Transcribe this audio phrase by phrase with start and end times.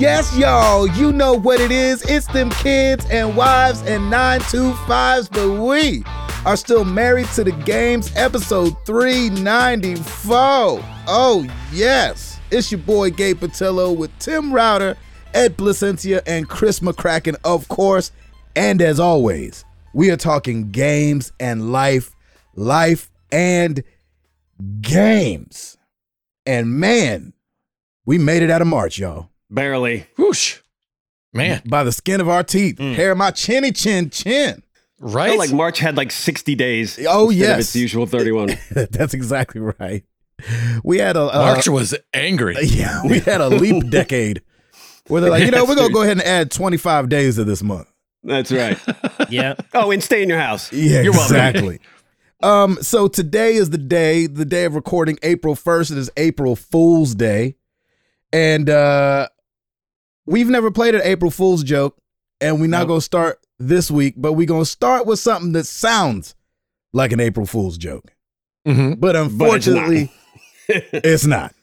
[0.00, 0.86] Yes, yo.
[0.94, 2.00] You know what it is.
[2.08, 6.02] It's them kids and wives and 925s, but we
[6.46, 10.80] are still married to the games, episode 394.
[11.06, 12.40] Oh, yes.
[12.50, 14.96] It's your boy Gabe Patillo with Tim Router,
[15.34, 18.10] Ed Placentia, and Chris McCracken, of course.
[18.56, 22.16] And as always, we are talking games and life,
[22.54, 23.82] life and
[24.80, 25.76] games.
[26.46, 27.34] And man,
[28.06, 29.29] we made it out of March, y'all.
[29.50, 30.06] Barely.
[30.16, 30.58] Whoosh.
[31.32, 32.94] Man, By the skin of our teeth, Mm.
[32.94, 34.62] hair of my chinny chin chin.
[34.98, 35.28] right?
[35.28, 36.98] Felt like March had like 60 days.
[37.08, 37.60] Oh, instead of yes.
[37.60, 38.56] its usual 31.
[38.70, 40.02] That's exactly right.
[40.82, 42.56] We had a uh, March was angry.
[42.62, 44.42] yeah, we had a leap decade
[45.06, 47.62] where they're like, you know, we're gonna go ahead and add 25 days to this
[47.62, 47.86] month.
[48.24, 48.78] That's right.
[49.28, 49.54] Yeah.
[49.74, 50.72] Oh, and stay in your house.
[50.72, 51.36] Yeah, You're welcome.
[51.36, 51.80] exactly.
[52.42, 55.92] um, so today is the day, the day of recording, April 1st.
[55.92, 57.54] It is April Fool's Day.
[58.32, 59.28] And uh
[60.30, 61.98] we've never played an April Fool's joke,
[62.40, 62.88] and we're not Nope.
[62.88, 66.34] gonna start this week, but we're gonna start with something that sounds
[66.92, 68.12] like an April Fool's joke.
[68.66, 70.10] hmm But unfortunately,
[70.68, 71.54] it's not.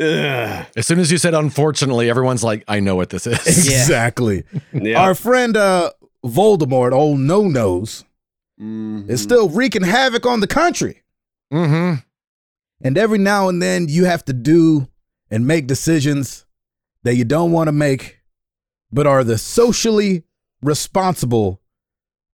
[0.00, 0.66] Ugh.
[0.76, 3.38] As soon as you said unfortunately, everyone's like, I know what this is.
[3.46, 4.44] Exactly.
[4.72, 5.02] Yeah.
[5.02, 5.90] Our friend uh
[6.24, 8.04] Voldemort, old no nose,
[8.60, 9.08] Mhm.
[9.10, 11.02] is still wreaking havoc on the country.
[11.52, 12.00] mm-hmm.
[12.84, 14.88] And every now and then you have to do
[15.30, 16.44] and make decisions
[17.04, 18.20] that you don't want to make,
[18.90, 20.24] but are the socially
[20.62, 21.60] responsible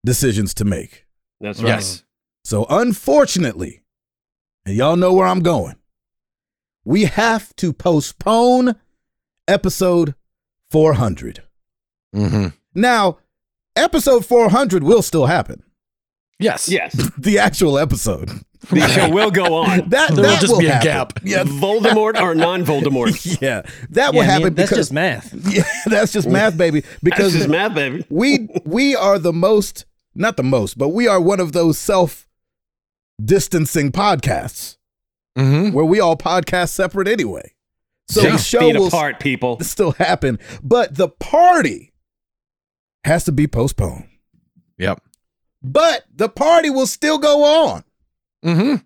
[0.05, 1.07] decisions to make.
[1.41, 1.71] That's right.
[1.71, 2.05] Yes.
[2.45, 3.83] So unfortunately,
[4.65, 5.77] and y'all know where I'm going,
[6.85, 8.77] we have to postpone
[9.47, 10.15] episode
[10.71, 11.43] 400.
[12.15, 12.49] Mm-hmm.
[12.75, 13.19] Now,
[13.77, 15.63] episode 400 will still happen.
[16.39, 16.69] Yes.
[16.69, 17.11] Yes.
[17.19, 18.31] The actual episode.
[18.81, 19.89] The show will go on.
[19.91, 20.85] That, There will that just be a happen.
[20.87, 21.13] gap.
[21.25, 23.41] Yeah, Voldemort or non Voldemort.
[23.41, 25.35] yeah, that will Yeah, I happen mean, that's because just math.
[25.51, 26.81] yeah, that's just math, baby.
[26.81, 28.05] Because Because this math, baby.
[28.11, 29.85] we we are the most,
[30.15, 32.27] not the most, but we are one of those self
[33.23, 34.77] distancing podcasts
[35.37, 35.73] Mm-hmm.
[35.73, 37.55] where we all podcast separate anyway.
[38.09, 39.61] So the show feet will apart, people.
[39.61, 41.93] still happen, but the party
[43.05, 44.09] has to be postponed.
[44.79, 45.01] Yep.
[45.63, 47.85] But the party will still go on.
[48.45, 48.77] Mm-hmm.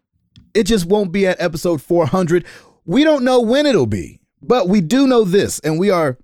[0.55, 2.45] It just won't be at episode 400.
[2.85, 6.19] We don't know when it'll be, but we do know this, and we are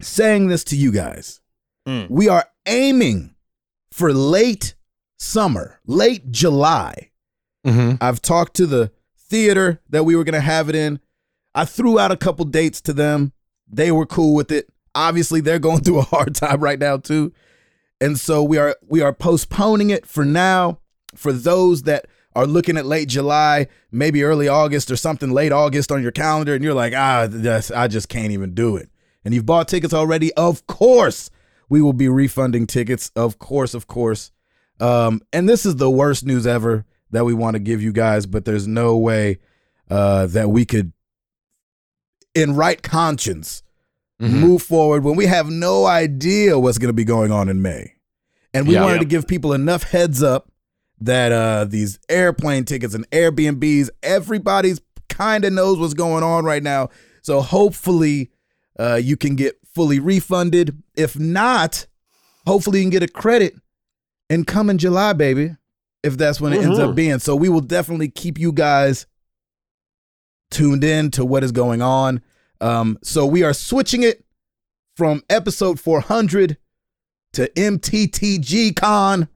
[0.00, 1.40] saying this to you guys.
[1.86, 2.10] Mm.
[2.10, 3.34] We are aiming
[3.90, 4.74] for late
[5.18, 7.10] summer, late July.
[7.66, 7.96] Mm-hmm.
[8.00, 11.00] I've talked to the theater that we were going to have it in.
[11.54, 13.32] I threw out a couple dates to them.
[13.68, 14.68] They were cool with it.
[14.94, 17.32] Obviously, they're going through a hard time right now too.
[18.00, 20.80] And so we are we are postponing it for now
[21.14, 25.92] for those that are looking at late July, maybe early August or something late August
[25.92, 28.88] on your calendar and you're like, "Ah, that's, I just can't even do it."
[29.24, 31.30] And you've bought tickets already, of course,
[31.68, 34.32] we will be refunding tickets, of course, of course.
[34.80, 38.26] Um, and this is the worst news ever that we want to give you guys,
[38.26, 39.38] but there's no way
[39.90, 40.92] uh, that we could,
[42.34, 43.62] in right conscience,
[44.20, 44.30] Mhm.
[44.40, 47.92] move forward when we have no idea what's going to be going on in May.
[48.52, 48.82] And we Yeah.
[48.82, 48.98] wanted Yeah.
[49.00, 50.48] to give people enough heads up
[51.00, 56.62] that uh, these airplane tickets and Airbnbs, everybody's kind of knows what's going on right
[56.62, 56.88] now.
[57.22, 58.30] So hopefully
[58.78, 60.82] uh, you can get fully refunded.
[60.96, 61.86] If not,
[62.46, 63.54] hopefully you can get a credit
[64.30, 65.56] and come in July, baby,
[66.02, 66.94] if that's when it ends up Mhm.
[66.94, 67.18] being.
[67.18, 69.06] So we will definitely keep you guys
[70.50, 72.22] tuned in to what is going on.
[72.60, 74.24] Um, so we are switching it
[74.96, 76.56] from episode 400
[77.32, 79.28] to MTTG Con,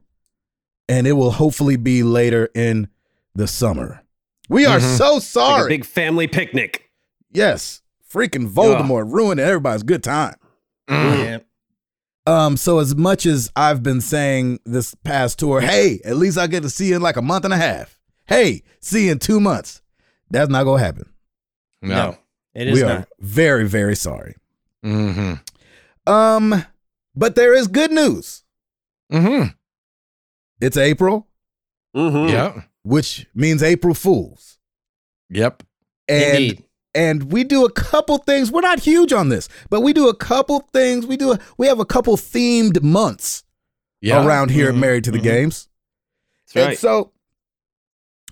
[0.89, 2.89] and it will hopefully be later in
[3.35, 4.03] the summer.
[4.49, 4.97] We are Mhm.
[4.97, 5.65] so Like sorry.
[5.67, 6.91] a big family picnic.
[7.33, 7.83] yes,
[8.13, 10.35] freaking Voldemort ruining everybody's good time.
[10.89, 11.25] Mm.
[11.25, 11.39] Yeah.
[12.27, 16.47] Um, so as much as I've been saying this past tour, hey, at least I
[16.47, 17.99] get to see you in like a month and a half.
[18.27, 19.81] Hey, see you in two months.
[20.31, 21.11] That's not gonna happen.
[21.81, 22.17] No.
[22.55, 22.91] It is we not.
[22.91, 24.35] are very, very sorry.
[24.85, 25.35] Mm-hmm.
[26.13, 26.65] Um,
[27.15, 28.43] but there is good news.
[29.13, 29.49] Mm-hmm.
[30.61, 31.27] It's April,
[31.97, 32.29] Mm-hmm.
[32.33, 32.65] Yep.
[32.83, 34.59] which means April Fools.
[35.31, 35.63] Yep.
[36.09, 36.65] And Indeed.
[36.95, 38.51] and we do a couple things.
[38.53, 41.07] We're not huge on this, but we do a couple things.
[41.07, 43.45] We do a, we have a couple themed months
[44.01, 44.25] Yeah.
[44.25, 44.79] around here at Mhm.
[44.81, 45.23] Married to the Mhm.
[45.25, 45.69] Games.
[46.47, 46.71] That's right.
[46.71, 47.13] And so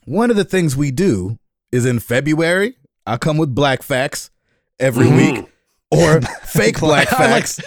[0.04, 1.38] one of the things we do
[1.72, 2.76] is in February,
[3.06, 4.30] I come with black facts
[4.78, 5.16] every Mhm.
[5.16, 5.46] week
[5.90, 7.60] or fake black I like, facts.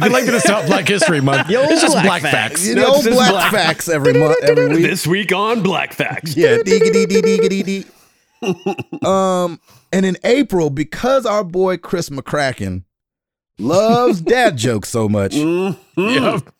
[0.00, 1.48] I, I like that it's not Black History Month.
[1.50, 2.32] Yo, it's just black Black, facts.
[2.32, 2.66] Facts.
[2.66, 4.82] You No, know, black, black- facts every month, every week.
[4.82, 6.36] This week on Black Facts.
[6.36, 7.86] Yeah, diggity dee diggity dee.
[9.04, 9.60] um,
[9.92, 12.84] and in April, because our boy Chris McCracken
[13.58, 15.76] loves dad jokes so much, Mhm.
[15.96, 16.52] Yep.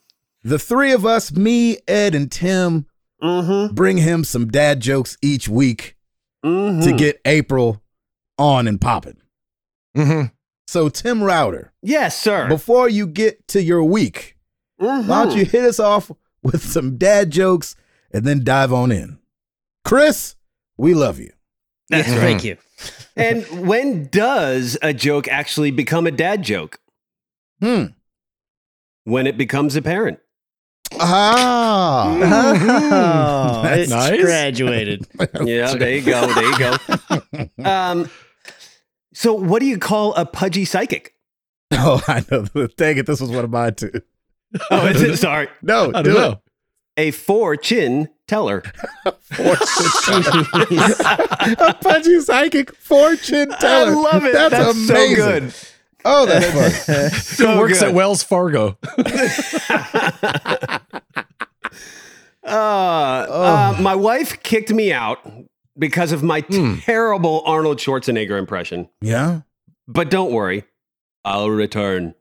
[0.44, 2.86] the three of us, me, Ed, and Tim,
[3.22, 3.74] Mhm.
[3.74, 5.96] bring him some dad jokes each week
[6.44, 6.84] Mhm.
[6.84, 7.82] to get April
[8.38, 9.16] on and popping.
[10.72, 12.48] So, Tim Router, Yes, sir.
[12.48, 14.38] before you get to your week,
[14.80, 15.06] Mhm.
[15.06, 16.10] why don't you hit us off
[16.42, 17.76] with some dad jokes
[18.10, 19.18] and then dive on in?
[19.84, 20.34] Chris,
[20.78, 21.30] we love you.
[21.90, 22.20] That's Yeah, right.
[22.22, 22.56] Thank you.
[23.16, 26.78] And when does a joke actually become a dad joke?
[27.60, 27.88] Hmm.
[29.04, 30.20] When it becomes apparent.
[30.98, 32.14] Ah.
[32.14, 34.20] Oh, That's it's nice.
[34.22, 35.06] graduated.
[35.44, 36.32] Yeah, there you go.
[36.32, 36.76] There you go.
[37.70, 38.10] Um,
[39.12, 41.14] so, what do you call a pudgy psychic?
[41.74, 42.44] Oh, I know.
[42.76, 43.90] Dang it, this was one of mine too.
[44.70, 45.16] Oh, is it?
[45.16, 45.48] Sorry.
[45.62, 46.38] No, I do don't it.
[46.98, 48.62] A four chin teller.
[49.04, 49.12] a
[51.80, 53.90] pudgy psychic fortune teller.
[53.92, 54.34] I love it.
[54.34, 55.16] That's, That's, amazing.
[55.16, 55.54] so good.
[56.04, 57.08] Oh, that's funny.
[57.10, 57.88] So Who works good.
[57.88, 58.76] at Wells Fargo?
[62.44, 65.18] Uh, uh, my wife kicked me out
[65.78, 66.76] because of my Hmm.
[66.80, 68.88] terrible Arnold Schwarzenegger impression.
[69.00, 69.40] yeah.
[69.88, 70.64] But don't worry,
[71.24, 72.14] I'll return.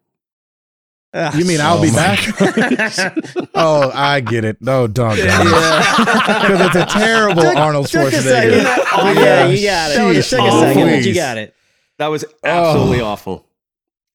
[1.14, 2.20] You mean I'll Oh be back?
[3.56, 4.62] oh, I get it.
[4.62, 5.18] No, don't.
[5.18, 5.44] Yeah.
[6.42, 8.52] Because it's a terrible Arnold Took a second.
[8.62, 8.86] Schwarzenegger.
[8.94, 9.96] Oh, yeah, you got it.
[9.98, 11.54] That was It took a second, but you got it.
[11.98, 13.06] That was absolutely Oh.
[13.08, 13.46] awful.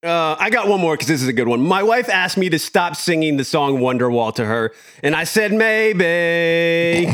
[0.03, 1.59] Uh, I got one more because this is a good one.
[1.61, 4.71] My wife asked me to stop singing the song Wonderwall to her,
[5.01, 7.07] and I said maybe.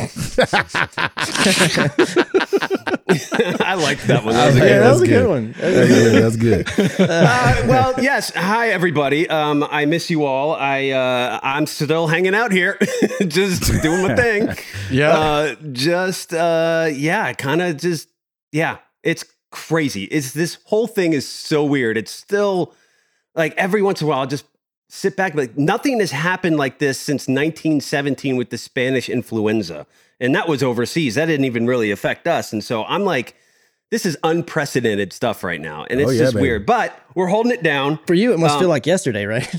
[3.63, 4.33] I liked that one.
[4.33, 5.29] That was a Yeah, good Yeah, that that's was a good good.
[5.29, 5.55] one.
[5.57, 6.65] That's good.
[6.65, 7.09] That's good.
[7.09, 8.33] uh, well, yes.
[8.35, 9.29] Hi, everybody.
[9.29, 10.53] Um, I miss you all.
[10.53, 12.77] I uh, I'm still hanging out here,
[13.27, 14.49] just doing my thing.
[14.91, 15.11] Yeah.
[15.11, 18.09] Uh, just uh, yeah, kind of just
[18.51, 18.79] yeah.
[19.03, 20.05] It's crazy.
[20.05, 21.95] It's this whole thing is so weird.
[21.95, 22.73] It's still
[23.35, 24.45] like every once in a while, I'll just
[24.89, 25.35] sit back.
[25.35, 29.85] Like nothing has happened like this since 1917 with the Spanish influenza,
[30.19, 31.15] and that was overseas.
[31.15, 32.51] That didn't even really affect us.
[32.51, 33.35] And so I'm like.
[33.91, 36.41] This is unprecedented stuff right now, and it's Oh, yeah, just baby.
[36.47, 36.65] weird.
[36.65, 37.99] But we're holding it down.
[38.07, 39.45] For you, it must Um, feel like yesterday, right?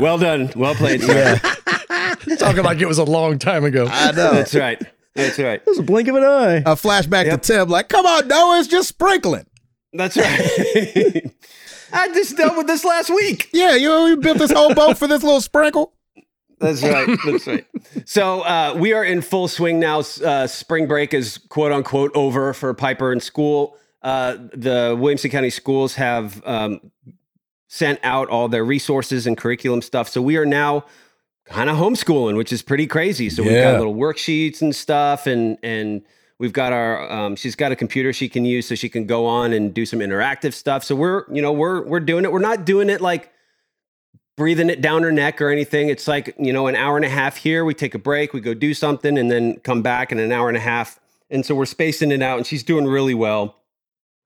[0.00, 0.50] Well done.
[0.56, 1.02] Well played.
[1.02, 1.36] Yeah.
[2.38, 3.86] Talking like it was a long time ago.
[3.90, 4.32] I know.
[4.32, 4.80] That's right.
[5.16, 5.60] That's right.
[5.60, 6.56] it was a blink of an eye.
[6.58, 7.42] A flashback Yep.
[7.42, 9.46] to Tim, like, come on, Noah, it's just sprinkling.
[9.92, 11.30] That's right.
[11.92, 13.48] I just dealt with this last week.
[13.52, 15.92] Yeah, you know, we built this whole boat for this little sprinkle.
[16.58, 17.18] That's right.
[17.26, 17.66] That's right.
[18.06, 20.00] So uh, we are in full swing now.
[20.00, 23.76] Uh, spring break is quote unquote over for Piper in school.
[24.02, 26.80] Uh, the Williamson County schools have um,
[27.68, 30.08] sent out all their resources and curriculum stuff.
[30.08, 30.84] So we are now
[31.48, 33.30] kind of homeschooling, which is pretty crazy.
[33.30, 36.02] So we've got little worksheets and stuff, and and
[36.38, 37.10] we've got our.
[37.10, 39.86] Um, she's got a computer she can use, so she can go on and do
[39.86, 40.84] some interactive stuff.
[40.84, 42.32] So we're you know we're we're doing it.
[42.32, 43.32] We're not doing it like
[44.36, 45.88] breathing it down her neck or anything.
[45.88, 48.40] It's like, you know, an hour and a half here, we take a break, we
[48.40, 51.00] go do something, and then come back in an hour and a half.
[51.30, 53.56] And so we're spacing it out, and she's doing really well.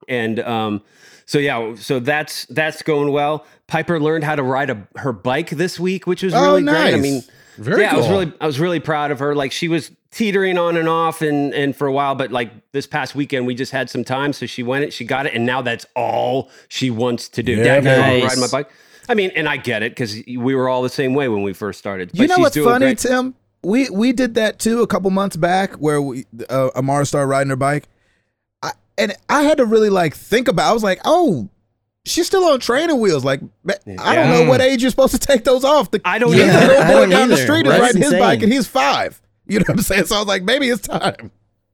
[0.09, 0.83] And um,
[1.31, 3.47] so yeah, so that's that's going well.
[3.69, 6.93] Piper learned how to ride a, her bike this week, which was Oh, really great.
[6.93, 7.23] I mean,
[7.57, 7.99] Very yeah, cool.
[7.99, 9.37] I was really I was really proud of her.
[9.37, 12.89] Like she was teetering on and off and and for a while, but like this
[12.89, 15.47] past weekend we just had some time, so she went it, she got it, and
[15.47, 17.53] now that's all she wants to do.
[17.53, 18.25] Yeah, Dad, nice.
[18.25, 18.69] ride my bike.
[19.09, 21.53] I mean, and I get it because we were all the same way when we
[21.53, 22.11] first started.
[22.13, 22.99] You know she's what's doing funny, great.
[22.99, 23.37] Tim?
[23.63, 27.51] We we did that too a couple months back where we uh, Amara started riding
[27.51, 28.00] her bike, I,
[29.01, 30.71] and I had to really like think about.
[30.71, 31.49] I was like, oh,
[32.05, 33.25] she's still on training wheels.
[33.25, 35.91] Like, ma- I don't know what age you're supposed to take those off.
[35.91, 36.67] The, I don't the either.
[36.67, 37.43] little I boy don't down the either.
[37.45, 39.21] street is That's riding his bike, and he's five.
[39.47, 40.05] You know what I'm saying?
[40.07, 41.31] So I was like, maybe it's time.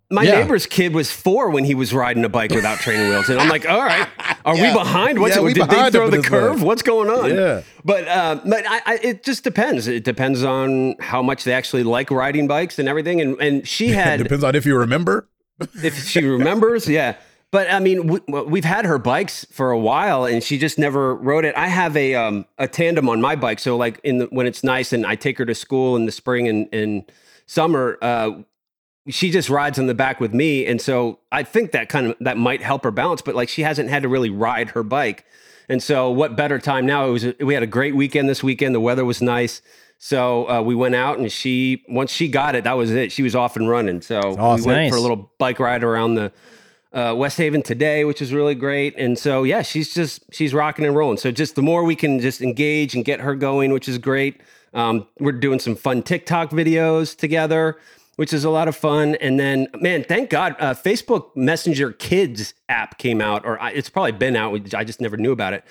[0.08, 0.40] My Yeah.
[0.40, 3.48] neighbor's kid was four when he was riding a bike without training wheels, and I'm
[3.48, 4.06] like, all right,
[4.44, 4.68] are Yeah.
[4.72, 5.18] we behind?
[5.18, 6.58] What's Yeah, we did they throw the curve?
[6.58, 6.64] mug.
[6.66, 7.34] What's going on?
[7.34, 7.62] Yeah.
[7.84, 9.88] But uh, but I, I, it just depends.
[9.88, 13.20] It depends on how much they actually like riding bikes and everything.
[13.20, 15.28] And and she had Depends on if you remember.
[15.60, 17.16] If she remembers, yeah.
[17.52, 21.14] But I mean, we, we've had her bikes for a while, and she just never
[21.14, 21.54] rode it.
[21.56, 24.64] I have a um, a tandem on my bike, so like in the, when it's
[24.64, 27.04] nice, and I take her to school in the spring and, and
[27.46, 28.32] summer, uh,
[29.08, 32.16] she just rides in the back with me, and so I think that kind of
[32.20, 33.22] that might help her balance.
[33.22, 35.24] But like, she hasn't had to really ride her bike,
[35.68, 37.06] and so what better time now?
[37.08, 38.74] It was we had a great weekend this weekend.
[38.74, 39.62] The weather was nice.
[39.98, 43.12] So uh, we went out and she once she got it, that was it.
[43.12, 44.02] She was off and running.
[44.02, 44.64] So Awesome.
[44.64, 44.90] we went Nice.
[44.90, 46.32] for a little bike ride around the
[46.92, 48.94] uh, West Haven today, which is really great.
[48.98, 51.16] And so yeah, she's just she's rocking and rolling.
[51.18, 54.40] So just the more we can just engage and get her going, which is great.
[54.74, 57.76] Um, we're doing some fun TikTok videos together.
[58.16, 59.14] which is a lot of fun.
[59.16, 63.90] And then, man, thank God, uh, Facebook Messenger Kids app came out, or I, it's
[63.90, 64.74] probably been out.
[64.74, 65.64] I just never knew about it.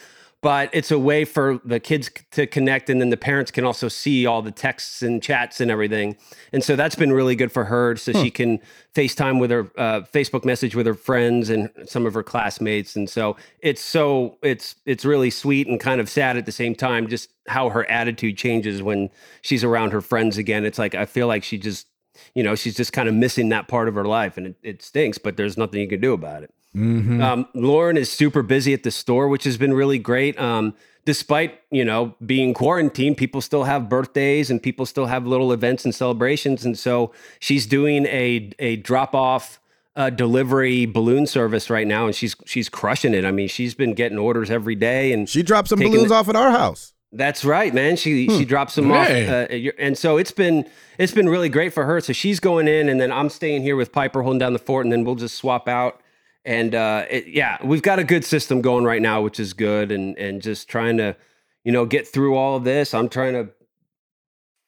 [0.46, 3.88] But it's a way for the kids to connect, and then the parents can also
[3.88, 6.18] see all the texts and chats and everything.
[6.54, 8.60] And so that's been really good for her, so she can
[8.94, 12.96] FaceTime with her, uh, Facebook message with her friends and some of her classmates.
[12.96, 16.76] And so it's so it's it's really sweet and kind of sad at the same
[16.76, 19.10] time, just how her attitude changes when
[19.42, 20.64] she's around her friends again.
[20.64, 21.88] It's like I feel like she just
[22.36, 24.82] you know she's just kind of missing that part of her life and it, it
[24.82, 28.84] stinks but there's nothing you can do about it um, lauren is super busy at
[28.84, 30.74] the store which has been really great um,
[31.06, 35.86] despite you know being quarantined people still have birthdays and people still have little events
[35.86, 39.60] and celebrations and so she's doing a, a drop off
[39.96, 43.94] uh, delivery balloon service right now and she's she's crushing it i mean she's been
[43.94, 46.92] getting orders every day and She dropped some balloons it- off at our house.
[47.14, 47.96] that's right, man.
[47.96, 49.48] She she drops them off, uh,
[49.80, 50.66] and so it's been
[50.98, 52.02] it's been really great for her.
[52.02, 54.86] So she's going in, and then I'm staying here with Piper holding down the fort,
[54.86, 56.02] and then we'll just swap out.
[56.46, 59.92] And uh, it, yeah, we've got a good system going right now, which is good,
[59.92, 61.16] and and just trying to
[61.64, 62.94] you know get through all of this.
[62.94, 63.50] I'm trying to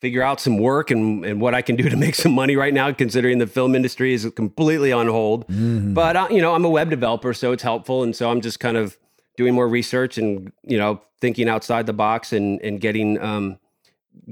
[0.02, 2.74] figure out some work and and what I can do to make some money right
[2.74, 5.48] now, considering the film industry is completely on hold.
[5.48, 5.94] Mm-hmm.
[5.94, 8.60] But uh, you know, I'm a web developer, so it's helpful, and so I'm just
[8.60, 8.98] kind of
[9.36, 13.60] doing more research and you know thinking outside the box and and getting um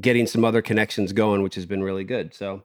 [0.01, 2.33] getting some other connections going, which has been really good.
[2.33, 2.63] So.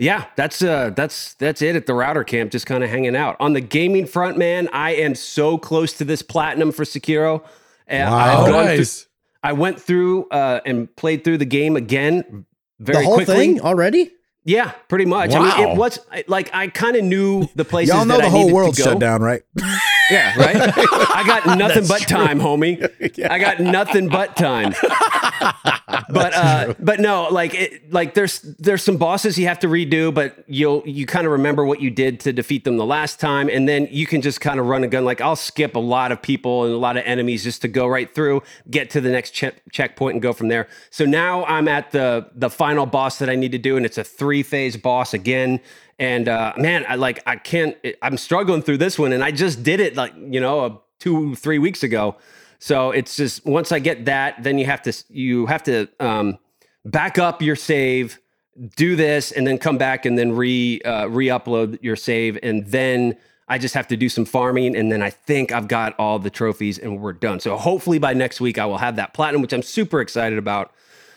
[0.00, 3.36] Yeah, that's uh that's that's it at the router camp, just kind of hanging out.
[3.38, 7.42] On the gaming front, man, I am so close to this platinum for Sekiro.
[7.86, 8.16] And Wow.
[8.16, 9.04] I've Oh, gone through-
[9.42, 12.46] I went through uh, and played through the game again
[12.78, 13.36] very the whole quickly.
[13.36, 14.10] thing already?
[14.44, 15.34] Yeah, pretty much.
[15.34, 17.94] I mean, it was like I kind of knew the places.
[17.94, 19.42] Y'all know that the I whole world shut down, right?
[20.10, 20.56] Yeah, right.
[20.76, 23.28] I got nothing but time, homie.
[23.30, 24.74] I got nothing but time.
[26.10, 30.12] but uh, but no, like it, like there's there's some bosses you have to redo,
[30.12, 33.48] but you'll you kind of remember what you did to defeat them the last time,
[33.48, 35.04] and then you can just kind of run a gun.
[35.04, 37.86] Like I'll skip a lot of people and a lot of enemies just to go
[37.86, 40.68] right through, get to the next che- checkpoint, and go from there.
[40.90, 43.98] So now I'm at the the final boss that I need to do, and it's
[43.98, 45.60] a three phase boss again.
[46.00, 47.76] And uh, man, I like I can't.
[48.00, 51.34] I'm struggling through this one, and I just did it like you know uh, two
[51.36, 52.16] three weeks ago.
[52.58, 56.38] So it's just once I get that, then you have to you have to um,
[56.86, 58.18] back up your save,
[58.76, 63.18] do this, and then come back and then re uh, re-upload your save, and then
[63.46, 66.30] I just have to do some farming, and then I think I've got all the
[66.30, 67.40] trophies and we're done.
[67.40, 70.72] So hopefully by next week I will have that platinum, which I'm super excited about.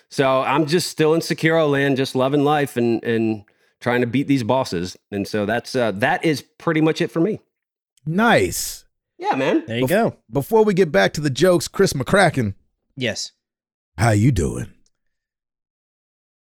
[0.10, 3.46] So I'm just still in Sekiro land, just loving life and and
[3.84, 4.98] trying to beat these bosses.
[5.12, 7.40] And so that's uh, that is pretty much it for me.
[8.08, 8.86] Nice.
[9.20, 9.64] Yeah, man.
[9.68, 10.18] There you go.
[10.32, 12.56] Before we get back to the jokes, Chris McCracken,
[12.98, 13.32] Yes.
[13.98, 14.74] how you doing?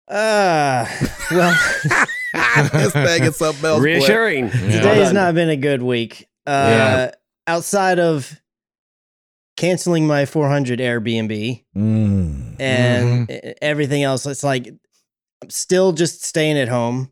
[0.08, 0.86] Uh,
[1.32, 1.58] well,
[2.74, 3.80] this thing is something else.
[3.80, 3.84] boy.
[3.84, 4.50] Reassuring.
[4.52, 6.28] today's not been a good week.
[6.46, 7.12] Uh, Yeah.
[7.48, 8.40] outside of
[9.58, 12.60] canceling my 400 Airbnb Mm.
[12.60, 14.68] and e- everything else, it's like
[15.42, 17.12] I'm still just staying at home.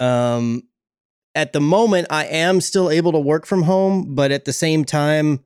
[0.00, 0.62] Um,
[1.34, 4.84] at the moment, I am still able to work from home, but at the same
[4.84, 5.40] time,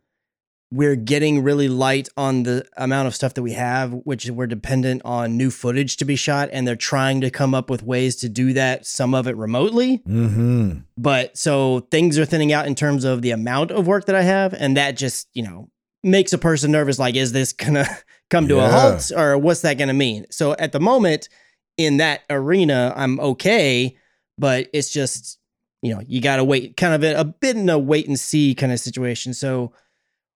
[0.72, 5.02] we're getting really light on the amount of stuff that we have, which we're dependent
[5.04, 8.28] on new footage to be shot, and they're trying to come up with ways to
[8.28, 8.86] do that.
[8.86, 10.78] Some of it remotely, Mm-hmm.
[10.96, 14.22] but so things are thinning out in terms of the amount of work that I
[14.22, 15.68] have, and that just you know
[16.04, 17.00] makes a person nervous.
[17.00, 17.86] Like, is this gonna
[18.30, 20.26] come to a halt, or what's that gonna mean?
[20.30, 21.28] So at the moment,
[21.78, 23.96] in that arena, I'm okay,
[24.40, 25.38] but it's just
[25.82, 28.18] you know you got to wait, kind of a, a bit in a wait and
[28.18, 29.34] see kind of situation.
[29.34, 29.72] So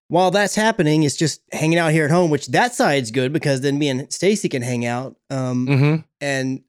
[0.08, 3.62] while that's happening, it's just hanging out here at home, which that side's good because
[3.62, 5.16] then me and Stacy can hang out.
[5.30, 5.96] Um, Mm-hmm.
[6.20, 6.62] and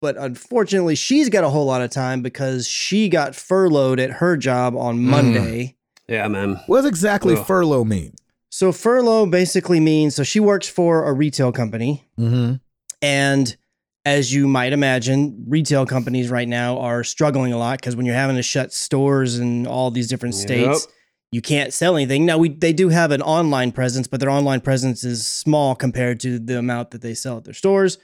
[0.00, 4.36] but unfortunately she's got a whole lot of time because she got furloughed at her
[4.36, 5.00] job on Mm.
[5.02, 5.76] monday
[6.08, 6.58] Yeah, man.
[6.66, 7.46] What does exactly Ugh.
[7.46, 8.14] furlough mean?
[8.50, 12.54] so furlough basically means so she works for a retail company Mm-hmm.
[13.00, 13.56] and
[14.04, 18.14] as you might imagine retail companies right now are struggling a lot because when you're
[18.14, 20.94] having to shut stores in all these different states Yep.
[21.30, 24.60] you can't sell anything now we they do have an online presence but their online
[24.60, 27.98] presence is small compared to the amount that they sell at their stores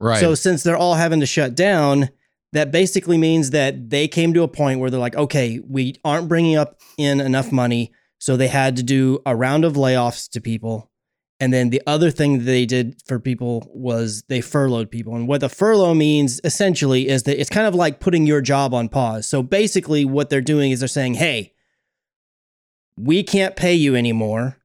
[0.00, 0.20] Right.
[0.20, 2.10] So since they're all having to shut down,
[2.52, 6.28] that basically means that they came to a point where they're like, okay, we aren't
[6.28, 10.40] bringing up in enough money, so they had to do a round of layoffs to
[10.40, 10.90] people.
[11.40, 15.16] And then the other thing they did for people was they furloughed people.
[15.16, 18.72] And what the furlough means essentially is that it's kind of like putting your job
[18.72, 19.26] on pause.
[19.26, 21.52] So basically, what they're doing is they're saying, hey,
[22.96, 24.58] we can't pay you anymore.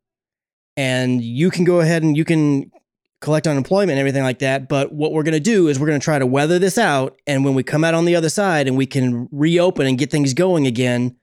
[0.78, 2.72] And you can go ahead and you can
[3.20, 4.70] collect unemployment and everything like that.
[4.70, 7.20] But what we're going to do is we're going to try to weather this out.
[7.28, 10.12] And when we come out on the other side and we can reopen and get
[10.12, 11.18] things going again,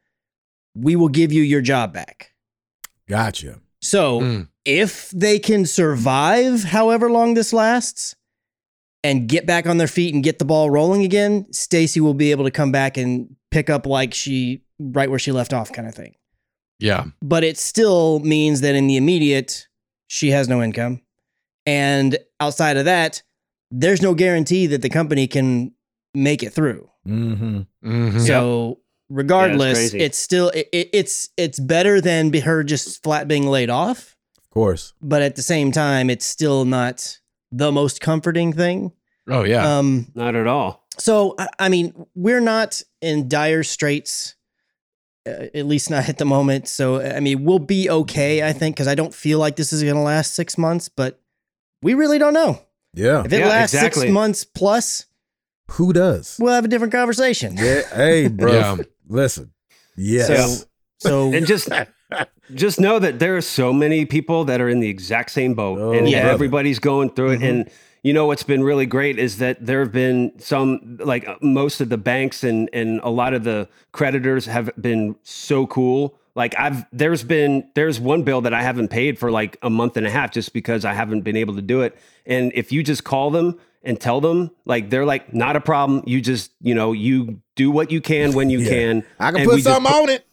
[0.75, 2.33] we will give you your job back.
[3.09, 3.61] Gotcha.
[3.87, 4.49] So Mm.
[4.65, 8.15] if they can survive however long this lasts
[9.05, 12.31] and get back on their feet and get the ball rolling again, Stacy will be
[12.33, 15.87] able to come back and pick up like she right where she left off kind
[15.87, 16.15] of thing.
[16.81, 17.05] Yeah.
[17.23, 19.69] But it still means that in the immediate
[20.09, 21.01] she has no income.
[21.65, 23.23] And outside of that,
[23.71, 25.73] there's no guarantee that the company can
[26.15, 26.89] make it through.
[27.07, 27.61] Mm-hmm.
[27.85, 28.27] Mhm.
[28.27, 30.01] So regardless, crazy.
[30.01, 34.51] it's still it, it- it's it's better than her just flat being laid off Of
[34.51, 34.93] course.
[35.01, 37.19] but at the same time, it's still not
[37.53, 38.93] the most comforting thing.
[39.29, 39.79] Oh yeah.
[39.79, 40.85] Um, Not at all.
[40.99, 44.35] so I, I mean, we're not in dire straits,
[45.27, 46.69] uh, at least not at the moment.
[46.69, 49.83] So I mean, we'll be okay, I think, because I don't feel like this is
[49.83, 51.21] going to last six months, but
[51.83, 52.61] we really don't know.
[52.95, 53.23] Yeah.
[53.25, 54.03] If it Yeah, lasts exactly.
[54.03, 55.07] six months plus,
[55.73, 56.37] Who does?
[56.41, 57.57] we'll have a different conversation.
[57.57, 57.83] Yeah.
[57.95, 58.53] Hey, bro.
[58.53, 58.77] Yeah.
[59.09, 59.53] Listen.
[59.97, 60.27] Yes.
[60.29, 60.67] So,
[60.99, 61.69] so And just
[62.55, 65.79] just know that there are so many people that are in the exact same boat
[65.79, 66.21] Oh, and Yeah.
[66.21, 66.29] Mm-hmm.
[66.29, 67.71] everybody's going through it and
[68.03, 71.81] you know what's been really great is that there have been some like uh, most
[71.81, 76.55] of the banks and and a lot of the creditors have been so cool like
[76.57, 80.07] i've there's been there's one bill that i haven't paid for like a month and
[80.07, 83.03] a half just because i haven't been able to do it and if you just
[83.03, 86.93] call them and tell them like they're like not a problem you just you know
[86.93, 88.69] you do what you can when you Yeah.
[88.71, 90.27] can I can and put just something put- on it.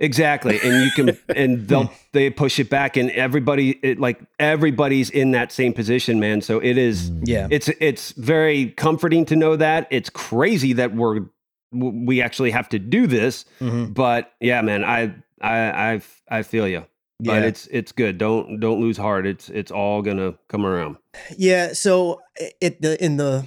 [0.00, 5.10] Exactly, and you can, and they'll they push it back, and everybody, it, like everybody's
[5.10, 6.40] in that same position, man.
[6.40, 9.88] So it is, yeah, it's it's very comforting to know that.
[9.90, 11.22] It's crazy that we're
[11.72, 13.92] we actually have to do this, Mhm.
[13.92, 16.86] but yeah, man, I I I I feel you,
[17.20, 17.48] but Yeah.
[17.48, 18.18] it's it's good.
[18.18, 19.26] Don't don't lose heart.
[19.26, 20.96] It's it's all gonna come around.
[21.36, 21.72] Yeah.
[21.72, 22.20] So
[22.60, 23.44] it the in the,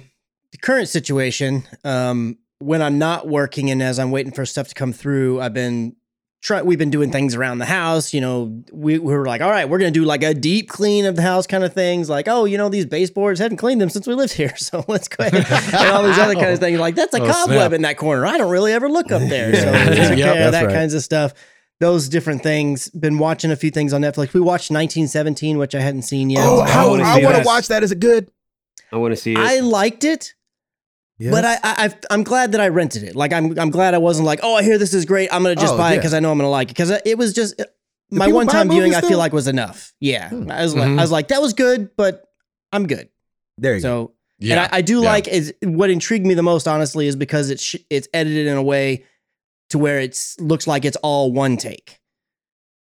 [0.50, 4.74] the current situation, um, when I'm not working and as I'm waiting for stuff to
[4.74, 5.96] come through, I've been
[6.42, 6.66] trying.
[6.66, 8.12] We've been doing things around the house.
[8.12, 11.06] You know, we, we were like, all right, we're gonna do like a deep clean
[11.06, 12.10] of the house kind of things.
[12.10, 15.08] Like, oh, you know, these baseboards hadn't cleaned them since we lived here, so let's
[15.08, 16.78] go ahead and all these other kind of things.
[16.78, 17.72] Like, that's a Oh, cobweb snap.
[17.72, 18.26] in that corner.
[18.26, 19.54] I don't really ever look up there.
[19.56, 19.88] So Yeah.
[19.90, 20.74] we took Yep, care of that's that right.
[20.74, 21.32] kinds of stuff.
[21.82, 22.88] Those different things.
[22.90, 24.32] Been watching a few things on Netflix.
[24.32, 26.44] We watched 1917, which I hadn't seen yet.
[26.46, 27.82] Oh, I how, wanna I want to watch that.
[27.82, 28.30] Is it good?
[28.92, 29.38] I want to see it.
[29.38, 30.34] I liked it.
[31.18, 31.32] Yes.
[31.32, 33.16] But I, I, I- I'm glad that I rented it.
[33.16, 35.28] Like, I'm, I'm glad I wasn't like, oh, I hear this is great.
[35.32, 36.74] I'm gonna just Oh, buy it because I know I'm gonna like it.
[36.76, 37.60] Because it was just
[38.12, 38.90] my one time viewing.
[38.92, 39.92] movies I feel like was enough.
[39.98, 40.98] Yeah, I was like, Mhm.
[40.98, 42.24] I was like, that was good, but
[42.72, 43.08] I'm good.
[43.58, 43.88] there you go.
[43.88, 44.54] So, yeah.
[44.54, 45.10] and I, I do Yeah.
[45.12, 48.56] like is what intrigued me the most, honestly, is because it's sh- it's edited in
[48.56, 49.04] a way
[49.72, 51.98] to where it looks like it's all one take,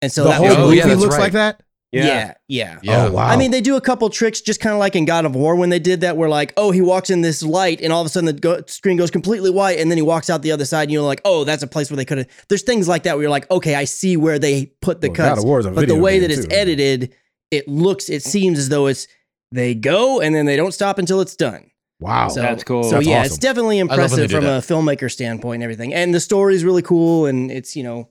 [0.02, 1.20] and so the that whole was Oh, movie yeah, looks right.
[1.22, 1.62] like that.
[1.92, 2.78] yeah, yeah.
[2.84, 3.06] yeah.
[3.06, 3.26] Oh wow.
[3.26, 5.56] I mean, they do a couple tricks, just kind of like in God of War
[5.56, 8.06] when they did that, where like, oh, he walks in this light, and all of
[8.06, 10.64] a sudden the go- screen goes completely white, and then he walks out the other
[10.64, 12.28] side, and you're like, oh, that's a place where they could have.
[12.48, 15.16] There's things like that where you're like, okay, I see where they put the Well,
[15.16, 16.54] God cuts, of War is a but the way game, that it's too.
[16.54, 17.12] edited,
[17.50, 19.08] it looks, it seems as though it's
[19.52, 21.69] they go and then they don't stop until it's done.
[22.00, 22.28] Wow.
[22.28, 22.82] So That's cool.
[22.82, 23.26] So That's yeah, awesome.
[23.26, 24.64] it's definitely impressive from that.
[24.64, 28.08] a filmmaker standpoint and everything, and the story is really cool, and it's you know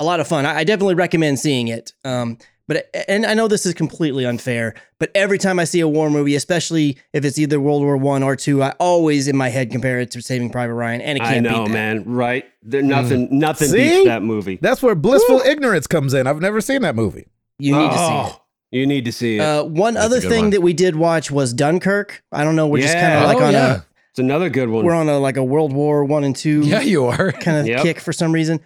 [0.00, 0.44] a lot of fun.
[0.44, 1.92] I, I definitely recommend seeing it.
[2.04, 2.38] Um,
[2.68, 6.10] but and I know this is completely unfair, but every time I see a war
[6.10, 9.70] movie, especially if it's either World War One or two, I always in my head
[9.70, 11.72] compare it to Saving Private Ryan, and it I can't know, beat that.
[11.72, 12.04] man.
[12.06, 12.44] Right?
[12.62, 13.88] There, nothing nothing See?
[13.88, 14.58] beats that movie.
[14.60, 16.26] That's where blissful ignorance comes in.
[16.26, 17.28] I've never seen that movie.
[17.60, 18.40] You need to see it.
[18.70, 19.40] You need to see it.
[19.40, 20.50] Uh, one That's other thing one.
[20.50, 22.22] that we did watch was Dunkirk.
[22.32, 22.66] I don't know.
[22.66, 23.80] We're just kind of like Oh, on yeah.
[24.10, 24.84] it's another good one.
[24.84, 27.32] we're on a like a World War One and two Yeah, you are.
[27.40, 27.82] kind of Yep.
[27.82, 28.60] kick for some reason.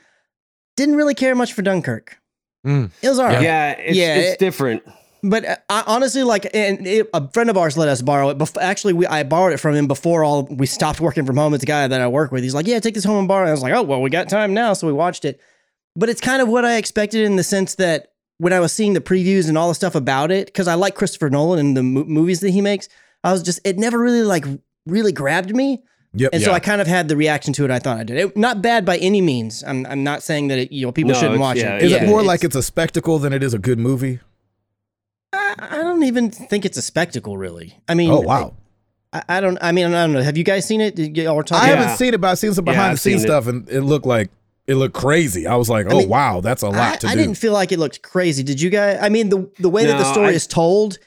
[0.77, 2.19] Didn't really care much for Dunkirk.
[2.67, 2.91] Mm.
[3.03, 3.43] It was alright.
[3.43, 4.83] yeah, it's, Yeah, it's it- different.
[5.23, 8.39] But uh, I, honestly, like, and it, a friend of ours let us borrow it.
[8.39, 11.53] Bef- actually, we I borrowed it from him before all we stopped working from home.
[11.53, 12.43] It's a guy that I work with.
[12.43, 14.09] He's like, "Yeah, take this home and borrow." it." I was like, "Oh, well, we
[14.09, 15.39] got time now," so we watched it.
[15.95, 18.10] But it's kind of what I expected in the sense that
[18.41, 20.95] when I was seeing the previews and all the stuff about it, because I like
[20.95, 22.89] Christopher Nolan and the mo- movies that he makes,
[23.23, 24.45] I was just it never really like
[24.87, 25.83] really grabbed me.
[26.15, 26.31] Yep.
[26.33, 28.17] And so I kind of had the reaction to it I thought I did.
[28.17, 29.63] It, not bad by any means.
[29.65, 31.83] I'm, I'm not saying that it, you know people No, shouldn't watch yeah, it.
[31.85, 34.19] Is Yeah, it more like it's a spectacle than it is a good movie?
[35.33, 37.79] I, I don't even think it's a spectacle, really.
[37.89, 38.55] I mean, Oh wow.
[39.13, 39.59] I, I don't.
[39.61, 40.23] I mean, I don't know.
[40.23, 40.97] Have you guys seen it?
[40.97, 41.69] Did y'all were I talking?
[41.69, 41.77] Yeah.
[41.77, 44.07] haven't seen it, but I've seen some behind I've the scenes stuff, and it looked
[44.07, 44.31] like
[44.71, 45.47] it looked crazy.
[45.47, 47.21] I was like, oh mean, wow, that's a lot I, to I do.
[47.21, 48.43] I didn't feel like it looked crazy.
[48.43, 48.99] Did you guys?
[49.01, 50.99] I mean, the the way that the story I- is told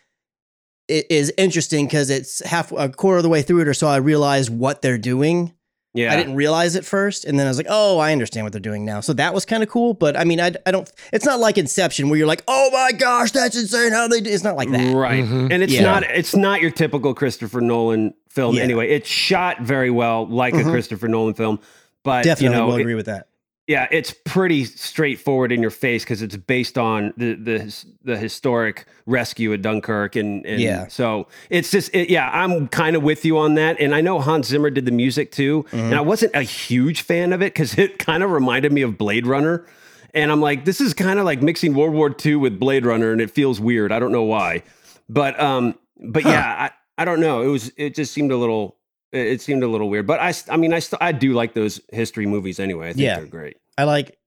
[0.89, 3.87] i- is interesting because it's half a quarter of the way through it or so.
[3.87, 5.53] I realized what they're doing.
[5.95, 6.11] Yeah.
[6.11, 8.59] I didn't realize it first, and then I was like, "Oh, I understand what they're
[8.59, 9.93] doing now." So that was kind of cool.
[9.93, 10.91] But I mean, I, I don't.
[11.11, 14.29] It's not like Inception where you're like, "Oh my gosh, that's insane how they." do
[14.31, 14.91] It's not like that.
[14.95, 15.23] Right.
[15.23, 15.51] Mhm.
[15.53, 15.83] And it's Yeah.
[15.83, 18.63] not it's not your typical Christopher Nolan film Yeah.
[18.63, 18.89] anyway.
[18.89, 20.67] It's shot very well like Mhm.
[20.67, 21.59] a Christopher Nolan film,
[22.03, 23.27] but Definitely you know, will it- agree with that.
[23.67, 28.85] Yeah, it's pretty straightforward in your face because it's based on the the the historic
[29.05, 30.87] rescue at Dunkirk, and, and Yeah.
[30.87, 34.19] so it's just it, yeah, I'm kind of with you on that, and I know
[34.19, 35.77] Hans Zimmer did the music too, Mm-hmm.
[35.77, 38.97] and I wasn't a huge fan of it because it kind of reminded me of
[38.97, 39.65] Blade Runner,
[40.13, 43.11] and I'm like, this is kind of like mixing World War II with Blade Runner,
[43.11, 43.91] and it feels weird.
[43.93, 44.63] I don't know why,
[45.07, 47.41] but um, but yeah, I I don't know.
[47.41, 48.75] It was it just seemed a little.
[49.13, 51.53] It it seemed a little weird, but I, I mean, I, st- I do like
[51.53, 52.89] those history movies anyway.
[52.89, 53.15] I think Yeah.
[53.17, 53.57] they're great.
[53.77, 54.17] I like.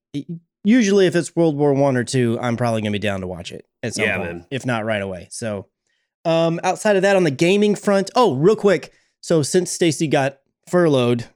[0.64, 3.52] Usually, if it's World War One or two, I'm probably gonna be down to watch
[3.52, 4.46] it at some Yeah, point, man.
[4.50, 5.28] if not right away.
[5.30, 5.66] So,
[6.24, 8.92] um, outside of that, on the gaming front, oh, real quick.
[9.20, 11.26] So since Stacy got furloughed,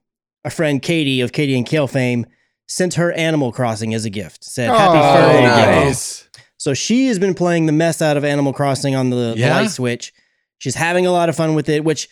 [0.44, 2.26] a friend Katie of Katie and Kale fame
[2.66, 4.42] sent her Animal Crossing as a gift.
[4.44, 5.42] Said happy Oh, furlough.
[5.42, 5.84] nice.
[5.84, 6.28] nice.
[6.56, 9.56] So she has been playing the mess out of Animal Crossing on the, the Yeah?
[9.60, 10.12] light switch.
[10.58, 12.08] She's having a lot of fun with it, which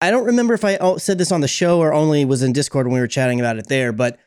[0.00, 2.52] I don't remember if I oh, said this on the show or only was in
[2.52, 3.92] Discord when we were chatting about it there.
[3.92, 4.18] But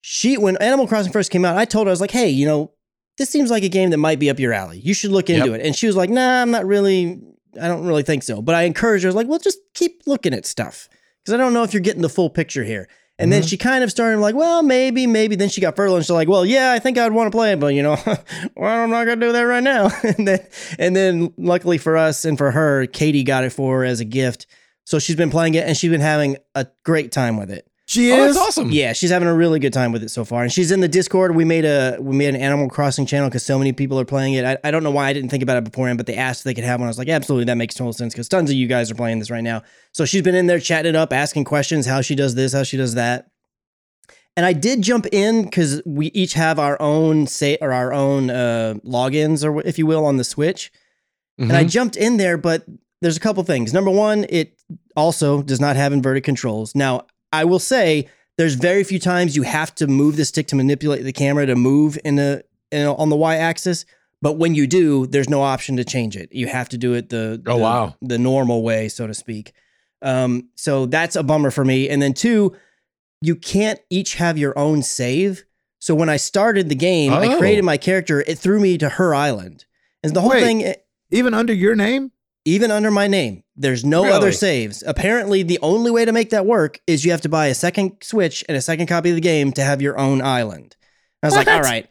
[0.00, 2.46] she, when Animal Crossing first came out, I told her I was like, "Hey, you
[2.46, 2.70] know,
[3.18, 4.78] this seems like a game that might be up your alley.
[4.78, 5.60] You should look into Yep.
[5.60, 7.20] it." And she was like, "Nah, I'm not really.
[7.60, 9.08] I don't really think so." But I encouraged her.
[9.08, 10.88] I was like, "Well, just keep looking at stuff
[11.24, 13.48] because I don't know if you're getting the full picture here." And then Mhm.
[13.48, 15.36] she kind of started like, well, maybe, maybe.
[15.36, 17.52] Then she got furloughed and she's like, well, yeah, I think I'd want to play
[17.52, 17.96] it, but you know,
[18.56, 19.88] well, I'm not gonna do that right now.
[20.02, 20.46] and then,
[20.78, 24.04] and then, luckily for us and for her, Katie got it for her as a
[24.04, 24.46] gift.
[24.86, 27.68] So she's been playing it and she's been having a great time with it.
[27.88, 28.34] She Oh, is.
[28.34, 28.70] that's awesome.
[28.72, 30.42] Yeah, she's having a really good time with it so far.
[30.42, 31.36] And she's in the Discord.
[31.36, 34.34] We made a we made an Animal Crossing channel because so many people are playing
[34.34, 34.44] it.
[34.44, 36.44] I, I don't know why I didn't think about it beforehand, but they asked if
[36.44, 36.86] they could have one.
[36.88, 39.18] I was like, absolutely, that makes total sense because tons of you guys are playing
[39.20, 39.62] this right now.
[39.92, 42.64] So she's been in there chatting it up, asking questions, how she does this, how
[42.64, 43.28] she does that.
[44.36, 48.30] And I did jump in because we each have our own say or our own
[48.30, 50.70] uh, logins, or if you will, on the Switch.
[51.38, 51.70] And I Mhm.
[51.70, 52.64] jumped in there, but
[53.02, 53.72] there's a couple things.
[53.72, 54.58] Number one, it
[54.96, 56.74] also does not have inverted controls.
[56.74, 60.56] Now, I will say there's very few times you have to move the stick to
[60.56, 63.84] manipulate the camera to move in the in, on the y-axis.
[64.22, 66.30] But when you do, there's no option to change it.
[66.32, 67.94] You have to do it the Oh, the- wow.
[68.00, 69.52] the normal way, so to speak.
[70.02, 71.88] Um, so that's a bummer for me.
[71.88, 72.56] And then two,
[73.20, 75.44] you can't each have your own save.
[75.78, 77.38] So when I started the game, I Oh.
[77.38, 78.22] created my character.
[78.26, 79.64] It threw me to her island,
[80.02, 80.40] and the whole Wait.
[80.42, 80.74] thing
[81.12, 82.10] Even under your name?
[82.46, 83.42] Even under my name.
[83.56, 84.14] There's no Really?
[84.16, 84.82] other saves.
[84.86, 87.92] Apparently, the only way to make that work is you have to buy a second
[88.02, 90.76] Switch and a second copy of the game to have your own island.
[91.22, 91.86] I was like, all right,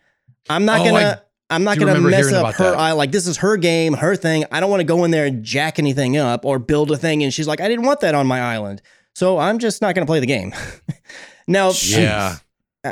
[0.49, 1.21] I'm not Oh, gonna.
[1.49, 2.97] I, am not gonna mess up her island.
[2.97, 4.45] Like this is her game, her thing.
[4.51, 7.21] I don't want to go in there and jack anything up or build a thing.
[7.23, 8.81] And she's like, I didn't want that on my island,
[9.13, 10.53] so I'm just not gonna play the game.
[11.47, 12.37] now, Yeah.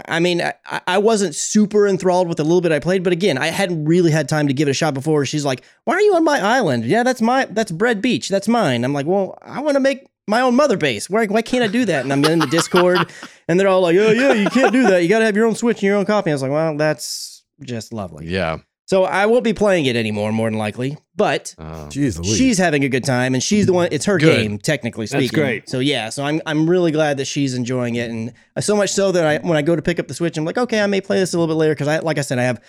[0.08, 3.38] I mean, I, I wasn't super enthralled with the little bit I played, but again,
[3.38, 5.26] I hadn't really had time to give it a shot before.
[5.26, 6.86] She's like, "Why are you on my island?
[6.86, 8.30] Yeah, that's my that's Bread Beach.
[8.30, 11.10] That's mine." I'm like, "Well, I want to make my own mother base.
[11.10, 13.00] Why why can't I do that?" And I'm in the Discord,
[13.48, 15.04] and they're all like, "Oh yeah, you can't do that.
[15.04, 16.78] You got to have your own Switch and your own copy." I was like, "Well,
[16.78, 18.60] that's just lovely." Yeah.
[18.86, 21.56] So I won't be playing it anymore, more than likely, but.
[21.58, 21.88] Oh.
[21.90, 23.88] Jeez She's having a good time, and she's the one.
[23.92, 24.42] It's her Good.
[24.42, 25.20] game, technically speaking.
[25.22, 25.44] That's speaking.
[25.46, 25.70] great.
[25.70, 28.92] So yeah, so I'm I'm really glad that she's enjoying it, and uh, so much
[28.92, 30.88] so that I when I go to pick up the Switch, I'm like, okay, I
[30.88, 32.62] may play this a little bit later because I like I said, I have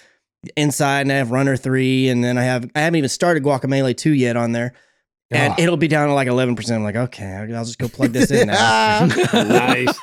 [0.56, 3.96] Inside and I have Runner three, and then I have I haven't even started Guacamelee
[3.96, 4.72] two yet on there,
[5.32, 5.62] and Oh.
[5.62, 6.54] it'll be down to like 11.
[6.54, 9.06] percent I'm like, okay, I'll just go plug this in now.
[9.34, 9.98] nice.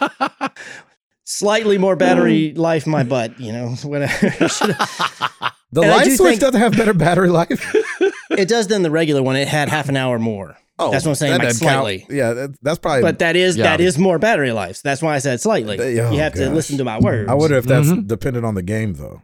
[1.34, 4.12] Slightly more battery life, my butt, you know, whatever.
[5.72, 7.74] the and light do switch doesn't have better battery life.
[8.32, 9.36] it does than the regular one.
[9.38, 10.58] It had half an hour more.
[10.78, 11.84] Oh, That's what I'm saying, that like doesn't count.
[11.86, 12.17] slightly.
[12.17, 13.04] Yeah, that, that's probably.
[13.04, 13.63] But that is Yeah.
[13.63, 14.78] that is more battery life.
[14.78, 15.80] So that's why I said slightly.
[15.80, 17.30] Oh, you have to listen to my words.
[17.30, 18.08] I wonder if that's Mhm.
[18.08, 19.22] dependent on the game though,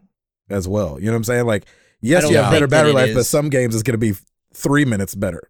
[0.49, 0.97] as well.
[0.99, 1.45] You know what I'm saying?
[1.45, 1.65] Like,
[1.99, 4.13] yes, you have better battery it life, but some games it's going to be
[4.53, 5.49] three minutes better.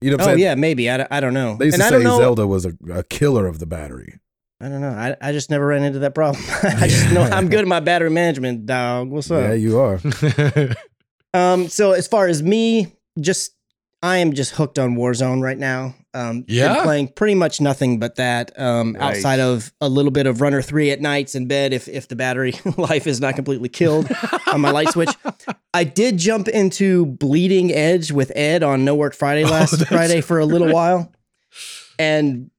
[0.00, 0.38] You know what I'm Oh saying?
[0.44, 0.88] yeah, maybe.
[0.88, 1.56] I, I don't know.
[1.56, 2.04] They used and to I say.
[2.04, 4.20] Zelda was a, a killer of the battery.
[4.60, 4.90] I don't know.
[4.90, 6.42] I, I just never ran into that problem.
[6.62, 9.08] I just know I'm good at my battery management, dog.
[9.10, 9.40] What's up?
[9.42, 10.00] Yeah, you are.
[11.34, 11.68] Um.
[11.68, 12.86] So as far as me,
[13.20, 13.52] just
[14.02, 15.94] I am just hooked on Warzone right now.
[16.14, 16.40] Um.
[16.40, 16.82] been Yeah?
[16.82, 18.58] playing pretty much nothing but that.
[18.58, 18.92] Um.
[18.92, 19.18] Nice.
[19.18, 22.16] Outside of a little bit of Runner Three at nights in bed, if if the
[22.16, 24.08] battery life is not completely killed
[24.50, 25.10] on my light switch.
[25.74, 30.22] I did jump into Bleeding Edge with Ed on No Work Friday last Oh, Friday
[30.22, 31.12] for a little while,
[31.98, 32.50] and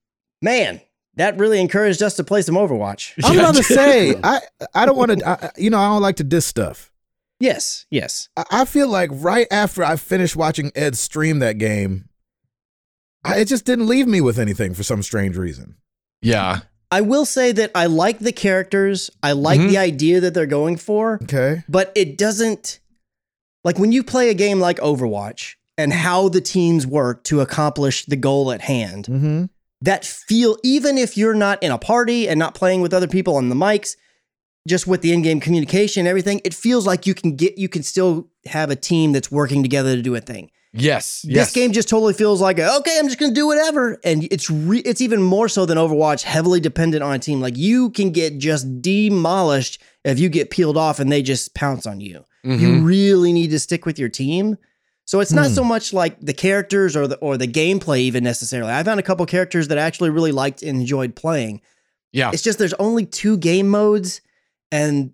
[0.43, 0.79] man,
[1.19, 3.13] that really encouraged us to play some Overwatch.
[3.23, 4.39] I'm Yeah, about to say, I
[4.73, 5.51] I don't want to.
[5.57, 6.91] You know, I don't like to diss stuff.
[7.39, 8.27] Yes, yes.
[8.35, 12.09] I, I feel like right after I finished watching Ed stream that game,
[13.23, 15.75] I, it just didn't leave me with anything for some strange reason.
[16.21, 16.61] yeah.
[16.91, 19.11] I will say that I like the characters.
[19.21, 19.69] I like Mhm.
[19.69, 21.61] the idea that they're going for, Okay.
[21.69, 22.79] but it doesn't
[23.63, 28.05] like when you play a game like Overwatch and how the teams work to accomplish
[28.07, 29.05] the goal at hand.
[29.05, 29.43] Mm-hmm.
[29.81, 33.35] That feel even if you're not in a party and not playing with other people
[33.37, 33.95] on the mics,
[34.67, 37.81] just with the in-game communication and everything, it feels like you can get you can
[37.83, 40.51] still have a team that's working together to do a thing.
[40.73, 41.21] Yes.
[41.23, 41.53] This yes.
[41.53, 45.01] game just totally feels like okay, I'm just gonna do whatever, and it's re- it's
[45.01, 47.39] even more so than Overwatch, heavily dependent on a team.
[47.39, 51.87] Like you can get just demolished if you get peeled off and they just pounce
[51.87, 52.25] on you.
[52.43, 52.85] You Mhm.
[52.85, 54.57] really need to stick with your team.
[55.09, 55.53] So it's not Hmm.
[55.53, 58.71] so much like the characters or the or the gameplay even necessarily.
[58.71, 61.61] I found a couple characters that I actually really liked and enjoyed playing.
[62.13, 62.29] Yeah.
[62.31, 64.21] It's just there's only two game modes,
[64.71, 65.13] and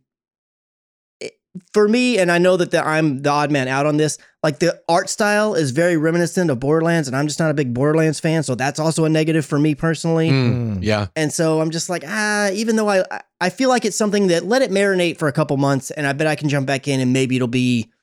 [1.21, 1.33] it,
[1.73, 4.17] for me, and I know that the, I'm the odd man out on this.
[4.43, 7.73] Like the art style is very reminiscent of Borderlands, and I'm just not a big
[7.73, 10.29] Borderlands fan, so that's also a negative for me personally.
[10.29, 11.07] Mm, yeah.
[11.15, 14.27] And so I'm just like, ah, even though I I- I feel like it's something
[14.27, 16.85] that let it marinate for a couple months, and I bet I can jump back
[16.87, 17.94] in, and maybe it'll be What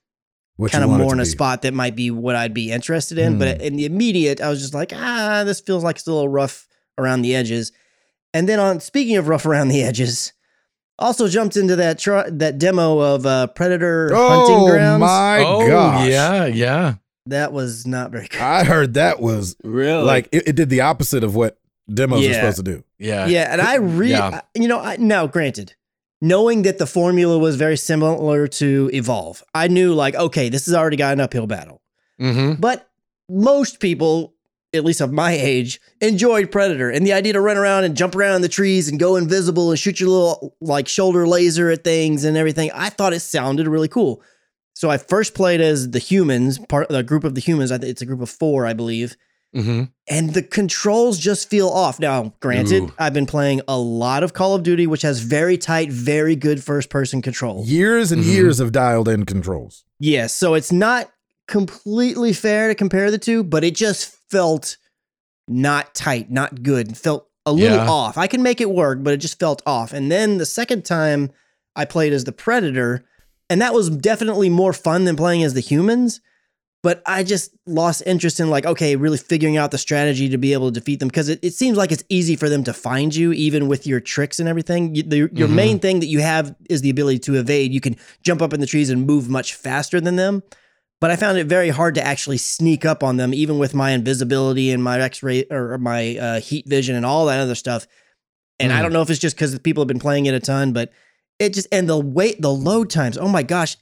[0.71, 1.29] kind of more in a be.
[1.29, 3.39] spot that might be what I'd be interested in.
[3.39, 3.63] But Hmm.
[3.65, 6.67] in the immediate, I was just like, ah, this feels like it's a little rough
[6.99, 7.73] around the edges.
[8.35, 10.33] And then on speaking of rough around the edges,
[10.99, 15.01] also jumped into that tr- that demo of uh, Predator Hunting Oh Grounds.
[15.01, 16.09] my oh, gosh!
[16.09, 16.47] yeah.
[16.47, 16.95] Yeah.
[17.27, 18.41] That was not very good.
[18.41, 20.03] I heard that was Really?
[20.05, 21.59] like it, it did the opposite of what
[21.93, 22.85] demos are supposed to do.
[22.99, 23.27] Yeah.
[23.27, 24.41] yeah, and I really, Yeah.
[24.55, 25.75] you know, I, now granted,
[26.23, 30.75] knowing that the formula was very similar to Evolve, I knew like, okay, this has
[30.75, 31.83] already got an uphill battle.
[32.21, 32.61] Mm-hmm.
[32.61, 32.89] But
[33.29, 34.33] most people,
[34.73, 38.15] at least of my age, enjoyed Predator and the idea to run around and jump
[38.15, 41.83] around in the trees and go invisible and shoot your little like shoulder laser at
[41.83, 42.71] things and everything.
[42.73, 44.23] I thought it sounded really cool.
[44.75, 47.73] So I first played as the humans, part the group of the humans.
[47.73, 49.17] I think it's a group of four, I believe.
[49.55, 49.85] Mm-hmm.
[50.09, 52.01] And the controls just feel off.
[52.01, 52.93] Now, granted, Ooh.
[52.99, 56.63] I've been playing a lot of Call of Duty, which has very tight, very good
[56.65, 57.69] first person controls.
[57.69, 58.33] Years and Mhm.
[58.33, 59.85] years of dialed in controls.
[60.01, 61.11] Yes, so it's not
[61.49, 64.77] completely fair to compare the two, but it just felt
[65.47, 66.91] not tight, not good.
[66.93, 67.89] It felt a little Yeah.
[67.91, 68.17] off.
[68.17, 69.93] I can make it work, but it just felt off.
[69.93, 71.31] And then the second time
[71.77, 73.05] I played as the Predator,
[73.51, 76.21] and that was definitely more fun than playing as the humans.
[76.83, 80.53] But I just lost interest in like, okay, really figuring out the strategy to be
[80.53, 83.15] able to defeat them because it, it seems like it's easy for them to find
[83.15, 84.93] you, even with your tricks and everything.
[84.97, 85.53] You, the, your Mhm.
[85.55, 87.73] main thing that you have is the ability to evade.
[87.73, 90.43] You can jump up in the trees and move much faster than them.
[91.01, 93.91] But I found it very hard to actually sneak up on them, even with my
[93.93, 97.87] invisibility and my X-ray or my uh, heat vision and all that other stuff.
[98.59, 98.83] And I Mm.
[98.83, 100.91] don't know if it's just because people have been playing it a ton, but
[101.39, 103.17] it just and the wait, the load times.
[103.19, 103.77] Oh my gosh!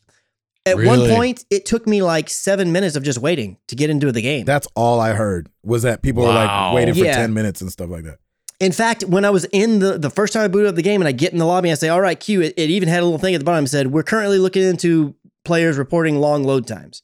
[0.66, 4.12] At one point, it took me like seven minutes of just waiting to get into
[4.12, 4.44] the game.
[4.44, 7.16] That's all I heard was that people were like waiting for Yeah.
[7.16, 8.18] 10 minutes and stuff like that.
[8.60, 11.00] In fact, when I was in the the first time I booted up the game
[11.00, 13.00] and I get in the lobby, I say, "All right, Q." It, it even had
[13.00, 15.14] a little thing at the bottom that said, "We're currently looking into
[15.46, 17.02] players reporting long load times."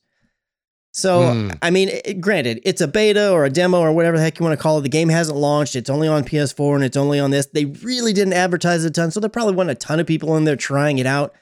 [0.92, 1.51] So, Hmm.
[1.62, 4.45] I mean, it, granted, it's a beta or a demo or whatever the heck you
[4.45, 4.83] want to call it.
[4.83, 5.77] The game hasn't launched.
[5.77, 7.47] It's only on PS4 and it's only on this.
[7.47, 10.37] They really didn't advertise it a ton, so there probably wasn't a ton of people
[10.37, 11.35] in there trying it out.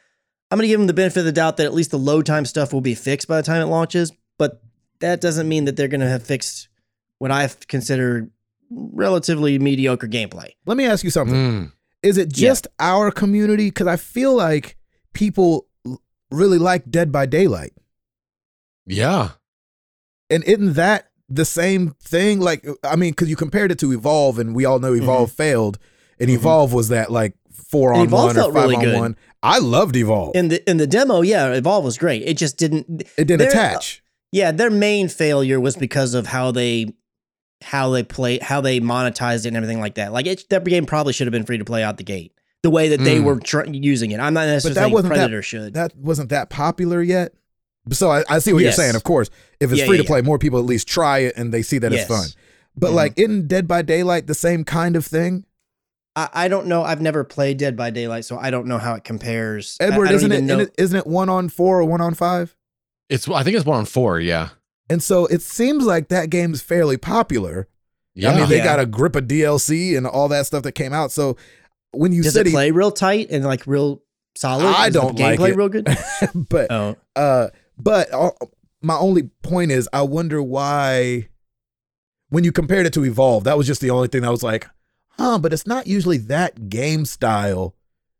[0.54, 2.26] I'm going to give them the benefit of the doubt that at least the load
[2.26, 4.62] time stuff will be fixed by the time it launches, but
[5.00, 6.68] that doesn't mean that they're going to have fixed
[7.18, 8.30] what I consider
[8.70, 10.50] relatively mediocre gameplay.
[10.64, 11.34] Let me ask you something.
[11.34, 11.72] Mm.
[12.04, 12.50] Is it Yeah.
[12.50, 13.66] just our community?
[13.66, 14.76] Because I feel like
[15.12, 15.66] people
[16.30, 17.72] really like Dead by Daylight.
[18.86, 19.30] Yeah.
[20.30, 22.38] And isn't that the same thing?
[22.38, 25.78] Like, I mean, because you compared it to Evolve, and we all know Evolve failed,
[26.20, 26.34] and Mhm.
[26.34, 28.98] Evolve was that like four And on Evolve one or felt five really on good.
[29.00, 29.16] one.
[29.42, 30.34] I loved Evolve.
[30.36, 32.22] In the in the demo, yeah, Evolve was great.
[32.22, 34.02] It just didn't it didn't there- attach.
[34.32, 36.94] Yeah, their main failure was because of how they
[37.62, 40.12] how they play how they monetized it and everything like that.
[40.12, 42.32] Like it, that game probably should have been free to play out the gate.
[42.62, 43.24] The way that they Mm.
[43.24, 44.20] were tr- using it.
[44.20, 45.74] I'm not necessarily that saying wasn't that- Predator should.
[45.74, 47.32] That wasn't that popular yet.
[47.92, 48.76] So I, I see what Yes.
[48.76, 48.96] you're saying.
[48.96, 49.28] Of course,
[49.60, 51.60] if it's Yeah, free yeah, to play, more people at least try it and they
[51.62, 52.02] see that Yes.
[52.02, 52.28] it's fun.
[52.76, 52.94] But Mhm.
[52.94, 55.44] like, isn't Dead by Daylight the same kind of thing?
[56.16, 56.82] I, I don't know.
[56.84, 59.76] I've never played Dead by Daylight, so I don't know how it compares.
[59.80, 60.54] Edward, I, don't isn't it, even know.
[60.60, 62.54] isn't it isn't it one on four or one on five?
[63.08, 64.20] It's I think it's one on four.
[64.20, 64.50] Yeah.
[64.90, 67.68] And so it seems like that game's fairly popular.
[68.14, 68.32] Yeah.
[68.32, 68.64] I mean, they Yeah.
[68.64, 71.10] got a grip of DLC and all that stuff that came out.
[71.10, 71.36] So
[71.92, 74.02] when you Does said it he- play real tight and like real
[74.36, 74.66] solid?
[74.66, 75.56] I Is don't like gameplay it.
[75.56, 75.88] real good.
[76.48, 78.30] but oh, uh, but uh,
[78.82, 81.28] my only point is, I wonder why
[82.28, 84.66] when you compared it to Evolve, that was just the only thing that was like,
[85.18, 85.38] huh?
[85.38, 87.74] But it's not usually that game style.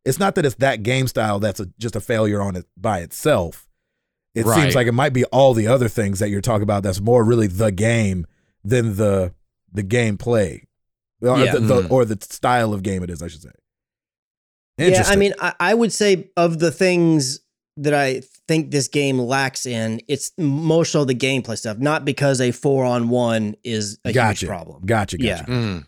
[0.05, 3.01] It's not that it's that game style that's a, just a failure on it by
[3.01, 3.67] itself.
[4.35, 4.61] It Right.
[4.63, 7.25] seems like it might be all the other things that you're talking about that's more
[7.25, 8.27] really the game
[8.65, 9.33] than the
[9.73, 10.63] the gameplay.
[11.21, 11.53] Or, Yeah.
[11.55, 11.91] the, the- Mm.
[11.91, 13.51] or the style of game it is, I should say.
[14.77, 17.41] Yeah, I mean, I, I would say of the things
[17.77, 22.41] that I think this game lacks in, it's most of the gameplay stuff, not because
[22.41, 24.47] a four on one is a Gotcha.
[24.47, 24.83] huge problem.
[24.85, 25.45] Gotcha, gotcha.
[25.49, 25.55] Yeah.
[25.55, 25.87] Mm.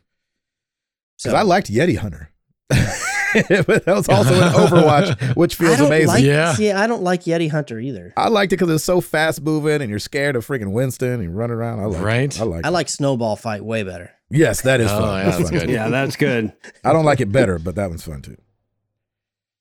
[1.23, 2.31] Because I liked Yeti Hunter.
[2.69, 6.09] but that was also an Overwatch, which I feels don't amazing.
[6.09, 6.55] Like, Yeah.
[6.55, 8.13] See, I don't like Yeti Hunter either.
[8.17, 11.23] I liked it because it's so fast moving and you're scared of freaking Winston and
[11.23, 11.81] you run around.
[11.81, 12.35] I like Right?
[12.37, 12.41] it.
[12.41, 12.73] I like I it.
[12.73, 14.11] like Snowball Fight way better.
[14.31, 15.19] Yes, that is Oh, fun.
[15.19, 15.59] yeah, that's that's fun.
[15.61, 15.71] good.
[15.71, 16.53] Yeah, that's good.
[16.85, 18.37] I don't like it better, but that one's fun too.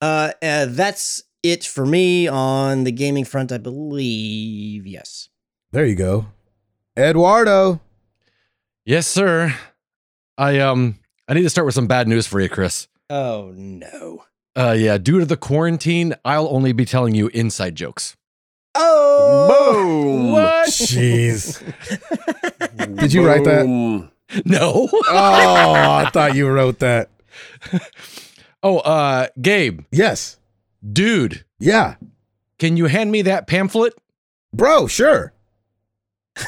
[0.02, 4.88] Uh, uh, that's it for me on the gaming front, I believe.
[4.88, 5.30] Yes.
[5.72, 6.28] There you go.
[6.98, 7.80] Eduardo.
[8.86, 9.54] Yes, sir.
[10.38, 10.96] I um
[11.28, 12.88] I need to start with some bad news for you, Chris.
[13.10, 14.24] Oh no.
[14.56, 18.16] Uh yeah, due to the quarantine, I'll only be telling you inside jokes.
[18.76, 19.74] Oh.
[19.74, 20.32] Boom.
[20.32, 20.68] What?
[20.70, 21.62] Jeez.
[23.00, 23.66] Did you write that?
[24.46, 24.90] No.
[24.92, 27.10] Oh, I thought you wrote that.
[28.64, 30.38] oh, uh Gabe, Yes.
[30.92, 31.96] dude, Yeah.
[32.60, 33.94] can you hand me that pamphlet?
[34.54, 35.34] Bro, sure.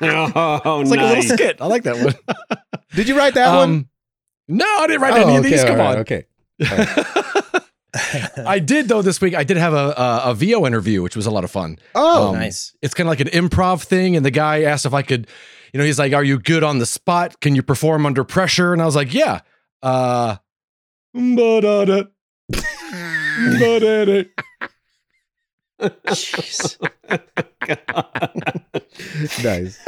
[0.00, 1.60] Oh, It's like a little skit.
[1.60, 2.14] I like that one.
[2.94, 3.68] Did you write that one?
[3.70, 3.88] um
[4.48, 5.64] No, I didn't write any Oh, of these.
[5.64, 5.94] Come all on.
[5.96, 6.24] right, Okay.
[8.46, 9.34] I did though this week.
[9.34, 11.78] I did have a, a a VO interview, which was a lot of fun.
[11.94, 12.74] Oh, Um, nice.
[12.82, 15.26] It's kind of like an improv thing, and the guy asked if I could,
[15.72, 17.40] you know, he's like, "Are you good on the spot?
[17.40, 19.40] Can you perform under pressure?" And I was like, "Yeah."
[19.82, 20.36] Uh.
[25.80, 26.76] Jeez.
[29.44, 29.78] nice.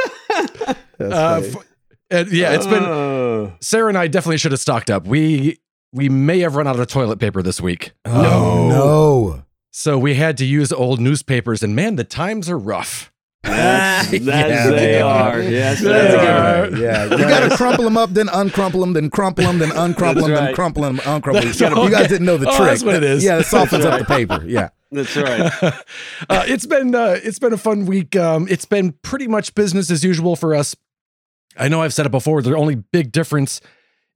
[0.99, 1.47] That's Uh, funny.
[1.49, 1.67] f-
[2.13, 3.53] and yeah, it's been Oh.
[3.61, 5.07] Sarah and I definitely should have stocked up.
[5.07, 5.59] We
[5.93, 9.43] we may have run out of toilet paper this week, oh, no.
[9.73, 11.63] so we had to use old newspapers.
[11.65, 13.11] And man, the times are rough.
[13.43, 15.31] That's, that's Yeah, they they are.
[15.33, 15.43] are.
[15.43, 16.71] Yes, That's they a good are.
[16.71, 16.81] one.
[16.85, 20.33] Yeah, you gotta crumple them up, then uncrumple them, then crumple them, then uncrumple them,
[20.35, 20.55] then right.
[20.55, 21.53] crumple them, uncrumple them.
[21.53, 21.91] You, gotta- you okay.
[21.93, 22.69] guys didn't know the Oh, trick.
[22.69, 23.25] that's what it is.
[23.25, 24.45] Yeah, it softens That's up the paper.
[24.47, 24.69] Yeah.
[24.91, 25.41] That's right.
[25.63, 28.17] uh, it's been uh, it's been a fun week.
[28.17, 30.75] Um, it's been pretty much business as usual for us.
[31.57, 32.43] I know I've said it before.
[32.43, 33.61] The only big difference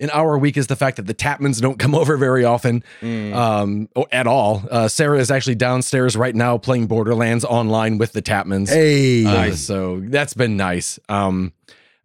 [0.00, 3.88] in our week is the fact that the Tapmans don't come over very often, um,
[4.10, 4.62] at all.
[4.70, 8.68] Uh, Sarah is actually downstairs right now playing Borderlands online with the Tapmans.
[8.68, 9.24] Hey.
[9.24, 10.98] Uh, so that's been nice.
[11.08, 11.52] Um,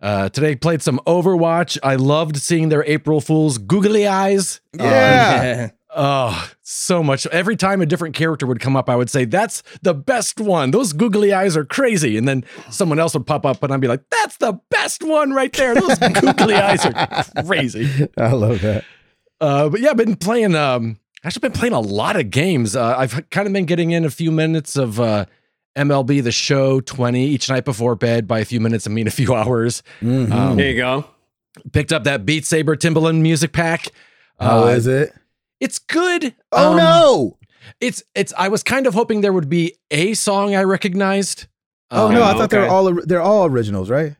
[0.01, 1.77] uh, today played some Overwatch.
[1.83, 4.61] I loved seeing their April Fools googly eyes.
[4.73, 5.71] yeah.
[5.95, 7.25] Oh, so much.
[7.27, 10.69] Every time a different character would come up, I would say, That's the best one.
[10.71, 12.15] Those googly eyes are crazy.
[12.17, 15.31] And then someone else would pop up and I'd be like, That's the best one
[15.31, 15.73] right there.
[15.73, 18.07] Those googly eyes are crazy.
[18.17, 18.85] I love that.
[19.41, 22.75] Uh, but yeah, I've been playing, um, actually been playing a lot of games.
[22.75, 25.25] Uh, I've kind of been getting in a few minutes of uh,
[25.75, 28.85] MLB The Show 20 each night before bed by a few minutes.
[28.85, 29.81] I mean, a few hours.
[30.01, 30.31] Mhm.
[30.31, 31.05] Um, There you go.
[31.73, 33.87] Picked up that Beat Saber Timbaland music pack.
[34.39, 35.13] How Uh, is it?
[35.59, 36.33] It's good.
[36.51, 37.37] Oh Um, no!
[37.81, 38.33] It's it's.
[38.37, 41.47] I was kind of hoping there would be a song I recognized.
[41.91, 42.23] Oh Um, no!
[42.23, 44.15] I Oh, thought they're all they're all originals, right?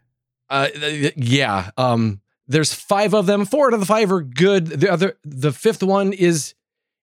[0.49, 1.71] Uh, th- yeah.
[1.78, 2.21] Um.
[2.47, 3.45] There's five of them.
[3.45, 4.65] Four out of the five are good.
[4.65, 6.56] The other, the fifth one is,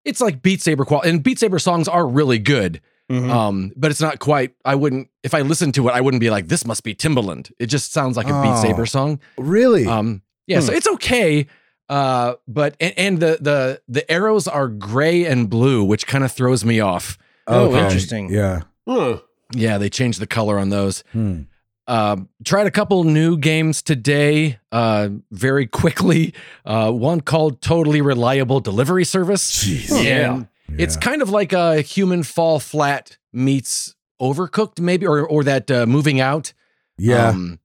[0.04, 2.80] it's like Beat Saber quality, and Beat Saber songs are really good.
[3.12, 3.30] Mhm.
[3.30, 4.54] Um, but it's not quite.
[4.64, 7.52] I wouldn't if I listened to it, I wouldn't be like, this must be Timbaland.
[7.60, 8.60] It just sounds like a Beat Oh.
[8.62, 9.20] Saber song.
[9.38, 9.86] Really?
[9.86, 11.46] Um, yeah, so it's okay.
[11.88, 16.32] Uh, but and, and the the the arrows are gray and blue, which kind of
[16.32, 17.16] throws me off.
[17.46, 17.84] Oh, Okay.
[17.84, 18.28] interesting.
[18.30, 18.62] Yeah.
[18.88, 19.18] Huh.
[19.54, 21.04] Yeah, they changed the color on those.
[21.12, 21.42] Hmm.
[21.86, 26.34] Uh, tried a couple new games today, uh, very quickly.
[26.64, 29.64] Uh, one called Totally Reliable Delivery Service.
[29.64, 30.04] Jeez.
[30.04, 30.34] Yeah.
[30.34, 30.48] And
[30.80, 35.86] It's kind of like a human fall flat meets overcooked, maybe, or or that uh,
[35.86, 36.52] moving out.
[36.98, 37.28] Yeah.
[37.28, 37.60] Um,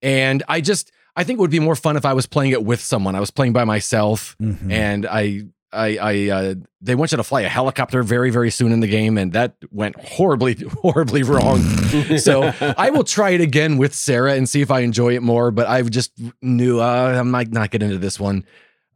[0.00, 2.62] and I just I think it would be more fun if I was playing it
[2.64, 3.14] with someone.
[3.14, 4.70] I was playing by myself, Mhm.
[4.70, 8.70] and I I I uh, they want you to fly a helicopter very very soon
[8.72, 11.60] in the game, and that went horribly horribly wrong.
[12.18, 15.50] so I will try it again with Sarah and see if I enjoy it more.
[15.50, 16.12] But I just
[16.42, 18.44] knew uh, I might not get into this one.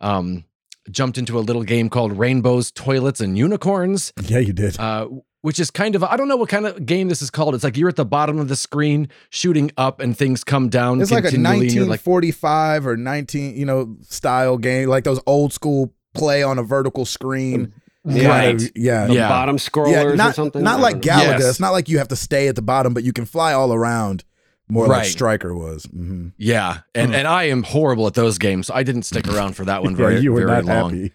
[0.00, 0.44] Um,
[0.90, 4.78] jumped into a little game called Rainbows, Toilets, and Unicorns yeah, you did.
[4.80, 5.06] uh,
[5.42, 7.54] which is kind of I don't know what kind of game this is called.
[7.54, 11.00] It's like you're at the bottom of the screen shooting up and things come down.
[11.00, 15.04] It's like a continually, and you're like 1945 or 19, you know, style game, like
[15.04, 17.72] those old school play on a vertical screen.
[18.04, 18.28] Yeah.
[18.28, 18.62] right.
[18.74, 19.06] Yeah.
[19.06, 19.28] The Yeah.
[19.28, 20.62] bottom scrollers Yeah, or not, something.
[20.62, 21.18] not like don't.
[21.20, 21.38] Galaga.
[21.38, 21.44] Yes.
[21.50, 23.74] It's not like you have to stay at the bottom, but you can fly all
[23.74, 24.24] around,
[24.68, 25.06] more like Right.
[25.06, 25.84] Striker was.
[25.84, 28.70] hmm Yeah, and and I am horrible at those games.
[28.72, 30.90] I didn't stick around for that one very yeah, you were very not long.
[30.94, 31.12] happy.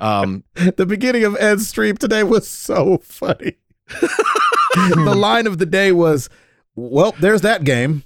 [0.00, 0.44] Um,
[0.76, 3.56] The beginning of Ed's stream today was so funny.
[3.88, 6.28] the line of the day was,
[6.76, 8.04] "Well, there's that game."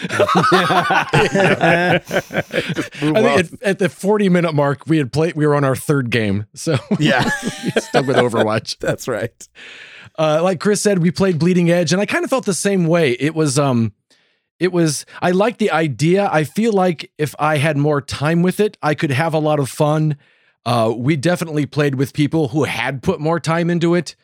[0.00, 1.98] I
[3.14, 6.10] think at, at the 40 minute mark, we had played, we were on our third
[6.10, 6.46] game.
[6.54, 7.28] So Yeah,
[7.78, 8.78] stuck with Overwatch.
[8.78, 9.48] that's right.
[10.18, 12.86] Uh, like Chris said, we played Bleeding Edge, and I kind of felt the same
[12.86, 13.12] way.
[13.12, 13.92] It was, um,
[14.58, 16.28] it was, I like the idea.
[16.32, 19.60] I feel like if I had more time with it, I could have a lot
[19.60, 20.16] of fun.
[20.68, 24.14] Uh, we definitely played with people who had put more time into it.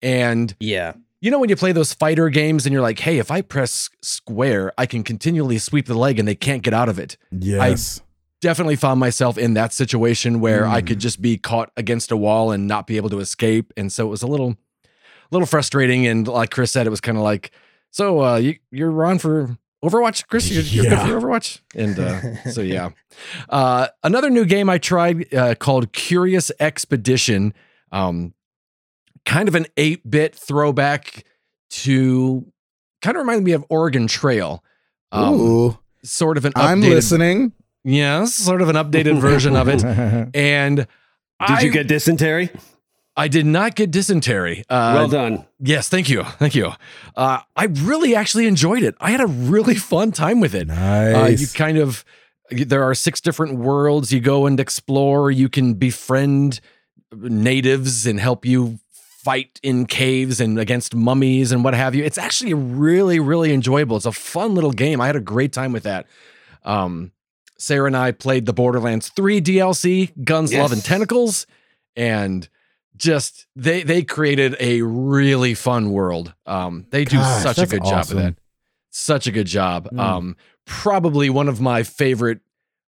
[0.00, 0.94] And yeah.
[1.20, 3.90] you know, when you play those fighter games and you're like, hey, if I press
[4.00, 7.18] square, I can continually sweep the leg and they can't get out of it.
[7.30, 8.00] Yes.
[8.00, 8.04] I
[8.40, 10.86] definitely found myself in that situation where I Mm.
[10.86, 13.70] could just be caught against a wall and not be able to escape.
[13.76, 14.56] And so it was a little,
[15.30, 16.06] little frustrating.
[16.06, 17.50] And like Chris said, it was kind of like,
[17.90, 20.50] so uh, you, you're on for Overwatch, Chris?
[20.50, 21.06] You're, you're Yeah.
[21.06, 21.60] good for Overwatch?
[21.74, 22.90] And uh, so, yeah.
[23.48, 27.54] Uh, another new game I tried uh, called Curious Expedition.
[27.92, 28.34] Um,
[29.24, 31.24] kind of an 8 bit throwback
[31.70, 32.44] to
[33.02, 34.62] kind of reminded me of Oregon Trail.
[35.12, 37.52] Um, Ooh, sort of an I'm listening.
[37.82, 39.82] Yes, sort of an updated version of it.
[40.34, 40.86] And Did
[41.40, 42.50] I, you get dysentery?
[43.20, 44.64] I did not get dysentery.
[44.70, 45.44] Uh, well done.
[45.58, 46.72] Yes, thank you, thank you.
[47.14, 48.94] Uh, I really actually enjoyed it.
[48.98, 50.70] I had a really fun time with it.
[50.70, 51.38] Uh, nice.
[51.38, 52.02] you kind of
[52.50, 55.30] there are six different worlds you go and explore.
[55.30, 56.60] You can befriend
[57.12, 62.02] natives and help you fight in caves and against mummies and what have you.
[62.02, 63.98] It's actually really really enjoyable.
[63.98, 64.98] It's a fun little game.
[64.98, 66.06] I had a great time with that.
[66.64, 67.12] Um,
[67.58, 71.46] Sarah and I played the Borderlands 3 DLC, Guns, Love, and Tentacles,
[71.94, 72.48] and
[72.96, 76.34] just they they created a really fun world.
[76.46, 78.34] Um, they do Gosh, such a good job of that.
[78.90, 79.88] Such a good job.
[79.90, 79.98] Mm.
[80.00, 80.36] Um,
[80.66, 82.40] probably one of my favorite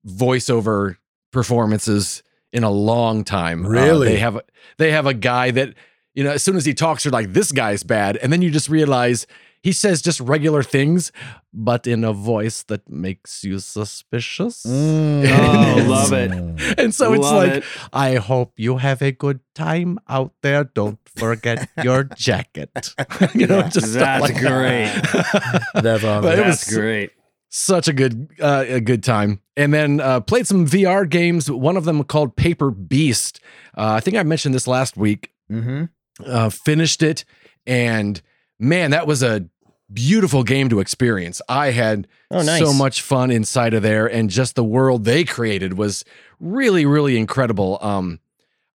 [0.07, 0.97] voiceover
[1.31, 2.23] performances
[2.53, 3.65] in a long time.
[3.65, 4.07] Uh, Really?
[4.09, 4.39] they have
[4.77, 5.73] they have a guy that
[6.13, 8.49] you know as soon as he talks, you're like, this guy's bad, and then you
[8.51, 9.27] just realize
[9.65, 11.11] he says just regular things,
[11.51, 14.61] but in a voice that makes you suspicious.
[14.63, 15.25] Mm.
[15.25, 16.31] Oh, love it.
[16.77, 17.63] And so it's like, it.
[17.91, 20.65] I hope you have a good time out there.
[20.65, 22.69] Don't forget your jacket.
[23.33, 24.85] you know, just stuff That's like great.
[24.85, 25.63] that.
[25.73, 26.23] That's awesome.
[26.25, 27.09] That's was great.
[27.49, 29.41] such a good uh, a good time.
[29.57, 31.49] And then uh, played some VR games.
[31.49, 33.39] One of them called Paper Beast.
[33.75, 35.31] Uh, I think I mentioned this last week.
[35.51, 35.85] Mm-hmm.
[36.23, 37.25] Uh, finished it,
[37.65, 38.21] and
[38.59, 39.49] man, that was a
[39.93, 41.41] beautiful game to experience.
[41.47, 42.59] I had Oh, nice.
[42.61, 46.03] so much fun inside of there, and just the world they created was
[46.39, 47.77] really, really incredible.
[47.81, 48.19] Um,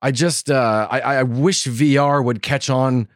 [0.02, 3.08] I just uh, I, I wish VR would catch on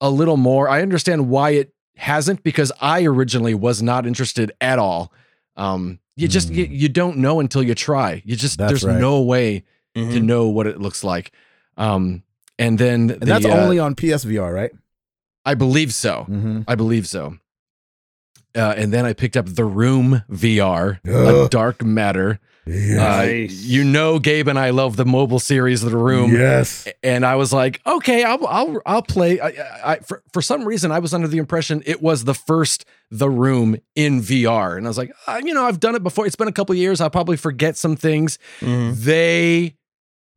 [0.00, 0.68] a little more.
[0.68, 5.12] I understand why it hasn't because I originally was not interested at all.
[5.56, 8.22] Um, you just you, you don't know until you try.
[8.24, 8.58] You just.
[8.58, 8.98] That's there's right.
[9.00, 10.22] no way to Mhm.
[10.24, 11.32] know what it looks like.
[11.76, 12.22] Um,
[12.58, 14.70] and then And that's the, uh, only on PSVR, right?
[15.44, 16.26] I believe so.
[16.28, 16.62] Mm-hmm.
[16.66, 17.36] I believe so.
[18.54, 22.38] Uh, and then I picked up The Room VR, a dark matter.
[22.64, 23.20] Yeah.
[23.22, 26.32] Uh, you know, Gabe and I love the mobile series, of The Room.
[26.32, 26.86] yes.
[27.02, 29.40] And I was like, okay, I'll I'll I'll play.
[29.40, 32.84] I, I, for for some reason, I was under the impression it was the first
[33.10, 36.24] The Room in VR, and I was like, uh, you know, I've done it before.
[36.26, 37.00] It's been a couple years.
[37.00, 38.38] I'll probably forget some things.
[38.60, 38.94] Mhm.
[38.96, 39.74] They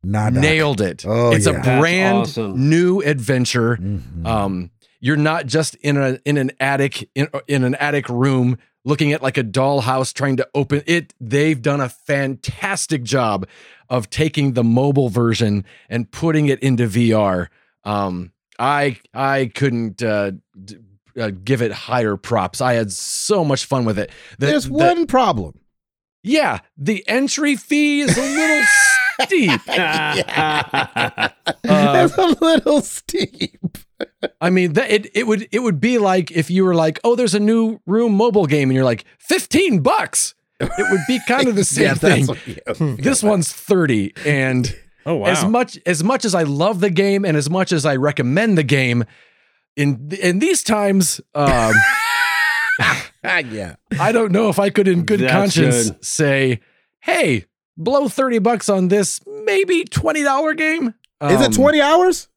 [0.02, 0.40] Nada.
[0.40, 1.04] nailed it.
[1.06, 1.52] Oh, it's yeah.
[1.60, 2.68] a brand awesome.
[2.68, 3.76] new adventure.
[3.76, 4.26] Mhm.
[4.26, 4.70] Um,
[5.06, 9.22] you're not just in a in an attic in, in an attic room looking at
[9.22, 11.12] like a dollhouse trying to open it.
[11.20, 13.46] They've done a fantastic job
[13.88, 17.48] of taking the mobile version and putting it into VR.
[17.84, 20.32] Um, I I couldn't uh,
[20.64, 20.78] d-
[21.20, 22.60] uh, give it higher props.
[22.60, 24.10] I had so much fun with it.
[24.38, 25.54] The- There's the- one problem.
[26.22, 28.66] yeah, the entry fee is a little
[29.22, 29.60] steep.
[29.68, 31.30] yeah.
[31.68, 33.78] Uh, it's a little steep.
[34.40, 37.14] I mean, that it it would it would be like if you were like, oh,
[37.16, 40.34] there's a new room mobile game, and you're like, fifteen bucks.
[40.60, 42.26] It would be kind of the same Yeah, thing.
[42.26, 42.96] what- yeah.
[42.98, 44.74] This one's thirty, and
[45.04, 45.26] Oh wow.
[45.28, 48.56] as much as much as I love the game, and as much as I recommend
[48.58, 49.04] the game,
[49.76, 51.72] in in these times, um,
[52.80, 53.76] Ah, yeah.
[53.98, 56.04] I don't know if I could, in good That's conscience, good.
[56.04, 56.60] say,
[57.00, 60.94] hey, blow thirty bucks on this maybe twenty dollar game.
[61.22, 62.28] Is it Um, 20 hours?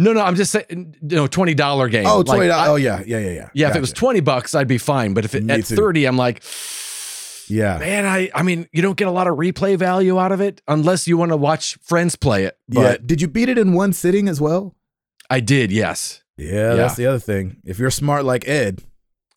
[0.00, 2.06] No, no, I'm just saying, no, twenty dollar game.
[2.06, 3.02] Oh, Like, I- Oh, yeah.
[3.04, 3.48] Yeah, yeah, yeah.
[3.52, 4.00] Yeah, if it was Gotcha.
[4.00, 5.12] 20 bucks, I'd be fine.
[5.12, 5.74] But if it Me at too.
[5.74, 6.42] 30, I'm like,
[7.48, 7.78] Yeah.
[7.78, 10.62] man, I I mean, you don't get a lot of replay value out of it
[10.68, 12.56] unless you want to watch friends play it.
[12.68, 12.96] yeah.
[13.04, 14.74] Did you beat it in one sitting as well?
[15.28, 16.22] I did, yes.
[16.36, 17.56] Yeah, that's the other thing.
[17.64, 18.84] If you're smart like Ed,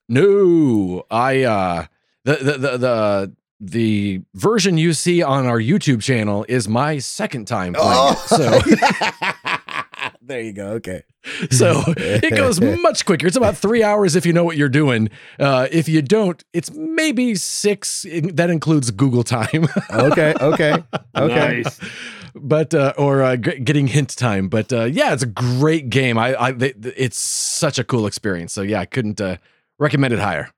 [0.08, 1.86] No, I uh
[2.26, 7.46] the the the the, the version you see on our YouTube channel is my second
[7.48, 8.12] time playing Oh.
[8.12, 8.18] it.
[8.30, 8.60] So
[10.22, 10.68] there you go.
[10.74, 11.04] Okay.
[11.52, 13.28] So it goes much quicker.
[13.28, 15.10] It's about three hours if you know what you're doing.
[15.40, 18.08] Uh, if you don't, it's maybe six.
[18.34, 19.68] That includes Google time.
[19.92, 20.34] Okay.
[20.42, 20.84] Okay.
[21.16, 21.62] Okay.
[21.64, 21.80] Nice.
[22.34, 24.50] but uh, or uh, g- getting hint time.
[24.50, 26.18] But uh, yeah, it's a great game.
[26.18, 28.52] I, I they, it's such a cool experience.
[28.52, 29.38] So yeah, I couldn't uh,
[29.78, 30.50] recommend it higher,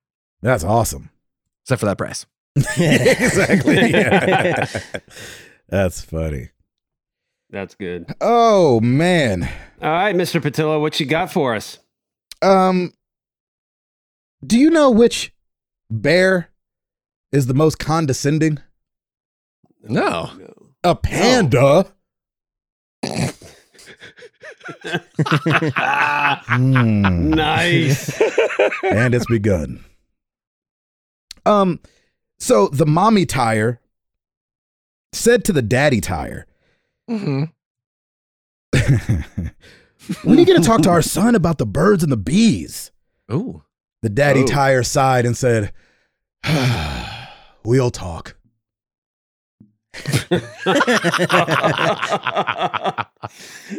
[0.42, 1.10] That's awesome.
[1.66, 2.26] except for that price.
[2.56, 3.90] exactly.
[3.92, 4.66] Yeah.
[5.68, 6.50] That's funny.
[7.54, 8.12] That's good.
[8.20, 9.48] Oh man.
[9.80, 10.42] All right, Mr.
[10.42, 11.78] Patillo, what you got for us?
[12.42, 12.92] Um
[14.46, 15.32] do you know which
[15.90, 16.50] bear
[17.32, 18.58] is the most condescending?
[19.84, 20.32] No.
[20.84, 21.94] A panda.
[26.46, 27.32] Hmm.
[27.32, 28.22] nice.
[28.84, 29.84] and it's begun.
[31.46, 31.82] Um,
[32.40, 33.82] so the mommy tire
[35.12, 36.48] said to the daddy tire,
[37.08, 37.44] hmm
[40.24, 42.92] "When are you going to talk to our son about the birds and the bees?"
[43.32, 43.64] Ooh.
[44.02, 44.48] The daddy Oh.
[44.48, 45.72] tire sighed and said,
[47.64, 48.36] "We'll talk."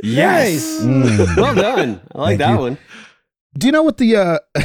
[0.02, 0.80] yes.
[0.82, 1.36] Mm.
[1.36, 2.00] Well done.
[2.14, 2.58] I like Thank that you.
[2.58, 2.78] one.
[3.58, 4.38] Do you know what the uh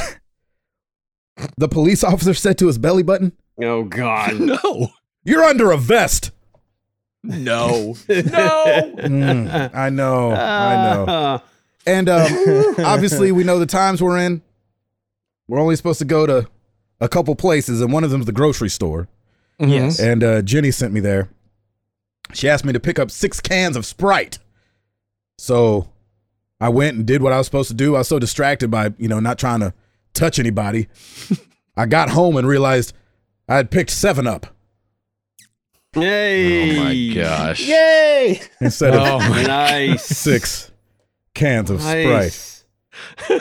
[1.57, 3.33] the police officer said to his belly button?
[3.61, 4.39] Oh God.
[4.39, 4.89] No.
[5.25, 6.31] You're under a vest.
[7.23, 7.95] No.
[8.07, 8.93] no.
[8.99, 10.31] Mm, I know.
[10.31, 11.05] I know.
[11.05, 11.39] Uh,
[11.85, 12.27] And um,
[12.79, 14.41] obviously, we know the times we're in.
[15.47, 16.47] We're only supposed to go to
[17.01, 19.07] a couple places, and one of them's the grocery store.
[19.57, 19.99] Yes.
[19.99, 21.29] And uh, Jenny sent me there.
[22.33, 24.37] She asked me to pick up six cans of Sprite.
[25.37, 25.89] So
[26.61, 27.95] I went and did what I was supposed to do.
[27.95, 29.73] I was so distracted by, you know, not trying to
[30.13, 30.87] touch anybody.
[31.77, 32.93] I got home and realized
[33.47, 34.47] I had picked seven up
[35.95, 36.77] Yay.
[36.77, 37.67] Oh my gosh.
[37.67, 38.41] Yay!
[38.61, 39.19] instead of Oh.
[39.47, 40.05] Nice.
[40.05, 40.71] six
[41.33, 42.63] cans of Sprite.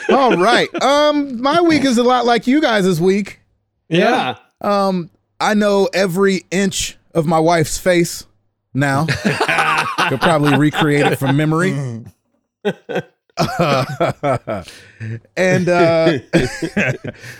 [0.09, 0.73] All right.
[0.81, 3.41] Um, my week is a lot like you guys' week.
[3.87, 4.37] Yeah.
[4.61, 8.25] Um, I know every inch of my wife's face
[8.73, 9.05] now.
[10.09, 11.71] Could probably recreate it from memory.
[15.37, 16.19] and uh,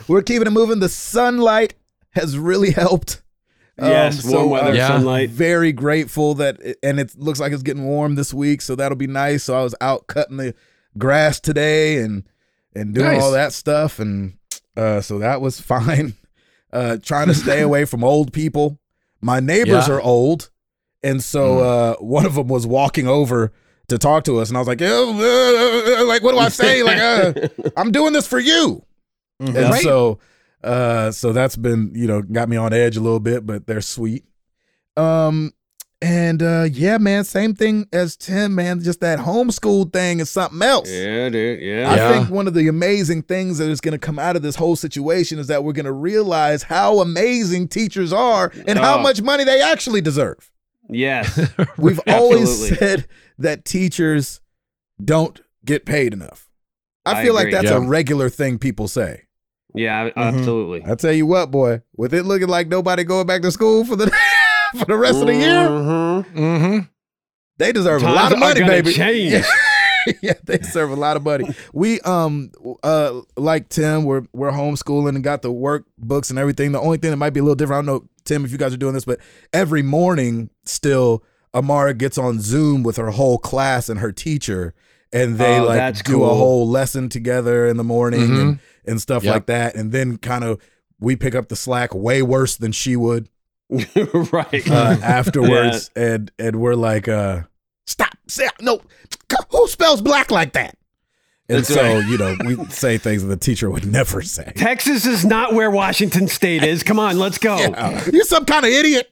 [0.07, 0.80] we're keeping it moving.
[0.80, 1.74] The sunlight
[2.12, 3.22] has really helped.
[3.82, 4.88] Yes, Um, warm so, weather, uh, Yeah.
[4.88, 5.30] sunlight.
[5.30, 8.97] Very grateful that, it, and it looks like it's getting warm this week, so that'll
[8.97, 9.43] be nice.
[9.43, 10.53] So I was out cutting the
[10.97, 12.23] grass today and
[12.75, 13.21] and doing Nice.
[13.21, 14.34] all that stuff, and
[14.77, 16.13] uh, so that was fine.
[16.71, 18.80] Uh, trying to stay away from old people.
[19.21, 19.95] My neighbors Yeah.
[19.95, 20.49] are old,
[21.03, 23.51] and so uh, one of them was walking over
[23.88, 26.84] to talk to us, and I was like, "Oh, uh, like, what do I say?
[26.84, 27.34] Like, uh,
[27.77, 28.84] I'm doing this for you."
[29.39, 29.82] And Right.
[29.84, 30.19] so,
[30.64, 33.82] uh, so that's been you know got me on edge a little bit, but they're
[33.82, 34.26] sweet.
[34.97, 35.53] Um,
[36.01, 38.82] and uh, yeah, man, same thing as Tim, man.
[38.82, 40.89] Just that homeschool thing is something else.
[40.89, 41.60] Yeah, dude.
[41.62, 41.91] Yeah.
[41.91, 42.14] I Yeah.
[42.14, 44.78] think one of the amazing things that is going to come out of this whole
[44.78, 49.01] situation is that we're going to realize how amazing teachers are and how Oh.
[49.01, 50.49] much money they actually deserve.
[50.89, 51.38] Yes.
[51.78, 53.05] We've always said
[53.38, 54.39] that teachers
[55.03, 56.49] don't get paid enough.
[57.05, 57.60] I I feel like agree.
[57.62, 59.24] that's a regular thing people say.
[59.76, 60.84] Yeah, absolutely.
[60.89, 63.95] I tell you what, boy, with it looking like nobody going back to school for
[63.95, 64.07] the
[64.80, 66.26] for the rest of the year, Mhm.
[66.34, 66.80] Mm-hmm.
[67.57, 68.93] they deserve Times a lot of money, baby.
[68.93, 69.34] change.
[69.34, 69.43] Yeah.
[70.22, 71.45] yeah, they deserve a lot of money.
[71.74, 72.51] We um
[72.84, 76.72] uh like Tim, we're we're homeschooling and got the workbooks and everything.
[76.72, 78.57] The only thing that might be a little different, I don't know, Tim, if you
[78.57, 79.20] guys are doing this, but
[79.53, 84.74] every morning still Amara gets on Zoom with her whole class and her teacher,
[85.14, 88.41] and they Oh, like that's do a whole lesson together in the morning Mhm.
[88.41, 89.34] and, and stuff Yep.
[89.34, 89.76] like that.
[89.76, 90.60] And then kind of
[90.99, 93.30] we pick up the slack way worse than she would
[93.70, 94.70] right.
[94.70, 97.41] uh, afterwards, and and we're like, uh,
[97.86, 98.82] stop, say no,
[99.51, 100.76] who spells black like that?
[101.47, 102.07] And That's so right.
[102.07, 104.51] you know, we say things that the teacher would never say.
[104.55, 106.84] Texas is not where Washington State is.
[106.84, 107.57] Come on, let's go.
[107.57, 109.12] Yeah, you're some kind of idiot.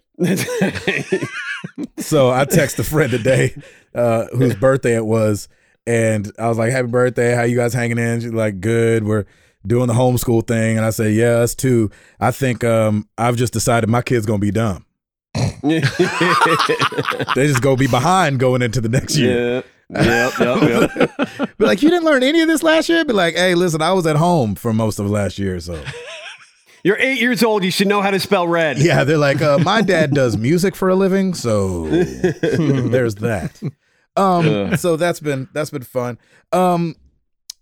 [1.97, 3.55] So I text a friend today,
[3.93, 5.47] uh, whose birthday it was,
[5.87, 7.33] and I was like, "Happy birthday!
[7.33, 9.05] How you guys hanging in?" She's like, "Good.
[9.05, 9.25] We're
[9.65, 11.89] doing the homeschool thing." And I said, "Yeah, us too.
[12.19, 14.85] I think um, I've just decided my kid's gonna be dumb.
[15.63, 19.61] They just gonna be behind going into the next year." yeah.
[19.89, 21.57] Yep, yep, yep.
[21.57, 23.05] Be like, you didn't learn any of this last year?
[23.05, 25.81] Be like, hey, listen, I was at home for most of last year, so
[26.83, 27.63] You're eight years old.
[27.63, 28.77] You should know how to spell red.
[28.79, 29.05] yeah.
[29.05, 33.61] They're like, uh, my dad does music for a living, so there's that.
[34.17, 36.17] Um, so that's been that's been fun.
[36.51, 36.95] Um,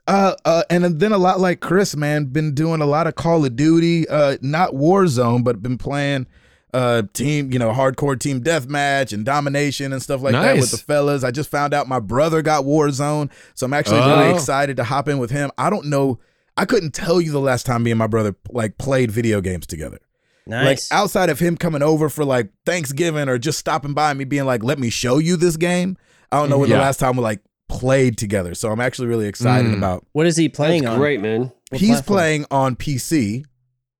[0.08, 3.43] uh, uh, and then a lot like Chris, man, been doing a lot of Call
[3.43, 6.28] of Duty, uh, not Warzone, but been playing
[6.74, 10.78] uh team, you know, hardcore team deathmatch and domination and stuff like that with the
[10.78, 11.24] fellas.
[11.24, 14.36] I just found out my brother got Warzone, so I'm actually really Oh.
[14.36, 15.51] excited to hop in with him.
[15.58, 16.20] I don't know,
[16.58, 19.66] I couldn't tell you the last time me and my brother like played video games
[19.66, 19.99] together.
[20.45, 20.91] Nice.
[20.91, 24.26] Like outside of him coming over for like Thanksgiving or just stopping by and me
[24.26, 25.97] being like, "Let me show you this game."
[26.36, 28.54] I don't know when the last time we like played together.
[28.56, 29.78] So I'm actually really excited Mm.
[29.78, 30.06] about.
[30.12, 31.00] what is he playing That's on?
[31.00, 31.52] great, man.
[31.70, 32.16] What He's platform?
[32.16, 33.44] playing on PC,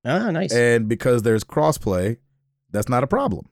[0.06, 0.54] Ah, nice.
[0.54, 2.18] and because there's crossplay,
[2.72, 3.48] that's not a problem.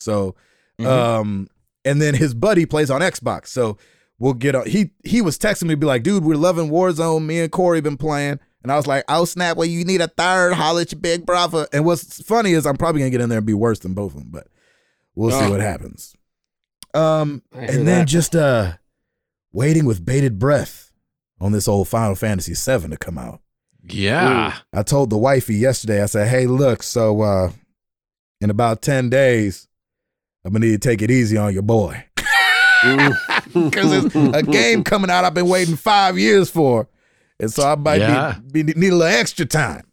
[0.00, 0.34] So,
[0.80, 0.86] Mhm.
[0.86, 1.48] um,
[1.84, 3.48] and then his buddy plays on Xbox.
[3.48, 3.76] So
[4.18, 4.66] we'll get on.
[4.66, 7.26] He he was texting me, be like, "Dude, we're loving Warzone.
[7.26, 9.56] Me and Corey been playing." And I was like, "Oh snap!
[9.56, 10.54] Well, you need a third.
[10.54, 13.38] Holla at your big brother." And what's funny is I'm probably gonna get in there
[13.38, 14.46] and be worse than both of them, but
[15.14, 15.50] we'll see Oh.
[15.50, 16.14] what happens.
[16.94, 18.08] Um, and then that.
[18.08, 18.72] just uh,
[19.52, 20.90] waiting with bated breath
[21.40, 23.40] on this old Final Fantasy VII to come out.
[23.82, 24.56] Yeah.
[24.72, 27.52] I told the wifey yesterday, I said, hey, look, so uh
[28.40, 29.66] in about 10 days,
[30.44, 32.04] I'm gonna need to take it easy on your boy.
[33.54, 36.86] Because it's a game coming out I've been waiting five years for.
[37.40, 38.38] And so I might Yeah.
[38.52, 39.84] be, be- need a little extra time.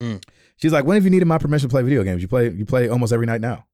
[0.00, 0.22] Mm.
[0.56, 2.22] She's like, when have you needed my permission to play video games?
[2.22, 3.64] You play you play almost every night now.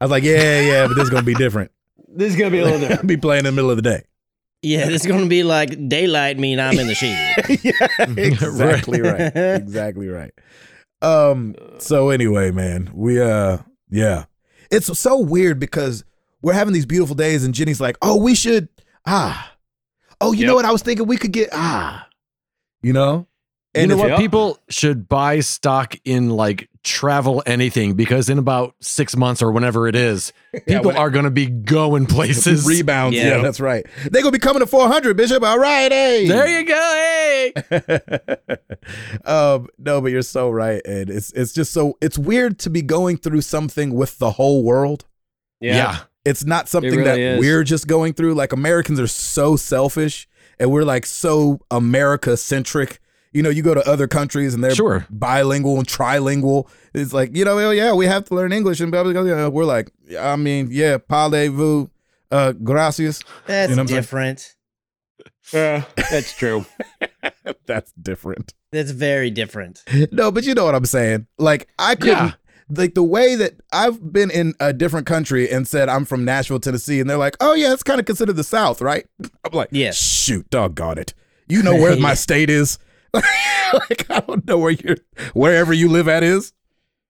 [0.00, 1.70] I was like, yeah, yeah, but this is gonna be different.
[2.08, 3.00] This is gonna be a little different.
[3.00, 4.02] I'll be playing in the middle of the day.
[4.62, 7.34] yeah, this is going to be like daylight mean I'm in the shade.
[7.62, 7.86] yeah,
[8.16, 9.32] exactly right.
[9.36, 10.32] Exactly right.
[11.02, 13.58] Um so anyway, man, we uh
[13.90, 14.24] yeah.
[14.70, 16.04] It's so weird because
[16.42, 18.68] we're having these beautiful days and Jenny's like, "Oh, we should
[19.06, 19.52] ah.
[20.20, 22.08] Oh, you know what I was thinking we could get ah.
[22.82, 23.26] You know?
[23.74, 24.08] you And know what?
[24.10, 24.16] Yeah.
[24.16, 29.88] People should buy stock in like travel anything because in about six months or whenever
[29.88, 30.32] it is,
[30.66, 32.64] people when- are going to be going places.
[32.64, 33.16] rebounds.
[33.16, 33.36] Yeah.
[33.36, 33.42] Yeah.
[33.42, 33.84] that's right.
[34.10, 35.42] They're gonna be coming to 400, Bishop.
[35.42, 36.26] All right, hey.
[36.28, 36.74] There you go.
[36.74, 38.00] Hey.
[39.24, 42.82] um, no, but you're so right, and it's it's just so it's weird to be
[42.82, 45.04] going through something with the whole world.
[45.60, 45.98] Yeah.
[46.24, 47.40] It's not something really that is.
[47.40, 48.34] we're just going through.
[48.34, 50.28] Like Americans are so selfish,
[50.58, 53.00] and we're like so America centric.
[53.36, 55.06] You know, you go to other countries and they're Sure.
[55.10, 56.68] bilingual and trilingual.
[56.94, 59.22] It's like you know, well, yeah, we have to learn English, and blah, blah, blah,
[59.22, 59.48] blah.
[59.48, 61.90] we're like, I mean, yeah, parlez-vous,
[62.30, 63.22] uh, gracias.
[63.46, 64.00] That's You know what I'm saying?
[64.00, 64.56] different.
[65.52, 66.64] Yeah, that's true.
[67.66, 68.54] That's different.
[68.72, 69.82] That's very different.
[70.12, 71.26] No, but you know what I'm saying.
[71.38, 72.32] Like I couldn't Yeah.
[72.70, 76.58] like the way that I've been in a different country and said I'm from Nashville,
[76.60, 79.06] Tennessee, and they're like, "Oh yeah, it's kind of considered the South, right?"
[79.44, 79.96] I'm like, Yes.
[79.96, 81.14] shoot, doggone it,
[81.48, 82.78] you know where my state is."
[83.90, 84.96] like I don't know where you're
[85.34, 86.52] wherever you live at is.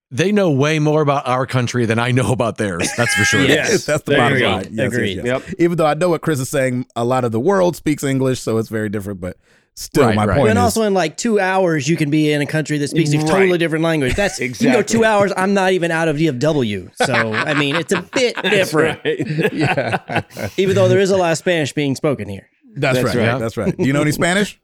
[0.09, 2.89] They know way more about our country than I know about theirs.
[2.95, 3.41] That's for sure.
[3.47, 3.85] Yes.
[3.85, 4.67] that's the There bottom line.
[4.71, 5.17] Yes, Agreed.
[5.17, 5.43] yes, yes.
[5.49, 5.55] Yep.
[5.59, 8.39] Even though I know what Chris is saying, a lot of the world speaks English,
[8.39, 9.19] so it's very different.
[9.19, 9.35] But
[9.75, 10.37] still, Right, my right.
[10.37, 12.87] point and is, also in like two hours, you can be in a country that
[12.87, 14.15] speaks a totally different language.
[14.15, 14.67] That's exactly.
[14.67, 14.99] you know, Exactly.
[14.99, 15.33] two hours.
[15.35, 19.01] I'm not even out of DFW, so I mean, it's a bit That's different.
[19.03, 19.51] right.
[19.51, 20.21] yeah,
[20.55, 22.47] Even though there is a lot of Spanish being spoken here.
[22.77, 23.27] that's, That's right.
[23.27, 23.39] right.
[23.39, 23.75] That's right.
[23.77, 24.57] Do you know any Spanish?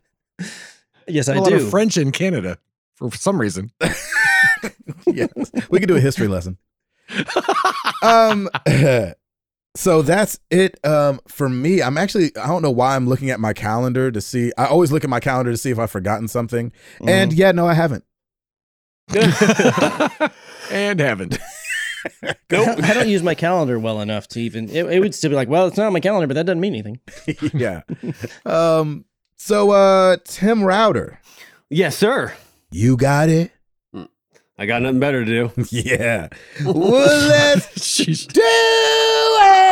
[1.08, 1.56] Yes, a I lot do.
[1.58, 2.58] of French in Canada
[2.96, 3.72] for some reason.
[5.08, 5.30] yes.
[5.70, 6.58] We could do a history lesson.
[8.02, 8.50] um
[9.76, 11.82] so that's it um for me.
[11.82, 14.92] I'm actually I don't know why I'm looking at my calendar to see I always
[14.92, 16.72] look at my calendar to see if I've forgotten something.
[17.06, 18.06] And yeah, no I haven't.
[20.72, 21.38] and haven't.
[22.24, 24.70] I I don't use my calendar well enough to even.
[24.70, 26.60] It, it would still be like, well, it's not on my calendar, but that doesn't
[26.62, 27.00] mean anything.
[27.54, 27.82] yeah.
[28.46, 29.06] Um
[29.44, 31.20] so uh Tim Router,
[31.70, 32.34] yes, sir.
[32.72, 33.52] you got it?
[34.58, 35.52] I got nothing better to do.
[35.70, 36.30] yeah.
[36.64, 39.63] Well, let's do it.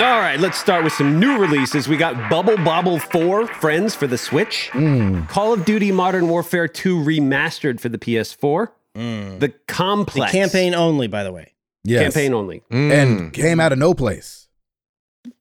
[0.00, 1.86] All right, let's start with some new releases.
[1.86, 5.28] We got Bubble Bobble 4 Friends for the Switch, Mm.
[5.28, 11.06] Call of Duty Modern Warfare 2 Remastered for the PS4, the The Complex campaign only,
[11.06, 11.52] by the way.
[11.84, 12.02] Yes.
[12.14, 12.62] campaign only.
[12.72, 14.48] Mm, and came out of no place.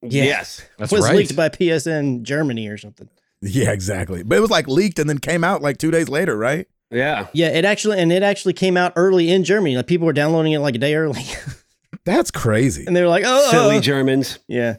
[0.01, 0.23] Yeah.
[0.25, 0.61] Yes.
[0.77, 1.15] that's was right.
[1.15, 3.07] leaked by PSN Germany or something.
[3.41, 4.23] Yeah, exactly.
[4.23, 6.67] But it was like leaked and then came out like two days later, right?
[6.91, 7.27] Yeah.
[7.31, 9.77] Yeah, it actually and it actually came out early in Germany.
[9.77, 11.23] Like people were downloading it like a day early,
[12.09, 12.85] That's crazy.
[12.87, 14.39] and they were like, "Oh, Silly uh, Germans.
[14.47, 14.77] yeah."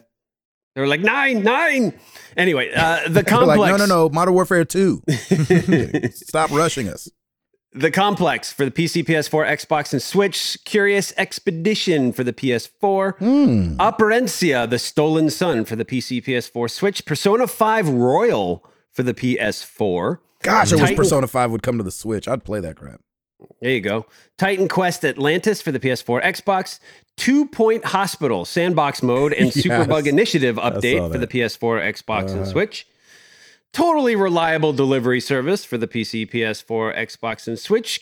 [0.75, 1.93] They were like, nine, nine.
[2.37, 3.59] Anyway, uh, the Complex.
[3.59, 5.01] like, no, no, no, Modern Warfare 2.
[6.13, 7.09] Stop rushing us.
[7.73, 10.57] The Complex for the PC, PS4, Xbox, and Switch.
[10.63, 13.17] Curious Expedition for the PS4.
[13.17, 13.75] Hmm.
[13.81, 17.05] Operencia, The Stolen Sun for the PC, PS4, Switch.
[17.05, 20.19] Persona 5 Royal for the PS4.
[20.41, 22.29] Gosh, I wish Persona 5 would come to the Switch.
[22.29, 23.01] I'd play that crap.
[23.61, 24.05] There you go.
[24.37, 26.79] Titan Quest Atlantis for the PS4, Xbox,
[27.17, 29.65] Two Point Hospital sandbox mode, and Yes.
[29.65, 31.27] Superbug Initiative update for the.
[31.27, 32.45] PS4, Xbox, and Uh.
[32.45, 32.87] Switch.
[33.73, 38.01] Totally reliable delivery service for the PC, PS4, Xbox, and Switch.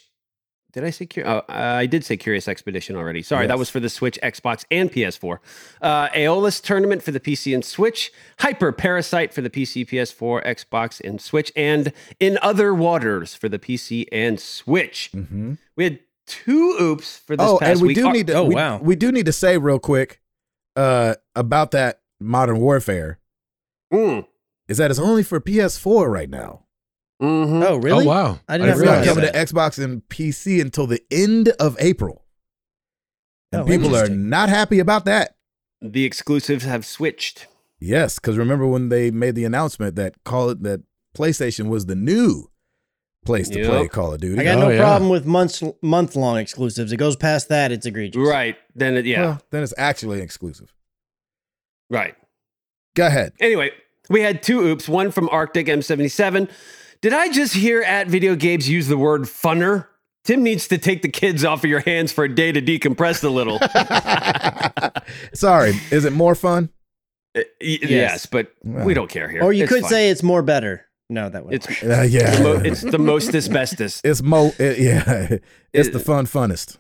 [0.72, 3.24] Did I say oh, I did say Curious Expedition already.
[3.24, 5.40] Sorry, that was for the Switch, Xbox, and PS4.
[5.82, 8.12] Uh, Aeolis Tournament for the PC and Switch.
[8.40, 11.52] Hyper Parasite for the PC, PS4, Xbox, and Switch.
[11.56, 15.10] And In Other Waters for the PC and Switch.
[15.16, 15.58] Mhm.
[15.76, 17.98] We had two oops for this Oh, and we week.
[17.98, 18.34] do Uh, need to.
[18.36, 18.78] oh, we, wow.
[18.78, 20.22] We do need to say real quick
[20.76, 23.18] uh, about that Modern Warfare
[23.92, 24.28] Mm,
[24.68, 26.66] is that it's only for PS4 right now.
[27.22, 27.64] Mhm.
[27.64, 28.06] Oh, really?
[28.06, 28.40] Oh wow.
[28.48, 29.48] I didn't It's didn't not realize coming that.
[29.48, 32.26] to Xbox and PC until the end of April.
[33.52, 35.36] And Oh, people are not happy about that.
[35.82, 37.48] The exclusives have switched.
[37.80, 40.82] Yes, because remember when they made the announcement that call it that
[41.18, 42.50] PlayStation was the new
[43.26, 44.40] place to play Call of Duty.
[44.40, 44.78] I got Oh, no yeah.
[44.80, 46.92] problem with months month long exclusives.
[46.92, 48.20] It goes past that, it's egregious.
[48.22, 48.58] Right.
[48.76, 49.22] Then, it, yeah.
[49.22, 50.74] Well, then it's actually exclusive.
[51.90, 52.16] right.
[52.96, 53.34] Go ahead.
[53.40, 53.72] Anyway,
[54.10, 54.90] we had two oops.
[54.90, 56.50] One from Arctic M77.
[57.02, 59.88] Did I just hear at Video Games use the word funner?
[60.26, 63.24] Tim needs to take the kids off of your hands for a day to decompress
[63.24, 63.58] a little.
[65.34, 66.70] Sorry, is it more fun?
[67.38, 68.26] Uh, y- yes.
[68.26, 69.42] but we don't care here.
[69.44, 69.90] Or you It's could fine.
[69.90, 70.86] say it's more better.
[71.10, 74.02] No, that would it's Uh, yeah, the mo- it's the most asbestos.
[74.04, 74.52] it's mo.
[74.60, 75.38] it- yeah,
[75.74, 76.78] it's the fun funnest.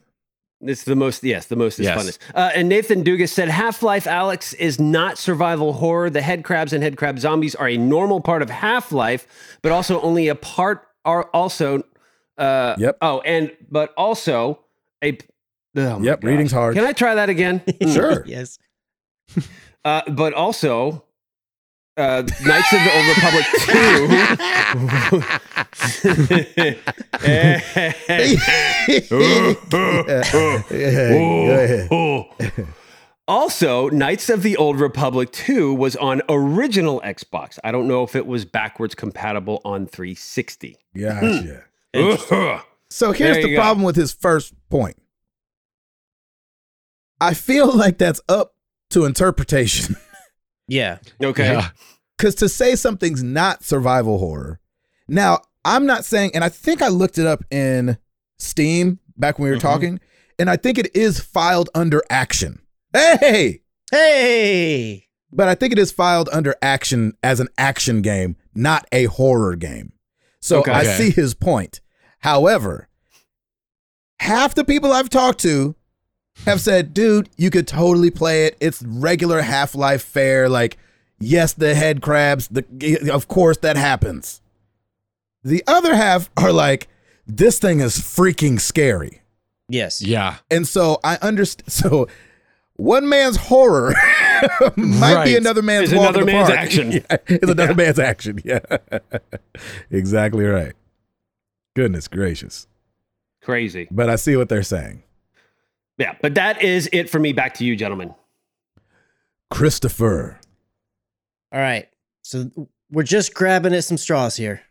[0.61, 1.97] It's the most, yes, the most is Yes.
[1.97, 2.17] funnest.
[2.35, 6.09] Uh, and Nathan Dugas said Half Life Alyx is not survival horror.
[6.09, 9.25] The head crabs and head crab zombies are a normal part of Half Life,
[9.61, 11.83] but also only a part are also.
[12.37, 12.97] Uh, Yep.
[13.01, 14.59] Oh, and but also
[15.03, 15.17] a.
[15.77, 16.27] oh Yep, gosh.
[16.29, 16.75] reading's hard.
[16.75, 17.61] Can I try that again?
[17.79, 17.93] Mm.
[17.93, 18.23] Sure.
[18.27, 18.59] yes.
[19.85, 21.05] Uh, but also,
[21.97, 23.45] uh, Knights of the Old Republic
[32.57, 32.73] 2.
[33.29, 37.59] Also, Knights of the Old Republic 2 was on original Xbox.
[37.63, 40.75] I don't know if it was backwards compatible on 360.
[40.97, 41.63] Gotcha.
[41.93, 42.61] Ugh.
[42.89, 43.55] So here's the go.
[43.55, 44.97] problem with his first point.
[47.21, 48.55] I feel like that's up
[48.89, 49.95] to interpretation.
[50.69, 50.99] Yeah.
[51.23, 51.51] Okay.
[51.53, 51.69] Yeah.
[52.17, 54.59] Because to say something's not survival horror,
[55.07, 57.97] now I'm not saying, and I think I looked it up in
[58.37, 59.67] Steam back when we were Mm-hmm.
[59.67, 59.71] Mhm.
[59.71, 59.99] talking,
[60.37, 62.61] and I think it is filed under action.
[62.93, 63.61] Hey,
[63.91, 65.05] Hey.
[65.31, 69.55] but I think it is filed under action as an action game, not a horror
[69.55, 69.91] game.
[70.41, 70.71] So Okay.
[70.71, 70.97] I Okay.
[70.97, 71.81] see his point.
[72.19, 72.87] However,
[74.19, 75.75] half the people I've talked to
[76.45, 78.57] have said, dude, you could totally play it.
[78.59, 80.49] It's regular Half Life fare.
[80.49, 80.77] Like,
[81.19, 84.41] yes, the head crabs, the of course that happens.
[85.43, 86.87] The other half are like,
[87.27, 89.21] this thing is freaking scary.
[89.69, 90.01] Yes.
[90.01, 90.37] Yeah.
[90.49, 91.69] And so I understand.
[91.71, 92.07] So
[92.75, 93.93] one man's horror
[94.77, 96.59] might be another man's Is walk another in the man's park.
[96.59, 96.91] action.
[97.09, 98.39] Yeah, is another man's action.
[98.45, 98.59] Yeah,
[99.91, 100.73] exactly right.
[101.75, 102.67] Goodness gracious!
[103.41, 103.87] Crazy.
[103.91, 105.03] But I see what they're saying.
[105.99, 107.33] Yeah, but that is it for me.
[107.33, 108.15] Back to you, gentlemen.
[109.51, 110.39] Christopher.
[111.51, 111.87] All right.
[112.21, 112.49] So
[112.91, 114.61] we're just grabbing at some straws here.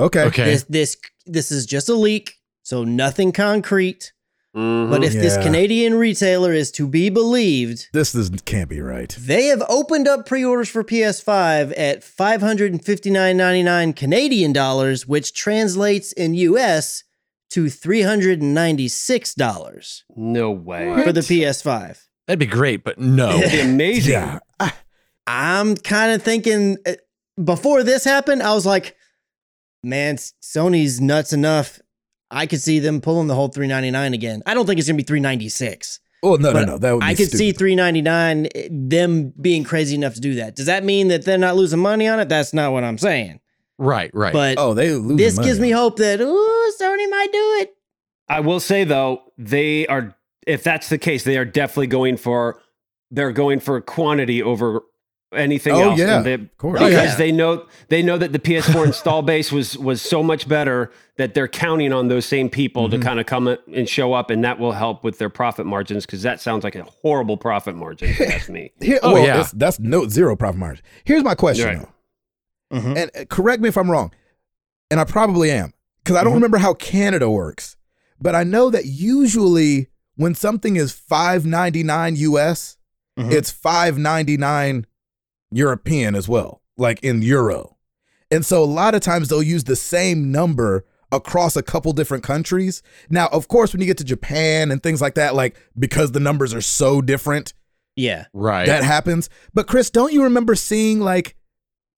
[0.00, 0.22] Okay.
[0.24, 0.44] Okay.
[0.44, 4.12] This this this is just a leak, so nothing concrete.
[4.56, 4.90] Mhm.
[4.90, 9.14] But if this Canadian retailer is to be believed, This is can't be right.
[9.20, 17.04] they have opened up pre-orders for PS5 at 559.99 Canadian dollars, which translates in US
[17.50, 21.02] to $396 no way.
[21.04, 22.06] for the PS5.
[22.26, 23.30] That'd be great, but no.
[23.38, 24.12] It'd be amazing.
[24.12, 24.38] Yeah.
[24.60, 24.76] Ah,
[25.26, 26.92] I'm kind of thinking uh,
[27.42, 28.94] before this happened, I was like,
[29.82, 31.80] man, Sony's nuts enough.
[32.30, 34.42] I could see them pulling the whole 399 again.
[34.46, 35.98] I don't think it's going to be 396.
[36.22, 36.78] Oh no, no, But no.
[36.78, 37.58] That would be I could see stupid.
[37.58, 40.54] 399 eh, them being crazy enough to do that.
[40.54, 42.28] Does that mean that they're not losing money on it?
[42.28, 43.40] That's not what I'm saying.
[43.80, 44.32] Right, right.
[44.32, 45.16] But Oh, they lose.
[45.16, 47.74] this money gives me hope that ooh, Sony might do it.
[48.28, 50.14] I will say though, they are.
[50.46, 52.60] If that's the case, they are definitely going for.
[53.10, 54.82] They're going for quantity over
[55.34, 55.98] anything Oh, else.
[55.98, 56.20] yeah.
[56.22, 56.78] They- Of course.
[56.80, 57.14] because Oh, yeah.
[57.16, 61.34] they know they know that the PS4 install base was was so much better that
[61.34, 62.90] they're counting on those same people Mhm.
[62.92, 66.04] to kind of come and show up, and that will help with their profit margins
[66.04, 68.10] because that sounds like a horrible profit margin.
[68.10, 68.72] If you ask me.
[68.80, 69.36] Here, Oh, well, yeah.
[69.38, 70.84] that's, that's no zero profit margin.
[71.04, 71.78] Here's my question Right.
[71.78, 71.88] though,
[72.72, 72.96] Mhm.
[72.96, 74.12] and uh, correct me if I'm wrong,
[74.90, 76.36] and I probably am because I don't Mhm.
[76.36, 77.76] remember how Canada works,
[78.20, 82.76] but I know that usually when something is 5.99 US,
[83.18, 83.32] Mhm.
[83.32, 84.86] it's 5.99
[85.50, 87.76] European as well, like in euro.
[88.30, 92.22] And so a lot of times they'll use the same number across a couple different
[92.22, 92.82] countries.
[93.08, 96.20] Now, of course, when you get to Japan and things like that, like because the
[96.20, 97.52] numbers are so different,
[97.96, 98.26] Yeah.
[98.32, 98.66] Right.
[98.66, 99.28] that happens.
[99.52, 101.34] But Chris, don't you remember seeing like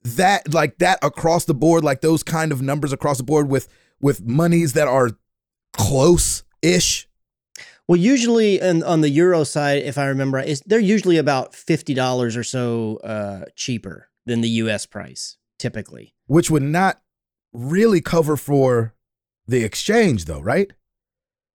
[0.05, 3.69] that like that across the board, like those kind of numbers across the board with
[4.01, 5.11] with monies that are
[5.73, 7.09] close-ish?
[7.89, 11.55] Well, usually in, on the euro side, if I remember, right, is they're usually about
[11.55, 14.87] fifty dollars or so uh, cheaper than the U.S.
[14.87, 16.15] price typically.
[16.27, 17.01] Which would not
[17.53, 18.95] really cover for
[19.47, 20.73] the exchange though, right?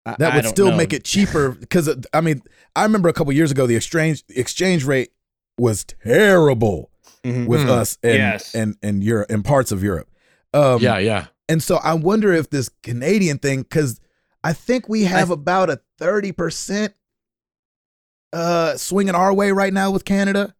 [0.05, 0.77] I- That would still know.
[0.77, 2.41] make it cheaper because I mean,
[2.75, 5.11] I remember a couple years ago the exchange exchange rate
[5.57, 6.91] was terrible
[7.23, 7.47] Mhm.
[7.47, 7.69] with Hmm.
[7.69, 8.53] us and Yes.
[8.55, 10.09] and and Europe and parts of Europe.
[10.53, 11.27] Um, yeah, yeah.
[11.49, 13.99] and so I wonder if this Canadian thing, because
[14.43, 16.93] I think we have I- about a thirty percent
[18.33, 20.53] uh swinging our way right now with Canada.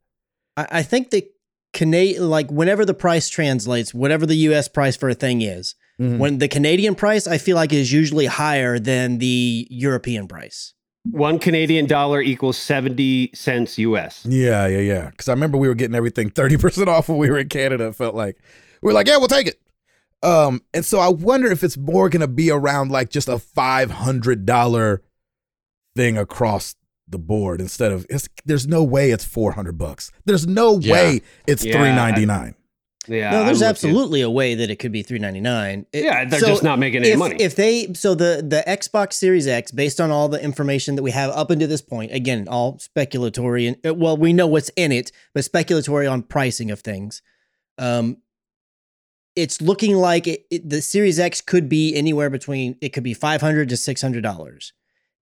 [0.56, 1.28] I, I think the
[1.74, 4.68] Canadian, like whenever the price translates, whatever the U.S.
[4.68, 6.18] price for a thing is, Mhm.
[6.18, 10.74] when the Canadian price, I feel like is usually higher than the European price.
[11.12, 14.26] One Canadian dollar equals 70 cents US.
[14.28, 15.10] Yeah, yeah, yeah.
[15.10, 17.88] Because I remember we were getting everything thirty percent off when we were in Canada.
[17.88, 18.38] It felt like
[18.82, 19.60] we were like, yeah, we'll take it.
[20.24, 23.92] Um, and so I wonder if it's more gonna be around like just a five
[23.92, 25.04] hundred dollar
[25.96, 26.76] thing across
[27.08, 28.28] the board instead of it's.
[28.46, 30.12] There's no way it's four hundred bucks.
[30.26, 30.94] There's no Yeah.
[30.94, 32.56] way it's Yeah, three ninety nine.
[33.08, 33.32] Yeah.
[33.32, 33.68] no, there's you.
[33.68, 35.86] absolutely a way that it could be three ninety nine.
[35.94, 37.36] Yeah, they're just not making any if, money.
[37.40, 41.12] If they so the the Xbox Series X, based on all the information that we
[41.12, 44.92] have up until this point, again, all speculatory and uh, well, we know what's in
[44.92, 47.22] it, but speculatory on pricing of things.
[47.78, 48.18] Um,
[49.36, 53.14] it's looking like it, it- the Series X could be anywhere between it could be
[53.14, 54.74] five hundred to six hundred dollars,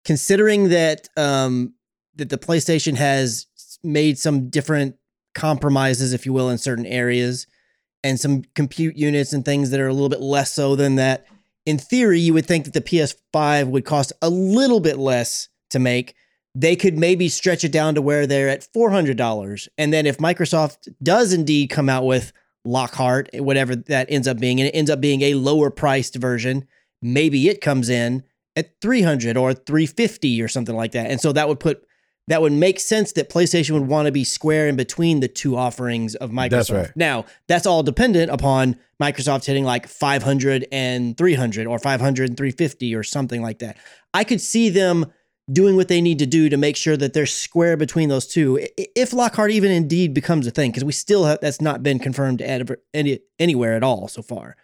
[0.03, 1.73] considering that um
[2.15, 3.45] that the PlayStation has
[3.83, 4.95] made some different
[5.33, 7.45] compromises, if you will, in certain areas
[8.05, 11.25] and some compute units and things that are a little bit less so than that.
[11.65, 15.79] In theory, you would think that the PS5 would cost a little bit less to
[15.79, 16.13] make.
[16.53, 19.67] They could maybe stretch it down to where they're at $400.
[19.79, 22.31] And then if Microsoft does indeed come out with
[22.63, 26.67] Lockhart, whatever that ends up being, and it ends up being a lower priced version,
[27.01, 28.23] maybe it comes in
[28.55, 31.09] at 300 or 350 or something like that.
[31.09, 31.83] And so that would put
[32.27, 35.55] that would make sense that PlayStation would want to be square in between the two
[35.55, 36.49] offerings of Microsoft.
[36.49, 36.91] That's right.
[36.95, 42.95] Now, that's all dependent upon Microsoft hitting like 500 and 300 or 500 and 350
[42.95, 43.77] or something like that.
[44.13, 45.11] I could see them
[45.51, 48.67] doing what they need to do to make sure that they're square between those two.
[48.75, 52.41] If Lockhart even indeed becomes a thing, because we still have, that's not been confirmed
[52.41, 54.55] at any, anywhere at all so far.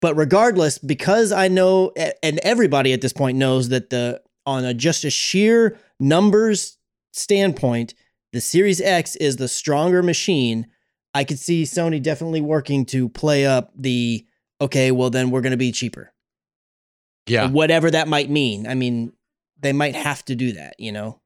[0.00, 4.74] But regardless, because I know, and everybody at this point knows that the on a
[4.74, 6.78] just a sheer numbers
[7.12, 7.94] standpoint,
[8.32, 10.66] the Series X is the stronger machine.
[11.14, 14.26] I could see Sony definitely working to play up the
[14.60, 16.12] okay, well then we're going to be cheaper.
[17.26, 17.48] Yeah.
[17.48, 18.66] Whatever that might mean.
[18.66, 19.12] I mean,
[19.60, 21.20] they might have to do that, you know.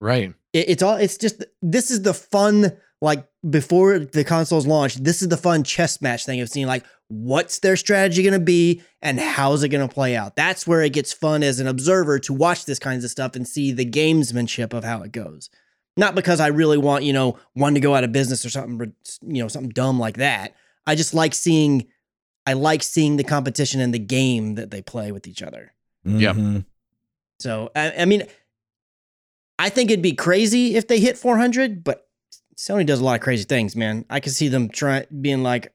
[0.00, 0.34] Right.
[0.52, 5.22] It, it's all it's just this is the fun like before the consoles launched, this
[5.22, 8.82] is the fun chess match thing of seeing like what's their strategy going to be
[9.02, 10.34] and how's it going to play out.
[10.34, 13.46] That's where it gets fun as an observer to watch this kinds of stuff and
[13.46, 15.50] see the gamesmanship of how it goes.
[15.96, 18.94] Not because I really want, you know, one to go out of business or something,
[19.20, 20.54] you know, something dumb like that.
[20.86, 21.86] I just like seeing
[22.46, 25.72] I like seeing the competition and the game that they play with each other.
[26.04, 26.36] Yep.
[26.36, 26.64] Mhm.
[27.40, 28.24] So I, I mean,
[29.58, 32.08] I think it'd be crazy if they hit 400, but
[32.56, 34.04] Sony does a lot of crazy things, man.
[34.08, 35.72] I could see them trying being like,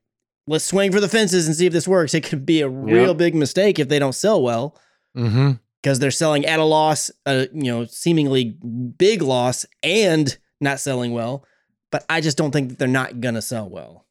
[0.48, 3.08] "Let's swing for the fences and see if this works." It could be a real
[3.10, 3.18] Yep.
[3.18, 4.76] big mistake if they don't sell well
[5.16, 5.52] Mm-hmm.
[5.82, 8.58] because they're selling at a loss, uh, you know, seemingly
[8.98, 11.44] big loss, and not selling well.
[11.92, 14.06] But I just don't think that they're not gonna sell well.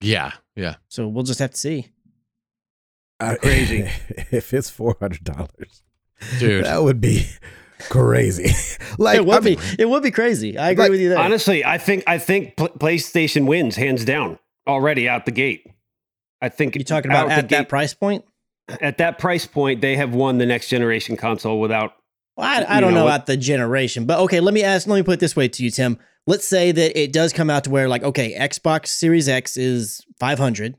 [0.00, 0.32] Yeah.
[0.56, 0.76] Yeah.
[0.88, 1.88] So we'll just have to see.
[3.20, 3.82] I- Crazy.
[4.30, 5.82] if it's four hundred dollars,
[6.38, 6.64] Dude.
[6.64, 7.26] that would be
[7.80, 8.50] crazy.
[8.98, 9.82] like it would I mean, be.
[9.82, 10.56] It would be crazy.
[10.58, 11.18] I agree Like, with you there.
[11.18, 15.66] Honestly, I think I think PlayStation wins hands down already out the gate.
[16.40, 18.24] I think you talking about at that price point?
[18.80, 21.94] at that price point, they have won the next generation console without.
[22.36, 24.96] Well, I, I don't know, know about the generation, but okay, let me ask, let
[24.96, 25.98] me put it this way to you, Tim.
[26.26, 30.04] Let's say that it does come out to where, like, okay, Xbox Series X is
[30.20, 30.76] 500,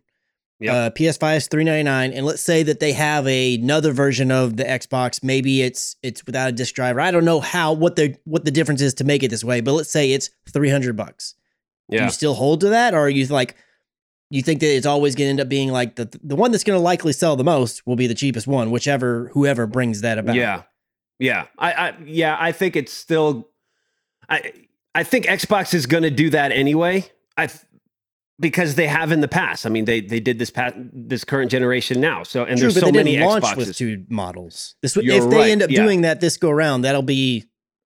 [0.62, 0.74] Yep.
[0.74, 5.24] uh, PS5 is 399, and let's say that they have another version of the Xbox.
[5.24, 6.99] Maybe it's it's without a disc driver.
[6.99, 9.62] I don't know how what the what the difference is to make it this way,
[9.62, 11.36] but let's say it's 300 bucks.
[11.89, 13.55] Do Yeah, you still hold to that, or are you like,
[14.30, 16.63] you think that it's always going to end up being like the the one that's
[16.63, 20.17] going to likely sell the most will be the cheapest one, whichever whoever brings that
[20.17, 20.36] about.
[20.36, 20.63] yeah,
[21.19, 21.45] yeah.
[21.57, 23.49] I, I yeah, I think it's still.
[24.30, 24.53] I
[24.93, 27.05] I think Xbox is going to do that anyway.
[27.38, 27.49] I
[28.39, 29.65] because they have in the past.
[29.65, 32.23] I mean, they they did this past this current generation now.
[32.23, 33.55] So and True, there's but so they many launch Xboxes.
[33.57, 34.75] with two models.
[34.82, 35.82] This would- You're if they right, end up yeah.
[35.84, 37.45] doing that this go around, that'll be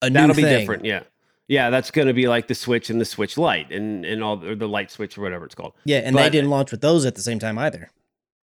[0.02, 0.58] a new That'll be thing.
[0.60, 0.84] different.
[0.84, 1.04] Yeah.
[1.48, 4.42] Yeah, that's going to be like the Switch and the Switch Lite and and all
[4.44, 5.74] or the Light Switch or whatever it's called.
[5.84, 7.90] Yeah, and they didn't launch with those at the same time either.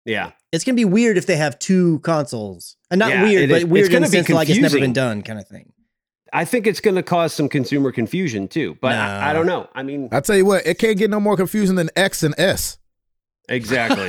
[0.05, 0.33] Yeah.
[0.51, 3.87] It's gonna be weird if they have two consoles, and not Yeah, weird, but weird
[3.87, 5.73] It's in gonna the be sense like it's never been done, kind of thing.
[6.33, 8.79] I think it's going to cause some consumer confusion too.
[8.81, 9.69] But I, I don't know.
[9.75, 12.35] I mean, I tell you what, it can't get no more confusing than X and
[12.39, 12.79] S.
[13.53, 14.07] exactly.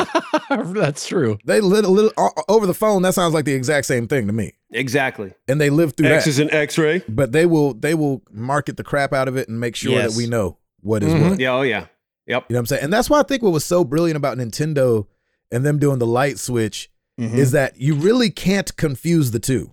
[0.73, 1.37] That's true.
[1.45, 2.13] They little, little
[2.47, 3.01] over the phone.
[3.03, 4.53] That sounds like the exact same thing to me.
[4.71, 5.33] exactly.
[5.47, 6.29] And they live through X that.
[6.29, 7.03] is an X-ray.
[7.07, 10.11] but they will they will market the crap out of it and make sure Yes.
[10.13, 11.29] that we know what is Mhm.
[11.31, 11.39] what.
[11.39, 11.85] Yeah, oh yeah.
[12.25, 12.45] Yep.
[12.49, 12.83] You know what I'm saying?
[12.85, 15.07] And that's why I think what was so brilliant about Nintendo
[15.51, 16.89] and them doing the light switch
[17.19, 17.35] Mhm.
[17.35, 19.71] is that you really can't confuse the two.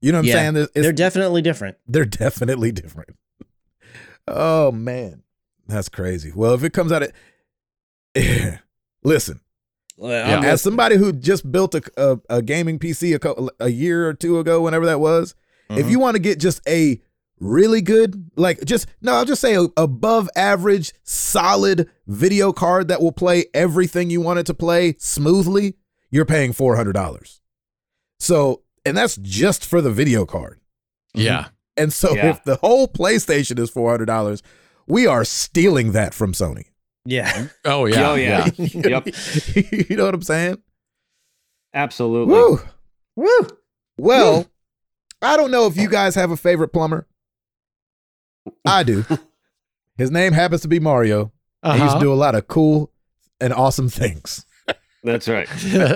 [0.00, 0.56] You know what I'm saying?
[0.56, 1.76] It's- They're definitely different.
[1.86, 3.10] they're definitely different.
[4.26, 5.22] Oh man,
[5.66, 6.32] that's crazy.
[6.34, 7.12] Well, if it comes out of
[9.04, 9.40] listen,
[9.98, 10.40] Yeah.
[10.44, 14.14] as somebody who just built a, a, a gaming PC a, co- a year or
[14.14, 15.34] two ago, whenever that was,
[15.70, 15.90] if Mhm.
[15.90, 17.00] you want to get just a
[17.40, 23.00] really good, like just no, I'll just say a, above average, solid video card that
[23.02, 25.74] will play everything you want it to play smoothly,
[26.10, 27.40] you're paying four hundred dollars.
[28.20, 30.60] So, and that's just for the video card.
[31.14, 31.48] Yeah.
[31.76, 32.30] And so, Yeah.
[32.30, 34.42] if the whole PlayStation is four hundred dollars,
[34.86, 36.66] we are stealing that from Sony.
[37.04, 38.10] Yeah, Oh yeah.
[38.10, 38.48] Oh, yeah.
[38.58, 39.06] Yep.
[39.88, 40.56] you know what I'm saying?
[41.72, 42.34] Absolutely.
[42.34, 42.60] Woo.
[43.16, 43.48] woo.
[43.98, 44.46] Well,
[45.22, 47.06] I don't know if you guys have a favorite plumber.
[48.66, 49.04] I do.
[49.98, 51.32] His name happens to be Mario.
[51.64, 51.98] He used to Uh-huh.
[52.00, 52.92] do a lot of cool
[53.40, 54.44] and awesome things.
[55.02, 55.48] That's right.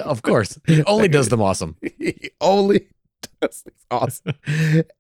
[0.05, 0.59] of course.
[0.67, 1.77] He only does them awesome.
[1.99, 2.87] he only
[3.41, 4.35] does things awesome.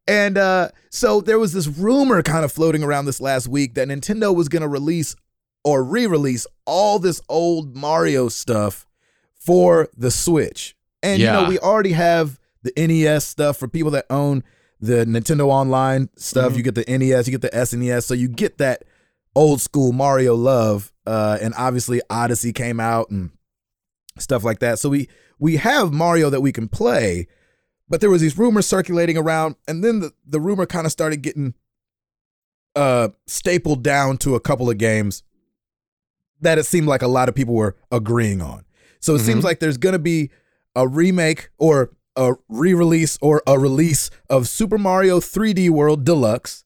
[0.07, 3.89] And uh, so there was this rumor kind of floating around this last week that
[3.89, 5.15] Nintendo was going to release
[5.69, 8.87] or re-release all this old Mario stuff
[9.35, 10.75] for the Switch.
[11.03, 14.43] And you know, we already have the NES stuff for people that own
[14.81, 16.57] the Nintendo Online stuff.
[16.57, 18.85] You get the NES, you get the SNES, so you get that
[19.37, 20.91] old school Mario love.
[21.07, 23.31] Uh, and obviously Odyssey came out and
[24.19, 24.79] stuff like that.
[24.79, 25.09] So we
[25.39, 27.27] we have Mario that we can play,
[27.91, 31.21] but there was these rumors circulating around, and then the, the rumor kind of started
[31.21, 31.53] getting
[32.75, 35.23] uh stapled down to a couple of games
[36.41, 38.65] that it seemed like a lot of people were agreeing on.
[39.01, 40.31] So it seems like there's gonna be
[40.75, 46.65] a remake or a re-release or a release of Super Mario 3D World Deluxe,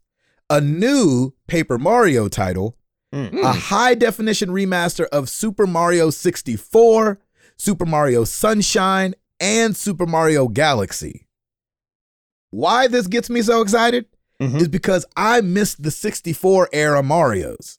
[0.49, 2.77] a new Paper Mario title,
[3.13, 3.43] Mm.
[3.43, 7.19] a high definition remaster of Super Mario 64,
[7.59, 11.27] Super Mario Sunshine, and Super Mario Galaxy.
[12.51, 14.07] Why this gets me so excited
[14.41, 14.63] Mhm.
[14.63, 17.79] is because I missed the 64 era Marios.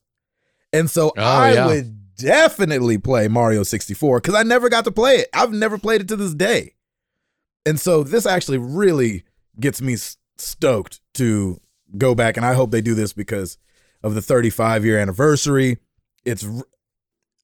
[0.74, 1.68] And so Oh, I yeah.
[1.68, 5.30] would definitely play Mario 64 because I never got to play it.
[5.34, 6.74] I've never played it to this day.
[7.66, 9.24] And so this actually really
[9.60, 9.96] gets me
[10.38, 11.60] stoked to
[11.98, 12.36] go back.
[12.38, 13.58] And I hope they do this because
[14.02, 15.78] of the 35 year anniversary.
[16.26, 16.46] It's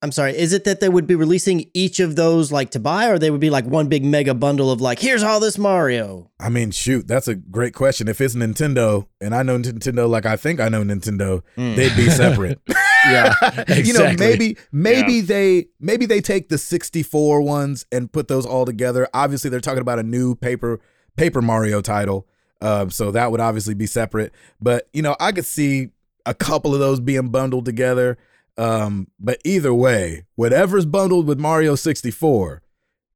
[0.02, 0.34] I'm sorry.
[0.36, 3.30] Is it that they would be releasing each of those like to buy, or they
[3.30, 6.30] would be like one big mega bundle of like, here's all this Mario?
[6.40, 8.08] I mean, shoot, that's a great question.
[8.08, 11.76] If it's Nintendo, and I know Nintendo like I think I know Nintendo, Mm.
[11.76, 12.60] they'd be separate.
[13.06, 13.34] Yeah,
[13.68, 14.16] You know, exactly.
[14.16, 19.08] maybe maybe they maybe they take the 64 ones and put those all together.
[19.14, 20.80] Obviously, they're talking about a new paper
[21.16, 22.26] paper Mario title.
[22.60, 24.32] Um, so that would obviously be separate.
[24.60, 25.90] But you know, I could see
[26.26, 28.18] a couple of those being bundled together.
[28.58, 32.60] Um, but either way, whatever's bundled with Mario 64,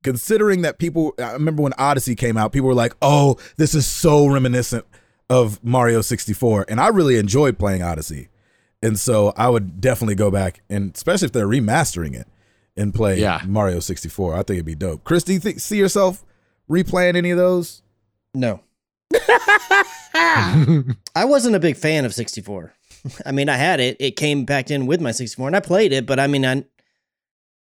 [0.02, 3.86] considering that people I remember when Odyssey came out, people were like, "Oh, this is
[3.86, 4.86] so reminiscent
[5.28, 8.28] of Mario 64." And I really enjoyed playing Odyssey.
[8.84, 12.28] And so I would definitely go back and especially if they're remastering it
[12.76, 13.40] and play Yeah.
[13.46, 14.34] Mario 64.
[14.34, 15.02] I think it'd be dope.
[15.04, 16.24] Chris, do you think, see yourself
[16.70, 17.82] replaying any of those?
[18.34, 18.60] No.
[20.14, 22.74] I wasn't a big fan of 64.
[23.26, 23.96] I mean, I had it.
[24.00, 26.06] It came back in with my 64, and I played it.
[26.06, 26.64] But I mean, I,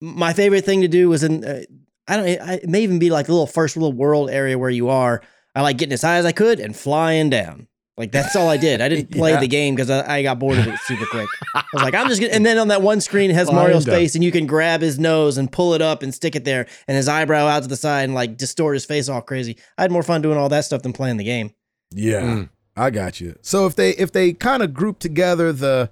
[0.00, 1.44] my favorite thing to do was in.
[1.44, 1.62] Uh,
[2.08, 2.26] I don't.
[2.40, 5.22] I, it may even be like a little first little world area where you are.
[5.54, 7.68] I like getting as high as I could and flying down.
[7.96, 8.80] Like that's all I did.
[8.80, 9.40] I didn't play Yeah.
[9.40, 11.28] the game because I, I got bored of it super quick.
[11.54, 12.32] I was like, I'm just gonna.
[12.32, 13.94] And then on that one screen, it has Flying Mario's down.
[13.94, 16.66] face, and you can grab his nose and pull it up and stick it there,
[16.88, 19.56] and his eyebrow out to the side and like distort his face all crazy.
[19.78, 21.52] I had more fun doing all that stuff than playing the game.
[21.92, 22.48] Yeah, Mm.
[22.76, 23.36] I got you.
[23.42, 25.90] So if they if they kind of group together the,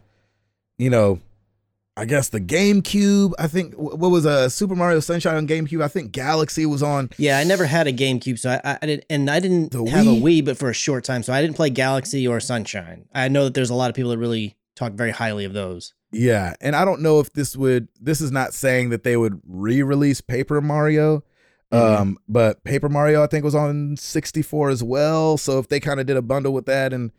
[0.79, 1.21] you know,
[2.03, 3.33] I guess the GameCube.
[3.39, 5.81] I think what was a uh, Super Mario Sunshine on GameCube.
[5.81, 7.11] I think Galaxy was on.
[7.17, 10.09] Yeah, I never had a GameCube, so I, I, I did, and I didn't have
[10.09, 13.05] a Wii, but for a short time, so I didn't play Galaxy or Sunshine.
[13.15, 15.95] I know that there's a lot of people that really talk very highly of those.
[16.11, 17.87] Yeah, and I don't know if this would.
[18.01, 21.23] This is not saying that they would re-release Paper Mario,
[21.73, 22.01] Mhm.
[22.01, 25.39] um, but Paper Mario I think was on 64 as well.
[25.39, 27.13] So if they kind of did a bundle with that and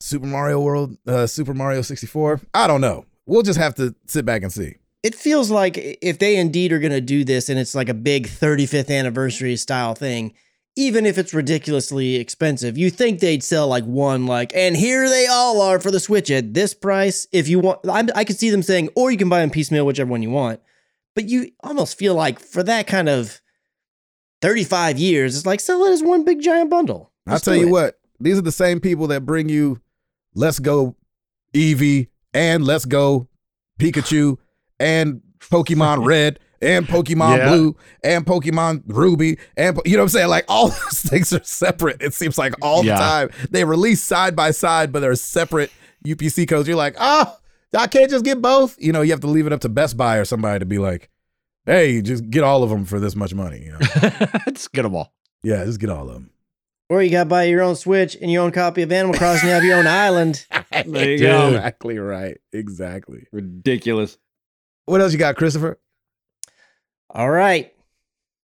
[0.00, 3.04] Super Mario World, uh, Super Mario 64, I don't know.
[3.26, 4.76] We'll just have to sit back and see.
[5.02, 7.94] It feels like if they indeed are going to do this and it's like a
[7.94, 10.34] big 35th anniversary style thing,
[10.76, 15.26] even if it's ridiculously expensive, you think they'd sell like one, like, and here they
[15.26, 17.26] all are for the Switch at this price.
[17.32, 19.86] If you want, I'm, I could see them saying, or you can buy them piecemeal,
[19.86, 20.60] whichever one you want.
[21.14, 23.40] But you almost feel like for that kind of
[24.42, 27.10] 35 years, it's like sell it as one big giant bundle.
[27.26, 27.72] I'll tell you it.
[27.72, 29.80] what, these are the same people that bring you
[30.34, 30.94] Let's Go
[31.54, 33.26] Eevee and Let's Go
[33.80, 34.36] Pikachu
[34.78, 37.48] and Pokemon Red and Pokemon Yeah.
[37.48, 40.28] Blue and Pokemon Ruby and po- you know what I'm saying?
[40.28, 42.00] Like all those things are separate.
[42.00, 42.94] It seems like all Yeah.
[42.94, 45.70] the time they release side by side, but they're separate
[46.06, 46.68] UPC codes.
[46.68, 47.36] You're like, oh,
[47.76, 48.76] I can't just get both.
[48.78, 50.78] You know, you have to leave it up to Best Buy or somebody to be
[50.78, 51.10] like,
[51.66, 53.64] hey, just get all of them for this much money.
[53.64, 53.78] You know?
[54.46, 55.12] Let's get them all.
[55.42, 56.30] yeah, just get all of them.
[56.88, 59.48] Or you got to buy your own Switch and your own copy of Animal Crossing.
[59.48, 60.46] You have your own island.
[60.84, 61.48] There you go.
[61.48, 62.36] Exactly right.
[62.52, 63.26] Exactly.
[63.32, 64.18] Ridiculous.
[64.84, 65.78] What else you got, Christopher?
[67.08, 67.72] All right.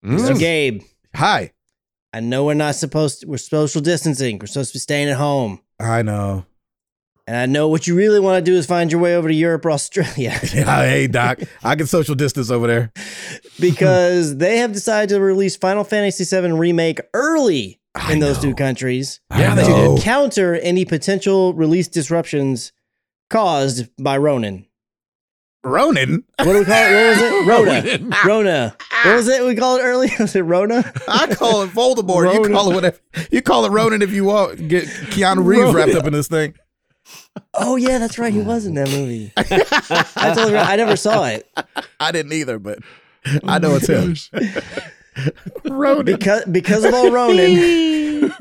[0.03, 0.39] So, Mm.
[0.39, 0.81] Gabe,
[1.15, 1.51] Hi.
[2.11, 4.39] I know we're not supposed to, we're social distancing.
[4.39, 5.61] We're supposed to be staying at home.
[5.79, 6.45] I know.
[7.27, 9.33] And I know what you really want to do is find your way over to
[9.33, 12.91] Europe or Australia Yeah, hey Doc, I can social distance over there.
[13.59, 18.55] because they have decided to release Final Fantasy VII Remake early I in those two
[18.55, 19.95] countries Yeah, I they know.
[19.97, 22.71] to counter any potential release disruptions
[23.29, 24.65] caused by Ronan.
[25.65, 26.23] Ronan.
[26.39, 26.91] What do we call it?
[26.93, 27.47] What was it?
[27.47, 27.81] Rona.
[27.81, 28.13] Ronan.
[28.25, 28.77] Rona.
[29.05, 30.11] What was it we called it earlier?
[30.19, 30.91] Was it Rona?
[31.07, 32.33] I call it Voldemort.
[32.33, 32.97] You call it whatever.
[33.31, 34.67] You call it Ronan if you want.
[34.67, 36.53] Get Keanu Reeves wrapped up in this thing.
[37.53, 38.33] Oh yeah, that's right.
[38.33, 39.31] He was in that movie.
[39.37, 40.67] I totally right.
[40.69, 41.49] I never saw it
[41.99, 42.79] I didn't either, but
[43.45, 44.15] I know it's him.
[45.65, 46.05] Ronan.
[46.05, 47.37] because because of old Ronan.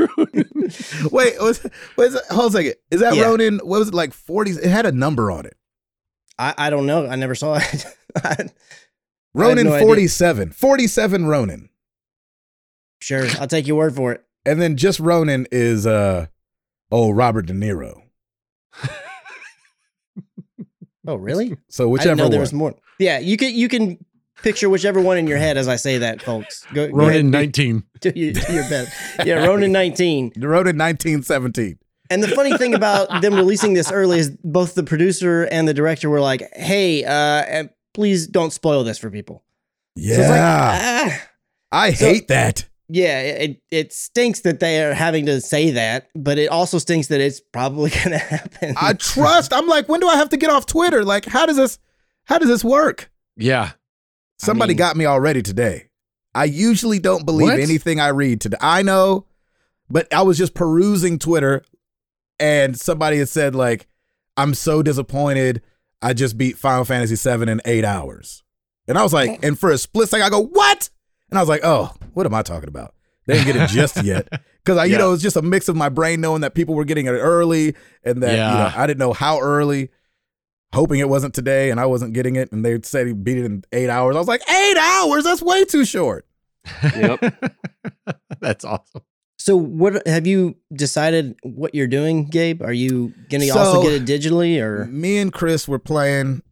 [1.10, 1.66] Wait, was
[1.96, 2.74] was it, hold a second.
[2.90, 3.24] Is that Yeah.
[3.24, 3.58] Ronan?
[3.58, 4.12] What was it like?
[4.12, 4.56] Forties?
[4.58, 5.56] It had a number on it.
[6.38, 7.06] I, I don't know.
[7.06, 7.86] I never saw it.
[8.16, 8.48] I-
[9.34, 9.86] Ronan no idea.
[9.86, 10.50] 47.
[10.52, 11.68] 47 Ronin.
[13.00, 14.22] sure, I'll take your word for it.
[14.44, 16.26] And then just Ronin is uh
[16.90, 18.02] oh Robert De Niro.
[21.06, 21.56] Oh really?
[21.68, 22.40] So I didn't whichever know there one.
[22.40, 22.74] was more.
[22.98, 24.04] Yeah, you can you can
[24.42, 26.64] picture whichever one in your head as I say that, folks.
[26.74, 27.82] Go, go Ronan ahead, 19.
[28.00, 28.92] do, your, do your best.
[29.24, 30.32] Yeah, Ronin nineteen.
[30.38, 31.78] Ronin 1917.
[32.10, 35.72] And the funny thing about them releasing this early is both the producer and the
[35.74, 39.42] director were like, "Hey, uh, and please don't spoil this for people."
[39.96, 40.16] Yeah.
[40.16, 41.28] So like, ah.
[41.72, 42.68] I So- hate that.
[42.88, 47.06] Yeah, it it stinks that they are having to say that, but it also stinks
[47.06, 48.74] that it's probably going to happen.
[48.78, 49.54] I trust.
[49.54, 51.02] I'm like, when do I have to get off Twitter?
[51.02, 51.78] Like, how does this
[52.24, 53.10] how does this work?
[53.38, 53.70] Yeah.
[54.46, 55.88] Somebody mean- got me already today.
[56.34, 57.60] I usually don't believe What?
[57.60, 58.56] anything I read today.
[58.60, 59.26] I know,
[59.90, 61.62] but I was just perusing Twitter
[62.40, 63.86] and somebody had said, like,
[64.36, 65.60] I'm so disappointed.
[66.00, 68.42] I just beat Final Fantasy VII in eight hours.
[68.88, 69.38] And I was like, eh.
[69.42, 70.88] and for a split second, I go, what?
[71.30, 72.94] And I was like, oh, what am I talking about?
[73.26, 74.28] They didn't get it just yet.
[74.64, 74.98] Because I, you Yeah.
[74.98, 77.76] know, it's just a mix of my brain knowing that people were getting it early
[78.02, 79.90] and that, you know, I didn't know how early,
[80.72, 82.50] hoping it wasn't today and I wasn't getting it.
[82.52, 84.16] And they said he beat it in eight hours.
[84.16, 85.24] I was like, eight hours?
[85.24, 86.26] That's way too short.
[86.82, 87.34] Yep.
[88.40, 89.02] That's awesome.
[89.38, 92.62] so, what have you decided what you're doing, Gabe?
[92.62, 96.42] Are you going to also get it digitally, or Me and Chris were playing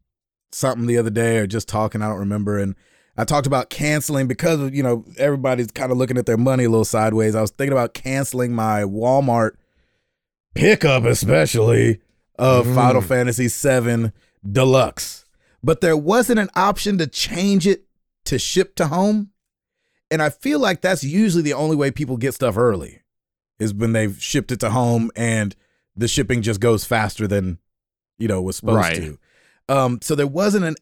[0.52, 2.58] something the other day or just talking, I don't remember.
[2.58, 2.74] And
[3.16, 6.64] I talked about canceling because of, you know, everybody's kind of looking at their money
[6.64, 7.34] a little sideways.
[7.34, 9.52] I was thinking about canceling my Walmart
[10.54, 12.00] pickup, especially
[12.40, 12.74] of Mm.
[12.74, 14.10] Final Fantasy VII
[14.50, 15.24] Deluxe.
[15.62, 17.84] But there wasn't an option to change it
[18.24, 19.30] to ship to home.
[20.10, 23.02] And I feel like that's usually the only way people get stuff early
[23.60, 25.54] is when they've shipped it to home and
[25.94, 27.58] the shipping just goes faster than
[28.18, 28.96] you know was supposed Right.
[28.96, 29.18] to.
[29.68, 30.76] Um, so there wasn't an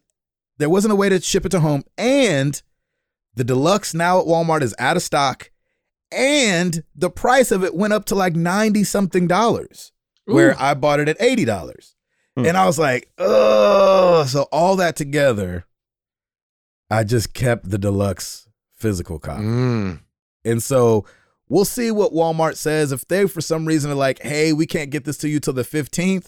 [0.57, 2.61] there wasn't a way to ship it to home, and
[3.35, 5.51] the deluxe now at Walmart is out of stock,
[6.11, 9.91] and the price of it went up to like ninety something dollars,
[10.33, 10.55] where Ooh.
[10.59, 11.95] I bought it at eighty dollars,
[12.37, 12.45] Hmm.
[12.45, 15.65] and I was like, oh, so all that together,
[16.89, 19.43] I just kept the deluxe physical copy.
[19.43, 19.99] Mm.
[20.45, 21.05] And so
[21.49, 22.91] we'll see what Walmart says.
[22.91, 25.53] If they, for some reason, are like, hey, we can't get this to you till
[25.53, 26.27] the 15th,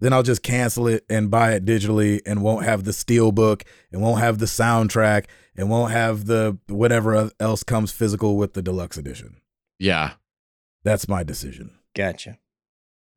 [0.00, 3.62] then I'll just cancel it and buy it digitally and won't have the steel book
[3.92, 8.62] and won't have the soundtrack and won't have the whatever else comes physical with the
[8.62, 9.36] deluxe edition.
[9.78, 10.12] Yeah.
[10.82, 11.78] That's my decision.
[11.94, 12.38] gotcha?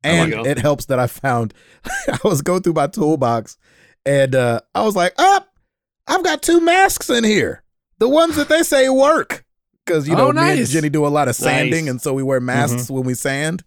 [0.06, 0.44] And go.
[0.46, 1.54] it helps that I found
[2.08, 3.56] I was going through my toolbox
[4.04, 5.48] and uh, I was like, up,
[6.06, 7.62] I've got two masks in here.
[7.98, 9.44] The ones that they say work.
[9.84, 10.66] Because, you know, Oh, me and.
[10.68, 11.90] Jenny do a lot of sanding, Nice.
[11.90, 13.62] and so we wear masks when we sand.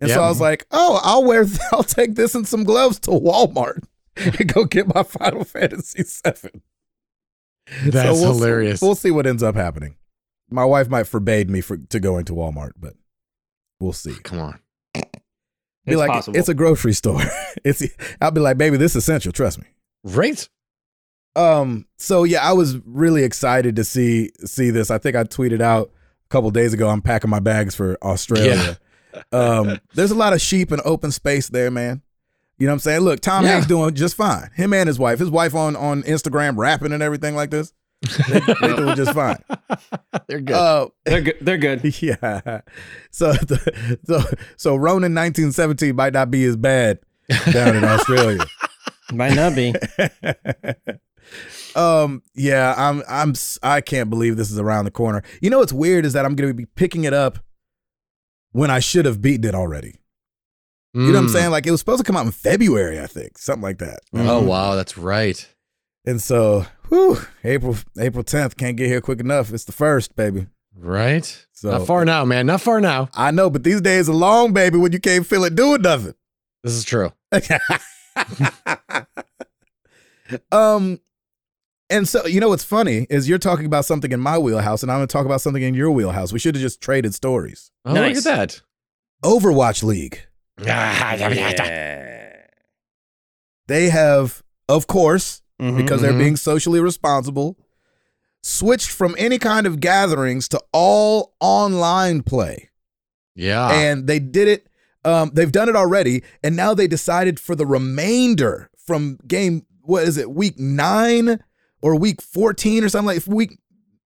[0.00, 3.10] And so I was like, oh, I'll wear, I'll take this and some gloves to
[3.10, 3.82] Walmart
[4.16, 6.60] and go get my Final Fantasy VII.
[7.90, 8.80] That's So we'll see- hilarious.
[8.82, 9.96] we'll see what ends up happening.
[10.50, 12.94] My wife might forbade me for, to going to Walmart, but
[13.80, 14.14] we'll see.
[14.22, 14.60] Come on.
[15.86, 16.36] Be It's like, possible.
[16.38, 17.20] it's a grocery store.
[17.64, 17.82] it's.
[18.20, 19.32] I'll be like, baby, this is essential.
[19.32, 19.66] Trust me.
[20.04, 20.48] Right?
[21.34, 21.86] Um.
[21.96, 24.90] So yeah, I was really excited to see see this.
[24.90, 25.90] I think I tweeted out
[26.24, 26.88] a couple days ago.
[26.88, 28.78] I'm packing my bags for Australia.
[29.32, 29.78] um.
[29.94, 32.02] There's a lot of sheep and open space there, man.
[32.58, 33.00] You know what I'm saying?
[33.00, 33.52] Look, Tom Yeah.
[33.52, 34.48] Hanks doing just fine.
[34.54, 35.18] Him and his wife.
[35.18, 37.72] His wife on on Instagram rapping and everything like this.
[38.28, 39.36] They, they doing just fine.
[40.28, 40.54] They're good.
[40.54, 41.36] Uh, They're good.
[41.40, 42.02] They're good.
[42.02, 42.60] yeah.
[43.10, 44.20] So the, so
[44.56, 46.98] so Ronin 1917 might not be as bad
[47.50, 48.44] down in Australia.
[49.12, 49.72] Might not be.
[51.74, 55.72] um yeah i'm i'm I can't believe this is around the corner you know what's
[55.72, 57.38] weird is that i'm gonna be picking it up
[58.52, 60.00] when i should have beaten it already
[60.94, 61.32] you know what i'm Mm.
[61.32, 64.00] saying like it was supposed to come out in february i think something like that
[64.14, 65.48] Oh wow, that's right.
[66.06, 70.46] And so whew, april april 10th can't get here quick enough it's the first baby
[70.78, 71.46] Right?
[71.52, 72.44] so Not far now, man.
[72.46, 73.08] Not far now.
[73.14, 76.14] i know but these days are long baby when you can't feel it doing nothing
[76.62, 77.12] This is true.
[80.52, 81.00] um
[81.88, 84.90] and so you know what's funny is you're talking about something in my wheelhouse and
[84.90, 87.70] i'm going to talk about something in your wheelhouse we should have just traded stories
[87.84, 88.16] Oh, Nice.
[88.24, 88.60] look at that.
[89.24, 90.20] overwatch league
[90.58, 92.50] that.
[93.68, 95.76] they have of course Mhm.
[95.76, 96.18] because they're Mhm.
[96.18, 97.56] being socially responsible
[98.42, 102.70] switched from any kind of gatherings to all online play
[103.34, 103.70] Yeah.
[103.70, 104.68] and they did it
[105.04, 110.02] um, they've done it already and now they decided for the remainder from game what
[110.02, 111.38] is it week 9
[111.80, 113.58] or week 14 or something like week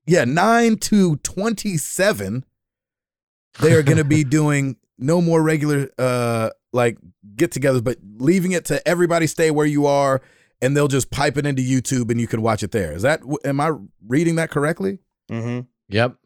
[0.06, 2.44] yeah 9 to 27
[3.60, 6.98] they are going to be doing no more regular uh like
[7.34, 10.20] get-togethers but leaving it to everybody stay where you are
[10.62, 13.20] and they'll just pipe it into YouTube and you can watch it there is that
[13.44, 13.70] am i
[14.06, 14.98] reading that correctly
[15.30, 15.66] Mhm.
[15.88, 16.16] yep.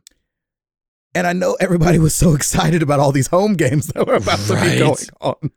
[1.15, 4.39] and I know everybody was so excited about all these home games that were about
[4.41, 5.51] to be going on.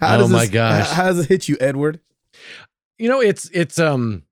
[0.00, 0.88] How Oh does my this- gosh.
[0.88, 2.00] How, how does it hit you, Edward?
[2.98, 4.22] You know, it's it's um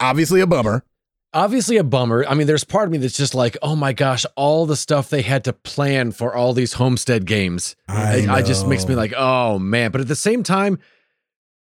[0.00, 0.84] Obviously a bummer.
[1.32, 2.24] obviously a bummer.
[2.28, 5.08] I mean, there's part of me that's just like, oh my gosh, all the stuff
[5.10, 7.76] they had to plan for all these homestand games.
[7.88, 9.90] I I, just makes me like, oh man.
[9.92, 10.78] But at the same time,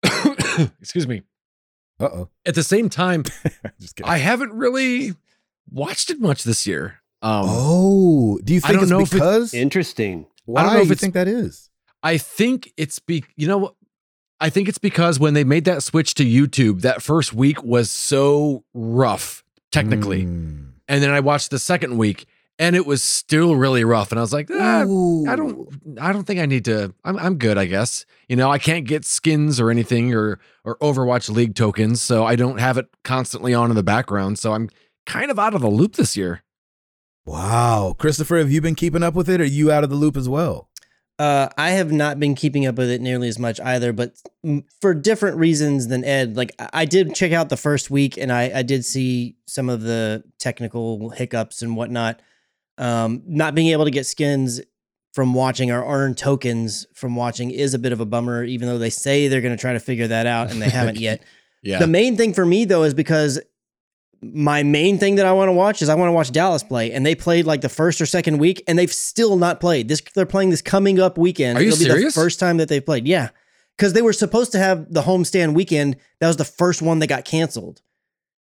[0.81, 1.23] excuse me.
[1.99, 2.29] Uh oh.
[2.45, 3.23] At the same time,
[3.79, 4.01] just.
[4.03, 5.15] I haven't really
[5.69, 7.01] watched it much this year.
[7.21, 9.53] Um, oh, do you I think don't it's know if it- because?
[9.53, 10.25] Interesting.
[10.45, 11.69] Why I don't know if you think that is?
[12.01, 13.75] I think it's be you know what
[14.39, 17.91] I think it's because when they made that switch to YouTube, that first week was
[17.91, 20.23] so rough technically.
[20.23, 20.71] Mm.
[20.87, 22.25] And then I watched the second week
[22.59, 24.11] and it was still really rough.
[24.11, 25.69] And I was like, ah, I don't
[25.99, 28.05] I don't think I need to I'm I'm good, I guess.
[28.27, 32.35] You know, I can't get skins or anything or or Overwatch League tokens, so I
[32.35, 34.37] don't have it constantly on in the background.
[34.37, 34.69] So I'm
[35.05, 36.43] kind of out of the loop this year.
[37.25, 39.39] Wow, Christopher, have you been keeping up with it?
[39.39, 40.69] Or are you out of the loop as well?
[41.19, 44.15] Uh, I have not been keeping up with it nearly as much either, but
[44.45, 46.35] mm, for different reasons than Ed.
[46.35, 49.69] Like I I did check out the first week, and I, I did see some
[49.69, 52.21] of the technical hiccups and whatnot.
[52.79, 54.61] Um, not being able to get skins
[55.13, 58.43] from watching or earn tokens from watching is a bit of a bummer.
[58.43, 60.97] Even though they say they're going to try to figure that out, and they haven't
[60.99, 61.21] yet.
[61.61, 61.79] Yeah.
[61.79, 63.39] The main thing for me though is because
[64.21, 66.91] my main thing that I want to watch is I want to watch Dallas play,
[66.91, 69.87] and they played like the first or second week, and they've still not played.
[69.87, 71.57] This they're playing this coming up weekend.
[71.57, 72.15] Are you It'll be serious?
[72.15, 73.07] the first time that they've played.
[73.07, 73.29] Yeah,
[73.77, 75.95] because they were supposed to have the homestand weekend.
[76.19, 77.81] That was the first one that got canceled,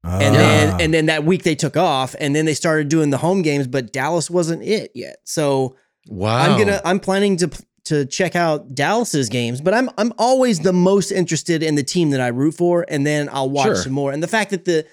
[0.08, 0.40] and Ah.
[0.40, 3.42] then and then that week they took off, and then they started doing the home
[3.42, 5.18] games, but Dallas wasn't it yet.
[5.26, 5.76] So
[6.08, 6.38] wow.
[6.38, 7.50] I'm gonna I'm planning to
[7.86, 12.10] to check out Dallas's games, but I'm I'm always the most interested in the team
[12.12, 13.76] that I root for, and then I'll watch Sure.
[13.76, 14.12] some more.
[14.12, 14.86] And the fact that the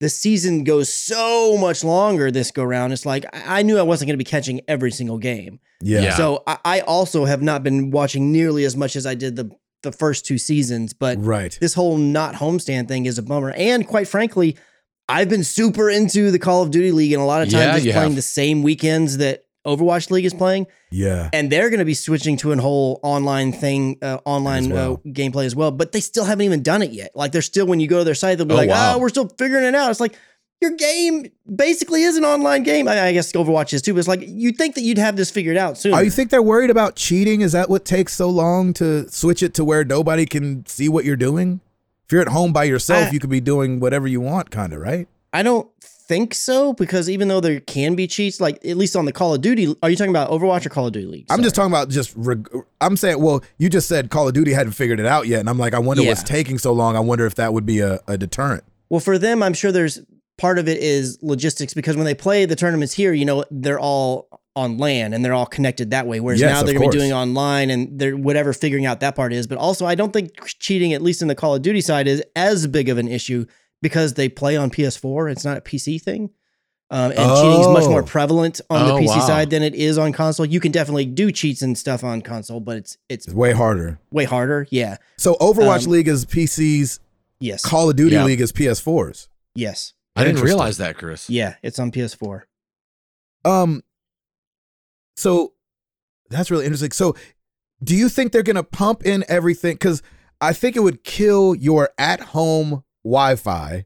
[0.00, 3.82] the season goes so much longer this go round, it's like I I knew I
[3.82, 5.60] wasn't going to be catching every single game.
[5.80, 6.00] yeah.
[6.02, 6.14] Yeah.
[6.16, 9.50] So I, I also have not been watching nearly as much as I did the
[9.82, 10.92] the first two seasons.
[10.92, 11.56] But right.
[11.60, 13.50] this whole not homestand thing is a bummer.
[13.50, 14.56] And quite frankly,
[15.08, 17.88] I've been super into the Call of Duty League, and a lot of times Yeah,
[17.88, 18.16] you playing have.
[18.16, 21.28] the same weekends that Overwatch League is playing Yeah.
[21.32, 24.94] and they're going to be switching to a whole online thing, uh, online well.
[24.94, 25.70] uh, gameplay as well.
[25.70, 27.12] But they still haven't even done it yet.
[27.14, 28.94] Like they're still when you go to their site, they'll be Oh, like, wow.
[28.96, 30.16] "Oh, we're still figuring it out." It's like
[30.62, 32.88] your game basically is an online game.
[32.88, 35.30] I, I guess Overwatch is too, but it's like you'd think that you'd have this
[35.30, 35.92] figured out soon.
[35.92, 37.42] Oh, you think they're worried about cheating?
[37.42, 41.04] Is that what takes so long to switch it to where nobody can see what
[41.04, 41.60] you're doing?
[42.06, 44.72] If you're at home by yourself, I- you could be doing whatever you want, kind
[44.72, 45.08] of, right?
[45.34, 49.06] I don't think so because even though there can be cheats, like at least on
[49.06, 51.26] the Call of Duty, are you talking about Overwatch or Call of Duty League?
[51.30, 52.12] I'm just talking about just.
[52.16, 52.50] Reg-
[52.82, 55.48] I'm saying, well, you just said Call of Duty hadn't figured it out yet, and
[55.48, 56.96] I'm like, I wonder what's taking so long.
[56.96, 58.64] I wonder if that would be a, a deterrent.
[58.90, 60.00] Well, for them, I'm sure there's
[60.38, 63.78] part of it is logistics because when they play the tournaments here, you know, they're
[63.80, 66.20] all on land and they're all connected that way.
[66.20, 69.14] Whereas Yes, now they're going to be doing online and they're whatever figuring out that
[69.16, 69.46] part is.
[69.46, 72.22] But also, I don't think cheating, at least in the Call of Duty side, is
[72.36, 73.46] as big of an issue
[73.80, 75.30] because they play on PS4.
[75.32, 76.30] It's not a PC thing.
[76.90, 78.06] Um, and cheating is much more Oh.
[78.06, 79.26] prevalent on the Oh, PC wow.
[79.26, 80.44] side than it is on console.
[80.44, 83.98] You can definitely do cheats and stuff on console, but it's it's It's way harder.
[84.10, 84.66] way harder.
[84.70, 84.98] Yeah.
[85.16, 86.98] So Overwatch Um, League is PCs,
[87.40, 87.62] Yes.
[87.64, 88.24] Call of Duty Yeah.
[88.24, 89.28] League is PS4s.
[89.54, 89.94] yes.
[90.16, 91.30] I didn't realize that, Chris.
[91.30, 91.54] Yeah.
[91.62, 92.42] It's on PS4.
[93.44, 93.82] Um,
[95.16, 95.52] so
[96.30, 96.92] that's really interesting.
[96.92, 97.14] So,
[97.82, 99.74] do you think they're gonna pump in everything?
[99.74, 100.02] Because
[100.40, 103.84] I think it would kill your at-home Wi-Fi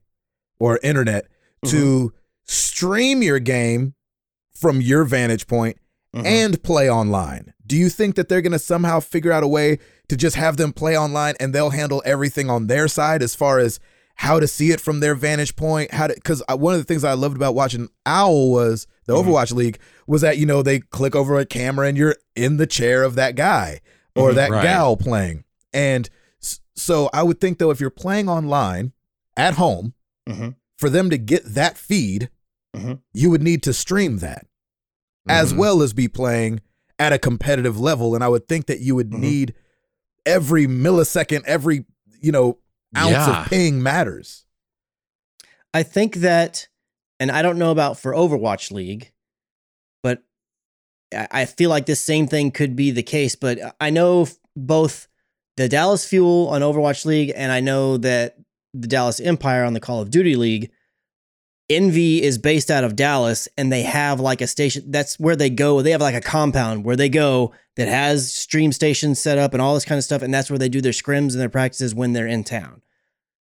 [0.59, 1.27] or internet
[1.67, 2.13] to
[2.45, 3.95] stream your game
[4.55, 5.79] from your vantage point
[6.15, 6.25] Mhm.
[6.27, 7.53] and play online.
[7.67, 9.79] Do you think that they're gonna somehow figure out a way
[10.09, 13.59] to just have them play online and they'll handle everything on their side as far
[13.59, 13.81] as
[14.17, 15.93] how to see it from their vantage point?
[15.93, 19.25] How to because one of the things I loved about watching Owl was the Mhm.
[19.25, 22.67] Overwatch League was that you know they click over a camera and you're in the
[22.67, 23.81] chair of that guy
[24.15, 24.35] or Mhm.
[24.37, 24.63] that Right.
[24.63, 25.45] gal playing.
[25.73, 26.09] And
[26.75, 28.93] so I would think though if you're playing online
[29.37, 29.93] at home
[30.29, 30.55] Mhm.
[30.79, 32.31] for them to get that feed,
[32.75, 33.01] Mhm.
[33.13, 34.47] you would need to stream that
[35.29, 35.57] as Mhm.
[35.59, 36.61] well as be playing
[36.99, 38.15] at a competitive level.
[38.15, 39.19] And I would think that you would Mhm.
[39.19, 39.55] need
[40.25, 41.85] every millisecond, every
[42.23, 42.59] you know
[42.97, 43.43] ounce Yeah.
[43.43, 44.45] of ping matters.
[45.73, 46.69] I think that,
[47.21, 49.13] and I don't know about for Overwatch League,
[50.03, 50.23] but
[51.13, 53.35] I I feel like this same thing could be the case.
[53.37, 55.09] But I know both
[55.57, 58.37] the Dallas Fuel on Overwatch League, and I know that
[58.75, 60.71] the Dallas Empire on the Call of Duty League.
[61.69, 64.85] Envy is based out of Dallas, and they have like a station.
[64.91, 65.83] That's where they go.
[65.83, 69.61] They have like a compound where they go that has stream stations set up and
[69.61, 71.95] all this kind of stuff, and that's where they do their scrims and their practices
[71.95, 72.83] when they're in town.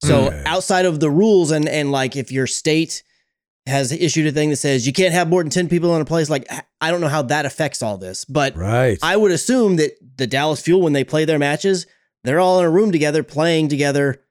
[0.04, 0.28] So mm.
[0.28, 0.44] Okay.
[0.46, 3.04] outside of the rules and and like if your state
[3.66, 6.06] has issued a thing that says you can't have more than 10 people in a
[6.06, 6.48] place like
[6.80, 8.98] I don't know how that affects all this but Right.
[9.04, 11.86] I would assume that the Dallas Fuel when they play their matches
[12.24, 14.22] they're all in a room together playing together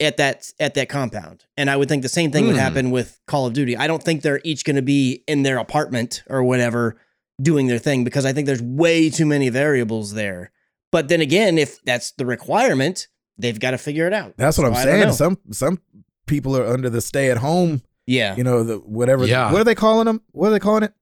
[0.00, 2.60] at that at that compound and I would think the same thing would Hmm.
[2.60, 5.58] happen with Call of Duty I don't think they're each going to be in their
[5.58, 6.96] apartment or whatever
[7.40, 10.50] doing their thing because I think there's way too many variables there
[10.90, 13.06] but then again if that's the requirement
[13.38, 15.12] they've got to figure it out That's what So I'm I saying.
[15.12, 15.80] Some some
[16.26, 19.26] people are under the stay at home, yeah you know, the whatever.
[19.26, 19.52] Yeah.
[19.52, 20.22] What are they calling them?
[20.32, 20.92] What are they calling it?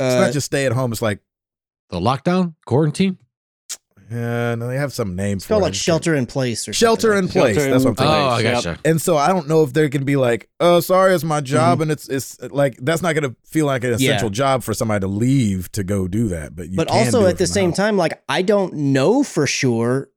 [0.00, 0.90] It's Uh, not just stay at home.
[0.92, 1.20] It's like,
[1.90, 3.18] The lockdown, quarantine.
[4.10, 5.66] No, they have some name It's for called it.
[5.66, 7.56] like shelter in place or Shelter something in like place.
[7.56, 8.14] Shelter That's what I'm in thinking.
[8.14, 8.52] Oh, I Yep.
[8.64, 8.78] gotcha.
[8.84, 11.80] And so I don't know if they can be like, oh, sorry, it's my job,
[11.80, 14.00] and it's it's like that's not going to feel like an Mm-hmm.
[14.02, 14.10] Yeah.
[14.10, 16.54] essential job for somebody to leave to go do that.
[16.54, 17.76] But you But can also do it at the from same house.
[17.78, 20.08] time, like I don't know for sure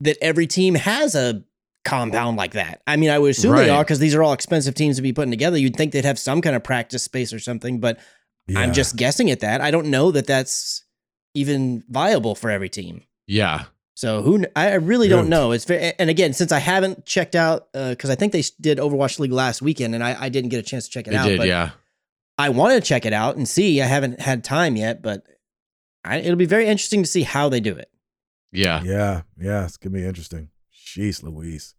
[0.00, 1.42] that every team has a
[1.84, 2.82] compound like that.
[2.86, 5.12] I mean, I would assume they are because these are all expensive teams to be
[5.12, 5.56] putting together.
[5.56, 7.98] You'd think they'd have some kind of practice space or something, but
[8.46, 8.60] Yeah.
[8.60, 9.60] I'm just guessing at that.
[9.62, 10.84] I don't know that that's
[11.34, 13.02] even viable for every team.
[13.28, 13.66] Yeah.
[13.94, 15.52] So who I I really don't know.
[15.52, 19.18] It's very, and again, since I haven't checked out because I think they did Overwatch
[19.20, 21.26] League last weekend, and I, I didn't get a chance to check it They out.
[21.26, 21.38] did.
[21.38, 21.70] but Yeah.
[22.38, 23.82] I want to check it out and see.
[23.82, 25.24] I haven't had time yet, but
[26.04, 27.90] I, it'll be very interesting to see how they do it.
[28.52, 28.80] Yeah.
[28.84, 30.48] Yeah, yeah, it's gonna be interesting.
[30.72, 31.74] Jeez, Louise,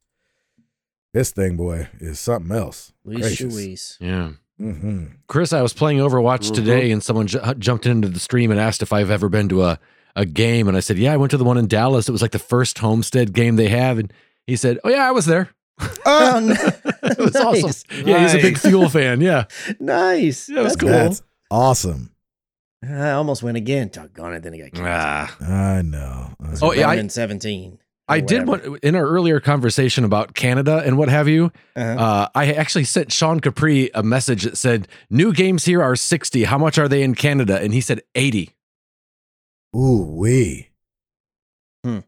[1.13, 2.91] this thing, boy, is something else.
[3.05, 3.53] Luis Gracious.
[3.55, 3.97] Louise.
[4.01, 4.31] Yeah.
[4.59, 5.05] Mm-hmm.
[5.27, 8.81] Chris, I was playing Overwatch today, and someone ju- jumped into the stream and asked
[8.81, 9.79] if I've ever been to a,
[10.15, 12.07] a game, and I said, "Yeah, I went to the one in Dallas.
[12.09, 14.11] It was like the first Homestand game they have." And
[14.47, 15.49] he said, "Oh yeah, I was there.
[16.05, 16.53] Oh, no.
[17.03, 17.63] it was Nice.
[17.63, 18.07] awesome.
[18.07, 19.21] Yeah, he's a big Fuel fan.
[19.21, 19.45] Yeah,
[19.79, 20.49] nice.
[20.49, 20.89] Yeah, it was That's cool.
[20.89, 21.21] That's
[21.51, 22.11] awesome.
[22.87, 23.89] I almost went again.
[23.91, 24.43] Doggone it.
[24.43, 24.87] Then it got canceled.
[24.89, 25.77] ah.
[25.77, 26.33] I know.
[26.41, 27.73] I Oh, yeah, I- in 17.
[27.73, 27.77] or
[28.07, 28.71] I did whatever.
[28.71, 31.51] want in our earlier conversation about Canada and what have you.
[31.75, 32.03] Uh-huh.
[32.03, 36.45] Uh, I actually sent Sean Capri a message that said, "New games here are sixty.
[36.45, 38.55] How much are they in Canada?" And he said eighty.
[39.75, 40.69] Ooh wee.
[41.83, 41.99] Hmm.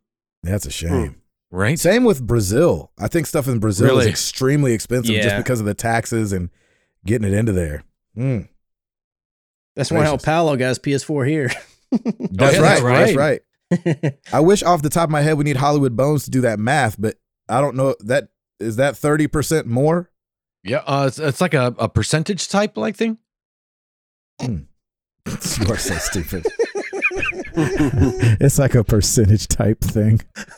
[0.43, 1.21] That's a shame.
[1.51, 1.77] Right?
[1.77, 2.91] Same with Brazil.
[2.97, 6.49] I think stuff in Brazil is extremely expensive just because of the taxes and
[7.05, 7.83] getting it into there.
[8.17, 8.47] Mm.
[9.75, 10.25] That's why El gracious.
[10.25, 11.51] Palo got his PS4 here.
[11.91, 13.41] That's, yeah, right, that's That's right.
[14.03, 14.13] right.
[14.31, 16.57] I wish off the top of my head we need Hollywood Bones to do that
[16.57, 17.17] math, but
[17.49, 18.29] I don't know that
[18.61, 20.09] is that thirty percent more.
[20.63, 23.17] Yeah, uh, it's, it's like a, a percentage type like thing.
[24.41, 24.65] you
[25.69, 26.45] are so stupid.
[27.55, 30.21] it's like a percentage type thing.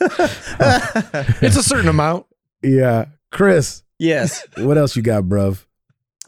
[1.40, 2.26] It's a certain amount.
[2.62, 3.06] Yeah.
[3.30, 4.46] Chris, yes.
[4.56, 5.64] what else you got, bruv?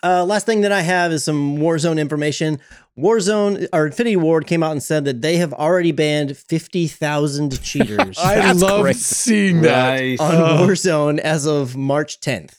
[0.02, 2.58] Uh, last thing that I have is some Warzone information.
[2.98, 7.60] Warzone or Infinity Ward came out and said that they have already banned fifty thousand
[7.62, 8.96] cheaters I That's love great.
[8.96, 10.00] seeing that.
[10.00, 10.20] Nice.
[10.20, 10.66] on Oh.
[10.66, 12.54] Warzone as of March 10th.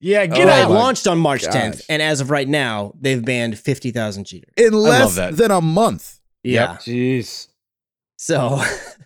[0.00, 0.68] Yeah, Oh get It out.
[0.70, 1.54] my launched on March gosh.
[1.54, 4.52] 10th, and as of right now, they've banned fifty thousand cheaters.
[4.56, 6.17] In less than a month.
[6.42, 6.76] Yeah.
[6.76, 7.48] Jeez.
[8.16, 8.60] So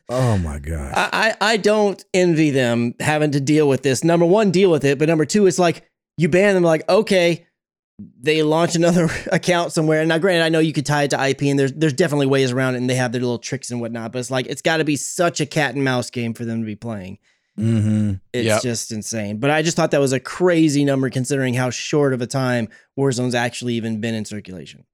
[0.08, 0.92] Oh my gosh.
[0.96, 4.04] I, I I don't envy them having to deal with this.
[4.04, 6.62] Number one, deal with it, but number two, it's like you ban them.
[6.62, 7.46] Like okay,
[8.20, 10.00] they launch another account somewhere.
[10.00, 12.26] And now, granted, I know you could tie it to IP, and there's there's definitely
[12.26, 14.12] ways around it, and they have their little tricks and whatnot.
[14.12, 16.60] But it's like it's got to be such a cat and mouse game for them
[16.60, 17.18] to be playing.
[17.58, 18.14] mm-hmm.
[18.32, 18.62] It's Yep.
[18.62, 19.38] just insane.
[19.38, 22.68] But I just thought that was a crazy number considering how short of a time
[22.98, 24.84] Warzone's actually even been in circulation.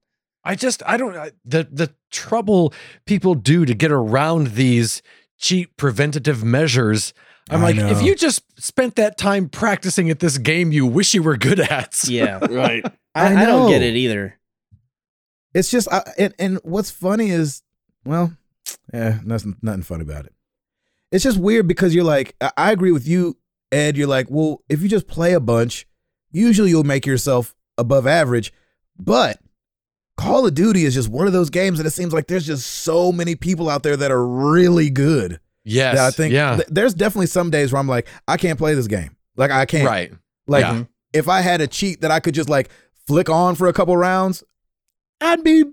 [0.43, 2.73] I just I don't I- the the trouble
[3.05, 5.01] people do to get around these
[5.37, 7.13] cheap preventative measures.
[7.49, 11.13] I'm I like, if you just spent that time practicing at this game you wish
[11.13, 12.07] you were good at.
[12.07, 12.39] Yeah.
[12.49, 12.85] Right.
[13.15, 14.39] I, I I don't get it either.
[15.53, 17.63] It's just, I, and, and what's funny is,
[18.05, 18.33] well,
[18.93, 20.33] yeah, nothing, nothing funny about it.
[21.11, 23.37] It's just weird because you're like, I, I agree with you,
[23.71, 23.97] Ed.
[23.97, 25.87] You're like, well, if you just play a bunch,
[26.31, 28.53] usually you'll make yourself above average.
[28.99, 29.39] But
[30.19, 32.65] Call of Duty is just one of those games that it seems like there's just
[32.67, 35.39] so many people out there that are really good.
[35.63, 35.95] Yes.
[35.97, 36.55] that I think yeah.
[36.57, 39.15] th- there's definitely some days where I'm like, I can't play this game.
[39.37, 39.85] Like I can't.
[39.87, 40.11] right.
[40.47, 40.83] Like Yeah.
[41.13, 42.69] if I had a cheat that I could just like
[43.07, 44.43] flick on for a couple rounds,
[45.21, 45.63] I'd be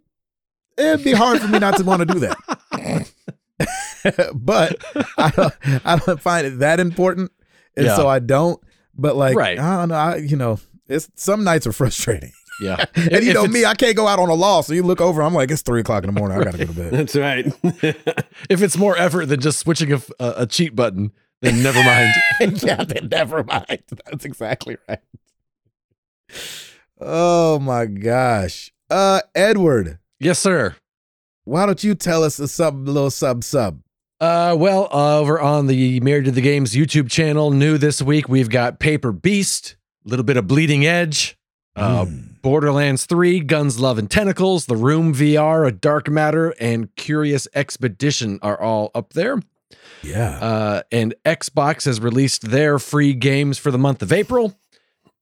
[0.79, 3.11] it'd be hard for me not to want to do that.
[4.35, 4.85] but
[5.19, 5.55] I don't,
[5.87, 7.33] I don't find it that important,
[7.77, 7.97] and Yeah.
[7.97, 8.61] so I don't.
[8.95, 9.59] But like, Right.
[9.59, 9.95] I don't know.
[9.95, 10.59] I, you know,
[10.89, 12.85] it's some nights are frustrating, Yeah.
[12.95, 14.67] and If you know me, I can't go out on a loss.
[14.67, 16.39] So you look over, I'm like, it's three o'clock in the morning.
[16.39, 16.93] I gotta go to bed.
[16.93, 17.47] That's right.
[18.51, 21.13] if it's more effort than just switching a, a cheat button,
[21.43, 22.13] then never mind.
[22.63, 23.83] yeah, then never mind.
[24.07, 25.01] That's exactly right.
[27.01, 28.73] Oh my gosh.
[28.89, 30.77] Uh Edward, yes, sir.
[31.45, 33.81] why don't you tell us a sub little sub sub?
[34.19, 38.49] Uh, well, over on the Married to the Games YouTube channel, new this week, we've
[38.49, 39.77] got Paper Beast,
[40.07, 41.37] a little bit of Bleeding Edge,
[41.77, 42.41] uh, Mm.
[42.43, 48.39] Borderlands 3, Guns, Love, and Tentacles, The Room VR, A Dark Matter, and Curious Expedition
[48.43, 49.41] are all up there.
[50.03, 50.39] Yeah.
[50.39, 54.57] Uh, and Xbox has released their free games for the month of April.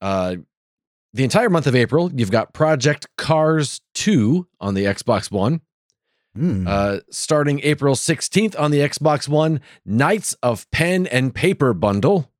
[0.02, 0.36] Uh,
[1.14, 5.60] the entire month of April, you've got Project Cars 2 on the Xbox One.
[6.36, 6.66] Mm.
[6.68, 12.30] Uh, starting April 16th on the Xbox One, Knights of Pen and Paper bundle.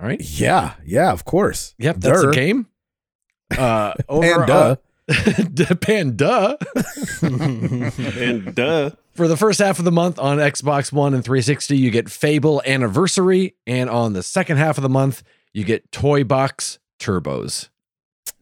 [0.00, 0.20] All right.
[0.20, 1.74] yeah, yeah, of course.
[1.78, 2.30] Yep, that's Durr.
[2.30, 2.68] a game.
[3.58, 4.76] Uh, over And duh.
[5.70, 6.56] uh, Panda.
[7.22, 8.90] and duh.
[9.14, 12.62] For the first half of the month on Xbox One and 360, you get Fable
[12.64, 13.54] Anniversary.
[13.66, 15.22] And on the second half of the month,
[15.52, 17.68] you get Toybox Turbos.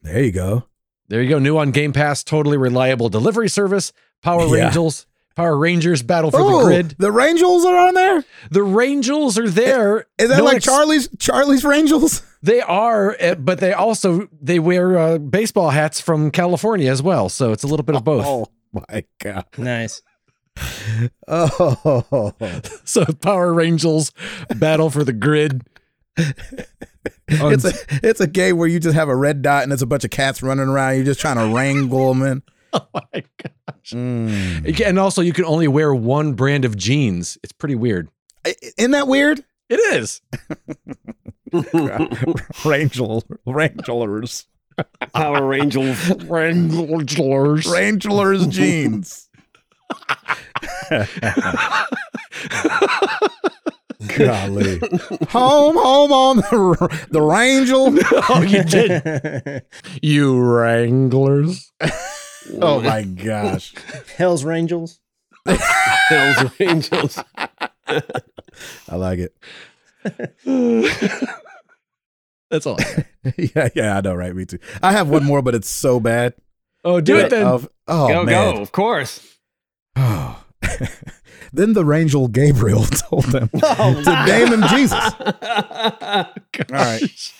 [0.03, 0.65] there you go.
[1.09, 1.39] There you go.
[1.41, 3.93] New on Game Pass, totally reliable delivery service.
[4.23, 4.65] Power Yeah.
[4.67, 5.07] Rangers.
[5.35, 6.95] Power Rangers Battle for oh, the Grid.
[6.99, 8.25] the Rangels are on there?
[8.51, 10.07] The Rangels are there.
[10.19, 12.23] Is that No like ex- Charlie's Charlie's Rangels?
[12.43, 17.29] They are, eh, but they also they wear uh, baseball hats from California as well.
[17.29, 18.25] So it's a little bit of both.
[18.27, 19.47] Oh my god.
[19.59, 20.03] Nice.
[21.29, 22.33] Oh.
[22.85, 24.13] So Power Rangers
[24.57, 25.67] Battle for the Grid.
[27.29, 27.73] It's a
[28.03, 30.11] it's a game where you just have a red dot and there's a bunch of
[30.11, 30.97] cats running around.
[30.97, 32.43] You're just trying to wrangle them in.
[32.73, 33.93] oh my gosh!
[33.93, 34.81] Mm.
[34.87, 37.39] And also, you can only wear one brand of jeans.
[37.43, 38.09] It's pretty weird.
[38.77, 39.45] Isn't that weird?
[39.69, 40.21] It is.
[42.63, 44.47] Rangel, Rangelers,
[45.15, 46.25] Power Rangers.
[46.25, 47.67] Wranglers.
[47.71, 49.29] Rangelers jeans.
[54.17, 54.79] Golly,
[55.29, 57.99] home, home on the the Rangel.
[58.31, 59.63] Oh, you did.
[60.03, 61.73] You Wranglers.
[62.61, 63.75] Oh my gosh,
[64.17, 64.99] Hell's Rangels.
[65.47, 67.19] Hell's Angels.
[68.89, 69.35] I like it.
[72.51, 72.79] That's all.
[73.37, 74.35] yeah, yeah, I know, right?
[74.35, 74.59] Me too.
[74.83, 76.35] I have one more, but it's so bad.
[76.83, 77.31] Oh, do Do it it.
[77.31, 77.47] then.
[77.47, 78.55] Of, oh go, man.
[78.55, 78.63] go.
[78.63, 79.37] Of course.
[79.97, 80.43] Oh.
[81.53, 84.99] then the Rangel Gabriel told them oh, to name him Jesus.
[85.21, 85.35] All
[86.71, 87.33] right.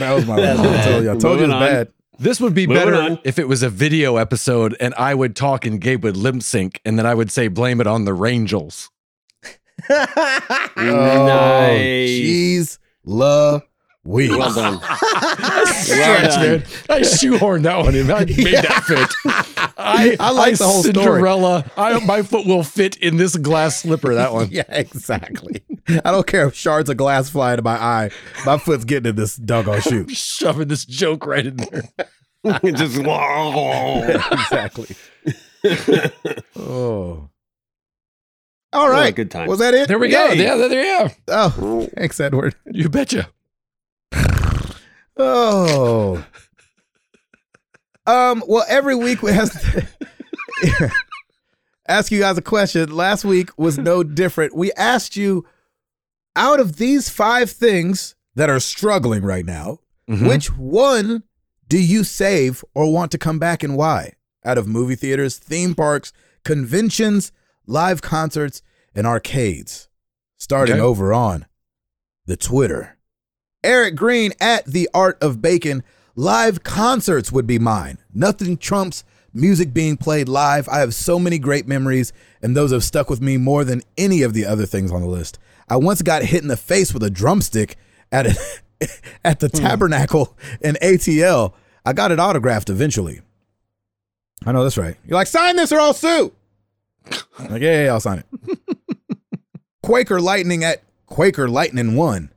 [0.00, 0.68] That was my That's one.
[0.68, 1.10] I told you.
[1.12, 1.60] I told you it was on.
[1.60, 1.92] bad.
[2.18, 3.18] This would be Moving better on.
[3.22, 6.80] if it was a video episode and I would talk and Gabe would lip sync
[6.84, 8.88] and then I would say blame it on the Rangels.
[9.88, 10.04] Oh,
[10.76, 12.10] nice.
[12.10, 13.62] Jeez, love
[14.08, 14.30] We.
[14.30, 14.80] Well done.
[15.66, 16.42] Stretch, done.
[16.42, 16.62] man.
[16.88, 18.10] I shoehorned that one in.
[18.10, 19.14] I made that fit.
[19.76, 21.04] I, I like the whole story.
[21.04, 21.70] Cinderella.
[21.76, 24.14] I, my foot will fit in this glass slipper.
[24.14, 24.48] That one.
[24.58, 25.62] Yeah, exactly.
[25.88, 28.10] I don't care if shards of glass fly into my eye.
[28.46, 30.08] My foot's getting in this doggone shoe.
[30.08, 31.82] Shoving this joke right in there.
[32.64, 34.96] Just exactly.
[36.56, 37.28] oh.
[38.72, 39.14] All right.
[39.14, 39.48] good time.
[39.48, 39.88] Was that it?
[39.88, 40.28] There we go.
[40.28, 41.08] Yeah, there, there, yeah.
[41.28, 42.54] Oh, thanks, Edward.
[42.64, 43.28] You betcha.
[45.16, 46.24] Oh.
[48.06, 49.86] Um, well, every week we have to
[51.88, 52.94] ask you guys a question.
[52.94, 54.54] Last week was no different.
[54.56, 55.44] We asked you
[56.36, 60.28] out of these five things that are struggling right now, Mhm.
[60.28, 61.24] which one
[61.68, 64.14] do you save or want to come back and why?
[64.44, 66.12] Out of movie theaters, theme parks,
[66.44, 67.32] conventions,
[67.66, 68.62] live concerts,
[68.94, 69.88] and arcades.
[70.38, 70.80] Starting Okay.
[70.82, 71.44] over on
[72.24, 72.96] the Twitter.
[73.64, 75.82] Eric Green at The Art of Bacon.
[76.14, 77.98] Live concerts would be mine.
[78.14, 79.04] Nothing trumps
[79.34, 80.68] music being played live.
[80.68, 82.12] I have so many great memories,
[82.42, 85.08] and those have stuck with me more than any of the other things on the
[85.08, 85.38] list.
[85.68, 87.76] I once got hit in the face with a drumstick
[88.10, 88.88] at a,
[89.24, 89.58] at the hmm.
[89.58, 91.52] Tabernacle in ATL.
[91.84, 93.20] I got it autographed eventually.
[94.46, 94.96] I know that's right.
[95.04, 96.32] You're like, sign this or I'll sue.
[97.38, 98.58] I'm like, yeah, yeah, yeah, I'll sign it.
[99.82, 102.30] Quaker Lightning at Quaker Lightning One.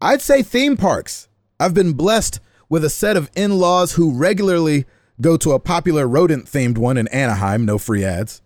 [0.00, 1.28] I'd say theme parks.
[1.58, 4.86] I've been blessed with a set of in laws who regularly
[5.20, 8.40] go to a popular rodent themed one in Anaheim, no free ads.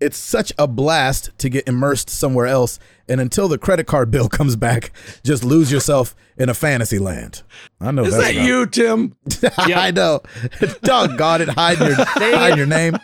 [0.00, 2.78] It's such a blast to get immersed somewhere else,
[3.08, 4.92] and until the credit card bill comes back,
[5.24, 7.42] just lose yourself in a fantasy land.
[7.80, 9.16] I know Is that's that about- you, Tim?
[9.58, 10.20] I know.
[10.82, 12.96] Doggone it, hide your, hide your name.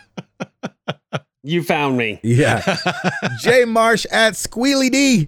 [1.43, 2.21] you found me.
[2.23, 2.77] Yeah.
[3.41, 5.27] Jay Marsh at Squealy D.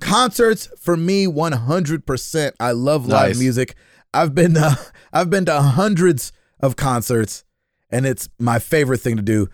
[0.00, 2.52] Concerts for me 100%.
[2.60, 3.38] I love live Nice.
[3.38, 3.74] music.
[4.14, 4.74] I've been uh,
[5.12, 7.44] I've been to hundreds of concerts
[7.90, 9.48] and it's my favorite thing to do.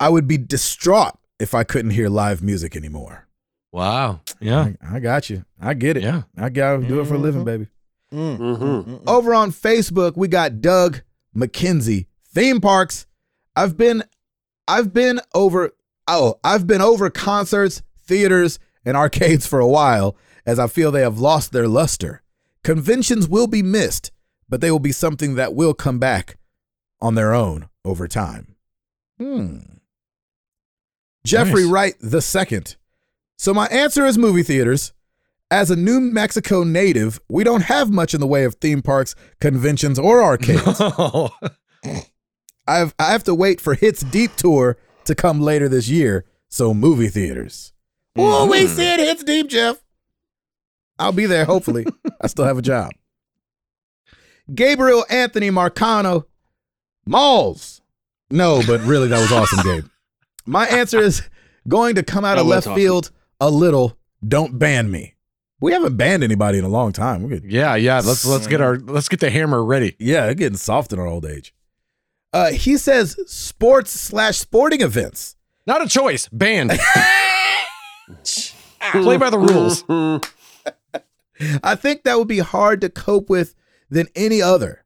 [0.00, 3.28] I would be distraught if I couldn't hear live music anymore.
[3.72, 4.20] Wow.
[4.40, 4.72] Yeah.
[4.82, 5.44] I, I got you.
[5.60, 6.02] I get it.
[6.02, 6.22] Yeah.
[6.36, 7.44] I got to do it for a living, Mhm.
[7.46, 7.66] baby.
[8.12, 8.58] Mm, Mhm.
[8.58, 9.02] mm, mm.
[9.06, 11.00] Over on Facebook, we got Doug
[11.34, 12.06] McKenzie.
[12.34, 13.06] Theme parks.
[13.56, 14.02] I've been
[14.68, 15.70] I've been over
[16.08, 21.02] oh, I've been over concerts, theaters, and arcades for a while as I feel they
[21.02, 22.22] have lost their luster.
[22.64, 24.10] Conventions will be missed,
[24.48, 26.36] but they will be something that will come back
[27.00, 28.54] on their own over time.
[29.18, 29.58] Hmm.
[31.24, 31.70] Jeffrey Nice.
[31.70, 32.76] Wright the second.
[33.36, 34.92] So my answer is movie theaters.
[35.50, 39.14] As a New Mexico native, we don't have much in the way of theme parks,
[39.40, 40.80] conventions, or arcades.
[42.66, 46.72] I've I have to wait for Hits Deep Tour to come later this year, so
[46.72, 47.71] movie theaters.
[48.16, 49.78] Oh, we said Hits Deep, Jeff.
[50.98, 51.86] I'll be there, hopefully.
[52.20, 52.92] I still have a job.
[54.54, 56.24] Gabriel Anthony Marcano,
[57.06, 57.80] malls.
[58.30, 59.84] No, but really, that was awesome, Gabe.
[60.46, 61.22] My answer is
[61.68, 62.76] going to come out That of left awesome.
[62.76, 63.10] field
[63.40, 63.96] a little.
[64.26, 65.14] Don't ban me.
[65.60, 67.22] We haven't banned anybody in a long time.
[67.22, 68.00] We're yeah, yeah.
[68.04, 69.94] Let's let's get our let's get the hammer ready.
[69.98, 71.54] Yeah, getting soft in our old age.
[72.32, 75.36] Uh, he says sports slash sporting events.
[75.66, 76.28] Not a choice.
[76.32, 76.72] Banned.
[78.92, 79.84] Play by the rules.
[81.62, 83.54] I think that would be hard to cope with
[83.90, 84.84] than any other.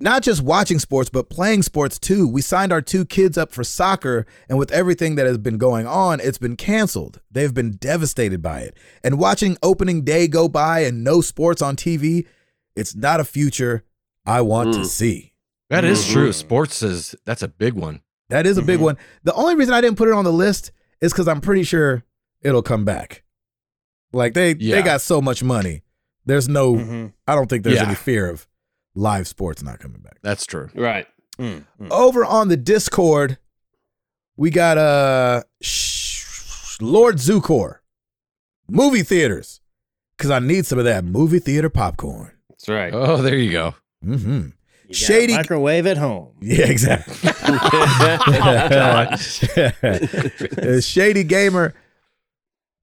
[0.00, 2.26] Not just watching sports, but playing sports too.
[2.26, 5.86] We signed our two kids up for soccer, and with everything that has been going
[5.86, 7.20] on, it's been canceled.
[7.30, 8.76] They've been devastated by it.
[9.04, 12.26] And watching opening day go by and no sports on TV,
[12.74, 13.84] it's not a future
[14.26, 14.86] I want to Mm.
[14.86, 15.32] see.
[15.70, 16.32] That is true.
[16.32, 18.00] Sports is that's a big one.
[18.28, 18.82] That is a big Mhm.
[18.82, 18.96] one.
[19.24, 22.02] The only reason I didn't put it on the list is because I'm pretty sure
[22.42, 23.22] it'll come back.
[24.12, 24.76] Like they Yeah.
[24.76, 25.82] they got so much money.
[26.26, 27.12] There's no Mhm.
[27.26, 27.86] I don't think there's Yeah.
[27.86, 28.46] any fear of
[28.94, 30.18] live sports not coming back.
[30.22, 30.68] That's true.
[30.74, 31.06] Right.
[31.38, 31.90] Mm, mm.
[31.90, 33.38] Over on the Discord,
[34.36, 37.78] we got uh sh- Lord Zucor.
[38.68, 39.60] Movie theaters.
[40.18, 42.32] Cause I need some of that movie theater popcorn.
[42.50, 42.92] That's right.
[42.94, 43.74] Oh, there you go.
[44.04, 44.48] Mm-hmm.
[44.88, 46.34] You Shady- microwave at home.
[46.40, 47.30] Yeah, exactly.
[48.62, 49.16] Uh,
[50.80, 51.74] Shady Gamer.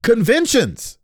[0.02, 0.98] Conventions.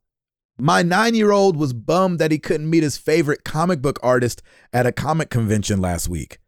[0.59, 4.40] My nine year old was bummed that he couldn't meet his favorite comic book artist
[4.73, 6.39] at a comic convention last week.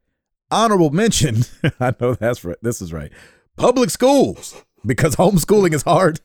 [0.50, 1.42] Honorable mention.
[1.80, 2.56] I know that's right.
[2.62, 3.12] This is right.
[3.56, 6.20] Public schools, because homeschooling is hard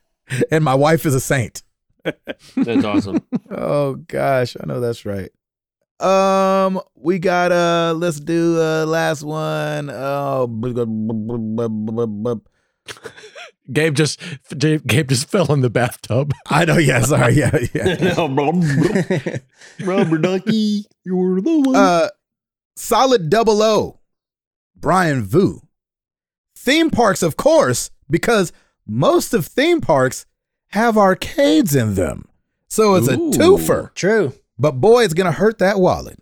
[0.49, 1.61] and my wife is a saint.
[2.55, 3.19] That's awesome.
[3.49, 5.31] Oh gosh, I know that's right.
[6.01, 9.89] Um, we got uh let's do uh last one.
[9.89, 10.47] Oh
[13.71, 14.19] Gabe just
[14.57, 16.33] Gabe Gabe just fell in the bathtub.
[16.49, 16.77] I know.
[16.77, 17.01] Yeah.
[17.01, 17.33] Sorry.
[17.35, 17.57] Yeah.
[17.73, 18.13] Yeah.
[18.17, 19.33] No, blah, blah.
[19.85, 21.75] Rubber ducky, you're the one.
[21.75, 22.09] Uh,
[22.75, 23.99] solid double O.
[24.75, 25.61] Brian Vu.
[26.57, 28.51] Theme parks, of course, because
[28.85, 30.25] most of theme parks
[30.69, 32.27] have arcades in them.
[32.67, 33.13] So it's Ooh.
[33.29, 33.93] a twofer.
[33.95, 34.33] True.
[34.59, 36.19] But boy, it's gonna hurt that wallet.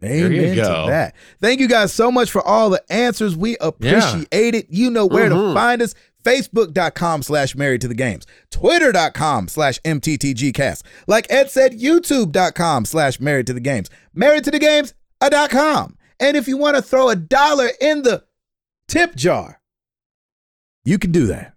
[0.00, 0.86] There you Amen to go.
[0.88, 1.14] that.
[1.40, 3.36] Thank you guys so much for all the answers.
[3.36, 4.66] We appreciate it.
[4.68, 5.54] You know where to Mhm.
[5.54, 5.94] find us.
[6.22, 8.26] Facebook.com slash married to the games.
[8.50, 10.82] Twitter.com slash MTTGcast.
[11.06, 13.90] Like Ed said, YouTube.com slash married to the games.
[14.14, 15.96] Married to the games dot com.
[16.18, 18.24] And if you want to throw a dollar in the
[18.88, 19.60] tip jar,
[20.84, 21.54] you can do that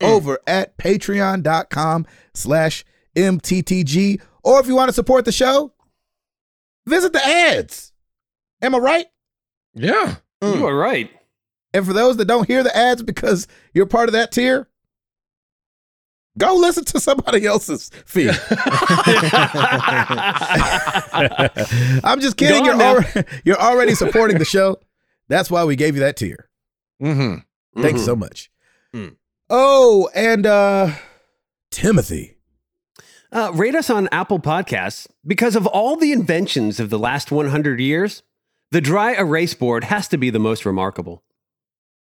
[0.00, 0.08] mm.
[0.08, 2.84] over at patreon.com slash
[3.16, 4.20] MTTG.
[4.42, 5.72] Or if you want to support the show,
[6.86, 7.92] visit the ads.
[8.60, 9.06] Am I right?
[9.74, 10.16] Yeah.
[10.42, 10.62] you mm.
[10.62, 11.10] are right.
[11.74, 14.68] And for those that don't hear the ads because you're part of that tier,
[16.38, 18.30] go listen to somebody else's feed.
[22.04, 22.64] I'm just kidding.
[22.64, 22.94] You're on now.
[22.96, 24.76] already, you're already supporting the show.
[25.28, 26.48] That's why we gave you that tier.
[27.02, 27.80] Mm-hmm.
[27.82, 28.04] Thank you Mhm.
[28.04, 28.50] so much.
[28.94, 29.16] Mm.
[29.50, 30.92] Oh, and uh
[31.70, 32.36] Timothy.
[33.32, 35.08] Uh, rate us on Apple Podcasts.
[35.26, 38.22] Because of all the inventions of the last 100 years,
[38.70, 41.24] the dry erase board has to be the most remarkable.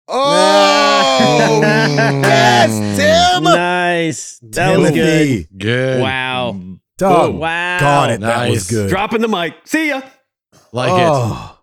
[0.07, 2.95] Oh, yes, mm.
[2.95, 3.43] Tim.
[3.43, 4.39] Nice.
[4.43, 5.47] That was good.
[5.57, 6.01] Good.
[6.01, 6.59] Wow.
[6.97, 7.79] Dog, Wow.
[7.79, 8.21] got it.
[8.21, 8.89] That was good.
[8.89, 9.55] Dropping the mic.
[9.65, 10.01] See ya.
[10.71, 11.57] Like oh.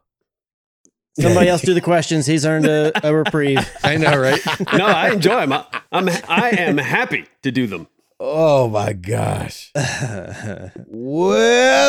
[1.18, 2.26] Somebody else do the questions.
[2.26, 3.66] He's earned a, a reprieve.
[3.84, 4.40] I know, right?
[4.76, 5.52] No, I enjoy them.
[5.52, 7.86] I, I'm, I am happy to do them.
[8.18, 9.70] Oh my gosh.
[9.74, 10.70] well,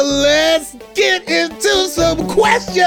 [0.06, 2.78] let's get into some questions.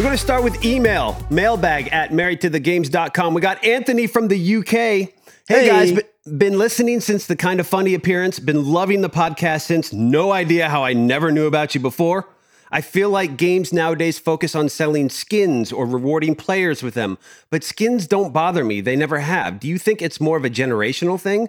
[0.00, 3.34] We're going to start with email, mailbag at marriedtothegames.com.
[3.34, 4.72] We got Anthony from the UK.
[4.72, 5.10] Hey,
[5.46, 5.66] Hey.
[5.66, 6.00] guys,
[6.38, 9.92] been listening since the kind of funny appearance, been loving the podcast since.
[9.92, 12.30] No idea how I never knew about you before.
[12.72, 17.18] I feel like games nowadays focus on selling skins or rewarding players with them,
[17.50, 18.80] but skins don't bother me.
[18.80, 19.60] They never have.
[19.60, 21.48] Do you think it's more of a generational thing?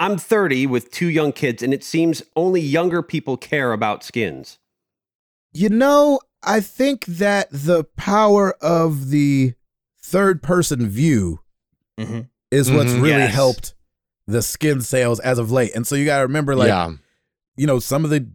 [0.00, 4.58] I'm 30 with two young kids, and it seems only younger people care about skins.
[5.52, 9.54] You know, I think that the power of the
[10.02, 11.40] third person view
[11.98, 12.28] Mhm.
[12.50, 13.02] is what's Mhm.
[13.02, 13.34] really Yes.
[13.34, 13.74] helped
[14.26, 15.72] the skin sales as of late.
[15.74, 16.92] And so you got to remember, like, yeah.
[17.56, 18.28] you know, some of the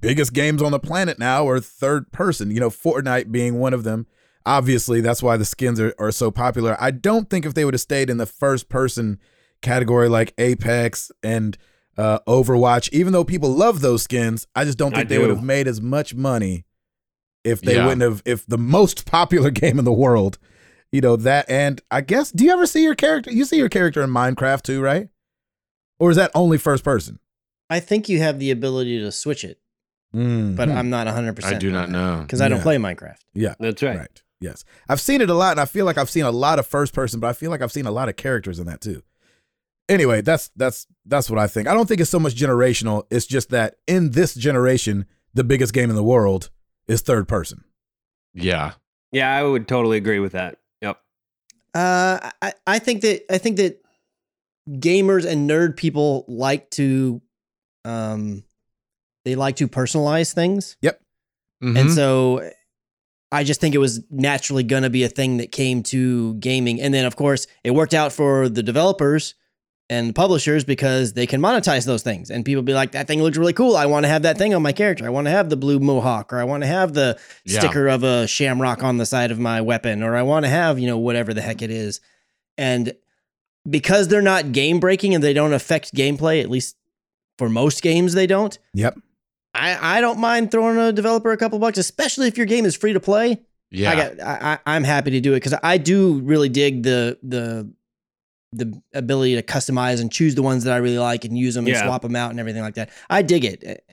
[0.00, 3.82] biggest games on the planet now are third person, you know, Fortnite being one of
[3.84, 4.06] them.
[4.46, 6.76] Obviously, that's why the skins are, are so popular.
[6.80, 9.18] I don't think if they would have stayed in the first person
[9.60, 11.58] category like Apex and
[11.96, 15.30] uh, Overwatch, even though people love those skins, I just don't I think they would
[15.30, 16.64] have made as much money
[17.50, 17.84] if they Yeah.
[17.84, 20.38] wouldn't have, if the most popular game in the world,
[20.92, 21.48] you know, that.
[21.50, 23.30] And I guess, do you ever see your character?
[23.30, 25.08] You see your character in Minecraft too, right?
[25.98, 27.18] Or is that only first person?
[27.70, 29.58] I think you have the ability to switch it,
[30.14, 30.56] Mm.
[30.56, 31.44] but I'm not 100%.
[31.44, 32.20] I do not know.
[32.22, 32.62] Because I don't Yeah.
[32.62, 33.18] play Minecraft.
[33.34, 33.54] yeah.
[33.60, 33.98] That's right.
[33.98, 34.22] Right.
[34.40, 34.64] Yes.
[34.88, 36.94] I've seen it a lot and I feel like I've seen a lot of first
[36.94, 39.02] person, but I feel like I've seen a lot of characters in that too.
[39.88, 41.66] Anyway, that's that's that's what I think.
[41.66, 43.04] I don't think it's so much generational.
[43.10, 46.50] It's just that in this generation, the biggest game in the world
[46.88, 47.62] is third person.
[48.34, 48.72] Yeah.
[49.12, 50.58] Yeah, I would totally agree with that.
[50.82, 50.98] Yep.
[51.74, 53.80] Uh, I, I think that I think that
[54.68, 57.22] gamers and nerd people like to,
[57.84, 58.44] um,
[59.24, 60.76] they like to personalize things,
[61.62, 61.78] Mhm.
[61.80, 62.50] and so
[63.32, 66.80] I just think it was naturally going to be a thing that came to gaming,
[66.80, 69.34] and then of course it worked out for the developers
[69.90, 73.38] and publishers because they can monetize those things, and people be like, "That thing looks
[73.38, 73.76] really cool.
[73.76, 75.06] I want to have that thing on my character.
[75.06, 77.60] I want to have the blue mohawk, or I want to have the Yeah.
[77.60, 80.78] sticker of a shamrock on the side of my weapon, or I want to have,
[80.78, 82.00] you know, whatever the heck it is.
[82.58, 82.92] And
[83.68, 86.76] because they're not game breaking and they don't affect gameplay, at least
[87.38, 88.58] for most games, they don't.
[88.74, 88.98] Yep.
[89.54, 92.76] I, I don't mind throwing a developer a couple bucks, especially if your game is
[92.76, 93.40] free to play.
[93.70, 93.90] Yeah.
[93.90, 97.70] I got I, I'm happy to do it because I do really dig the the
[98.52, 101.66] the ability to customize and choose the ones that I really like and use them
[101.66, 101.84] and Yeah.
[101.84, 102.90] swap them out and everything like that.
[103.10, 103.84] I dig it.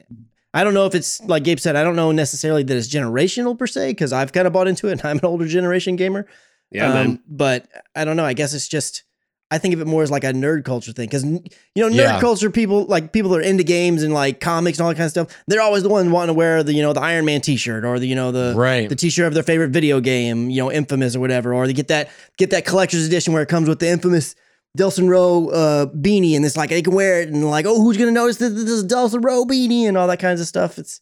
[0.53, 1.75] I don't know if it's like Gabe said.
[1.75, 4.87] I don't know necessarily that it's generational per se because I've kind of bought into
[4.87, 6.25] it and I'm an older generation gamer.
[6.71, 7.19] Yeah, Um.
[7.27, 8.25] But I don't know.
[8.25, 9.03] I guess it's just
[9.51, 11.39] I think of it more as like a nerd culture thing because you
[11.75, 12.19] know nerd Yeah.
[12.19, 15.05] culture people like people that are into games and like comics and all that kind
[15.05, 15.43] of stuff.
[15.47, 17.99] They're always the one wanting to wear the you know the Iron Man T-shirt or
[17.99, 18.89] the you know the Right.
[18.89, 21.89] the T-shirt of their favorite video game, you know, Infamous or whatever, or they get
[21.89, 24.35] that get that collector's edition where it comes with the infamous
[24.75, 27.97] Delsin Rowe uh, beanie and it's like they can wear it and like oh who's
[27.97, 30.77] gonna notice that this is Delsin Rowe beanie and all that kinds of stuff.
[30.77, 30.99] It's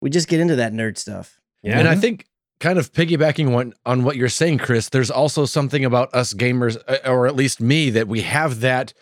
[0.00, 1.38] we just get into that nerd stuff.
[1.62, 1.78] Yeah.
[1.78, 2.26] And I think
[2.60, 6.76] kind of piggybacking on, on what you're saying, Chris, there's also something about us gamers,
[6.88, 8.92] uh, or at least me, that we have that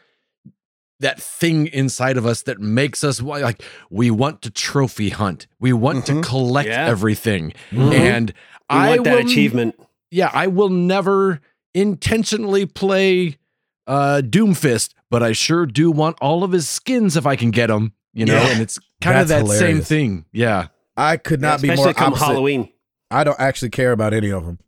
[1.00, 5.48] that thing inside of us that makes us like we want to trophy hunt.
[5.58, 6.22] We want Mhm.
[6.22, 6.86] to collect Yeah.
[6.86, 7.52] everything.
[7.72, 7.92] Mhm.
[7.92, 8.34] And we
[8.76, 9.74] I want that will, achievement.
[10.12, 11.40] Yeah, I will never
[11.74, 13.38] intentionally play
[13.86, 17.66] uh Doomfist, but I sure do want all of his skins if I can get
[17.68, 18.48] them, you know, Yeah.
[18.50, 20.24] and it's kind of that That's same thing.
[20.32, 20.68] Yeah.
[20.96, 22.24] I could not be Especially more come opposite.
[22.26, 22.68] Halloween.
[23.10, 24.58] I don't actually care about any of them.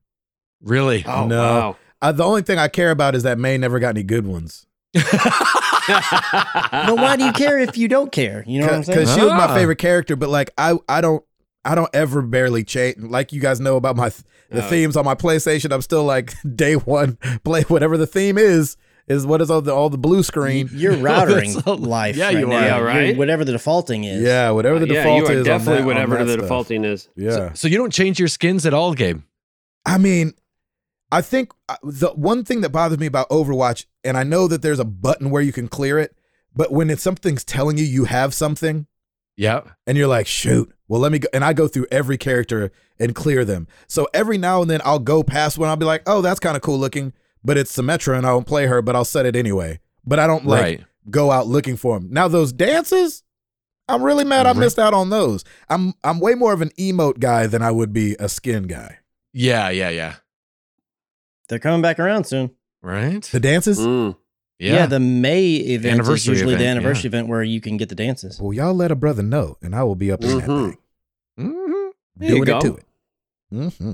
[0.63, 1.05] Really?
[1.07, 1.41] Oh No.
[1.43, 1.77] wow.
[2.03, 4.67] Uh, the only thing I care about is that Mei never got any good ones.
[5.87, 8.43] But why do you care if you don't care?
[8.47, 8.99] You know what I'm saying?
[9.01, 9.55] Because she was my Ah.
[9.55, 11.23] favorite character, but like I, I don't,
[11.65, 12.99] I don't ever barely change.
[12.99, 14.09] Like you guys know about my
[14.51, 14.69] the Oh.
[14.69, 15.73] themes on my PlayStation.
[15.73, 18.77] I'm still like day one play whatever the theme is
[19.07, 20.69] is what is all the all the blue screen.
[20.73, 22.17] You're routering That's life.
[22.17, 22.57] yeah, right you now.
[22.57, 22.61] are.
[22.63, 23.17] Yeah, You're- right?
[23.17, 24.23] Whatever the defaulting is.
[24.23, 25.39] Yeah, whatever the yeah, default you are is.
[25.41, 26.41] on definitely that- on whatever that the stuff.
[26.43, 27.09] defaulting is.
[27.17, 29.25] Yeah, So you don't change your skins at all, game.
[29.87, 30.33] I mean,
[31.13, 34.63] I think uh, the one thing that bothers me about Overwatch, and I know that
[34.63, 36.17] there's a button where you can clear it,
[36.57, 38.87] but when it's something's telling you you have something,
[39.37, 39.61] Yeah.
[39.87, 41.29] and you're like, shoot, well, let me go.
[41.35, 43.67] And I go through every character and clear them.
[43.87, 45.69] So every now and then I'll go past one.
[45.69, 47.13] I'll be like, oh, that's kind of cool looking,
[47.45, 49.81] but it's Symmetra and I won't play her, but I'll set it anyway.
[50.05, 50.85] But I don't like right.
[51.11, 52.09] go out looking for them.
[52.11, 53.23] Now those dances,
[53.89, 54.59] I'm really mad I Right.
[54.59, 55.45] missed out on those.
[55.69, 58.99] I'm I'm way more of an emote guy than I would be a skin guy.
[59.33, 60.15] Yeah, yeah, yeah.
[61.49, 62.51] They're coming back around soon.
[62.83, 63.23] Right?
[63.23, 63.79] The dances?
[63.79, 64.17] Mm.
[64.59, 67.89] Yeah, the May event is Anniversary usually the event, anniversary event where you can get
[67.89, 68.41] the dances.
[68.41, 70.71] Well, y'all let a brother know, and I will be up in that Mhm.
[70.71, 70.79] thing.
[71.41, 71.91] Mhm.
[72.17, 72.59] There you Doing go.
[72.59, 72.85] it to it.
[73.73, 73.93] hmm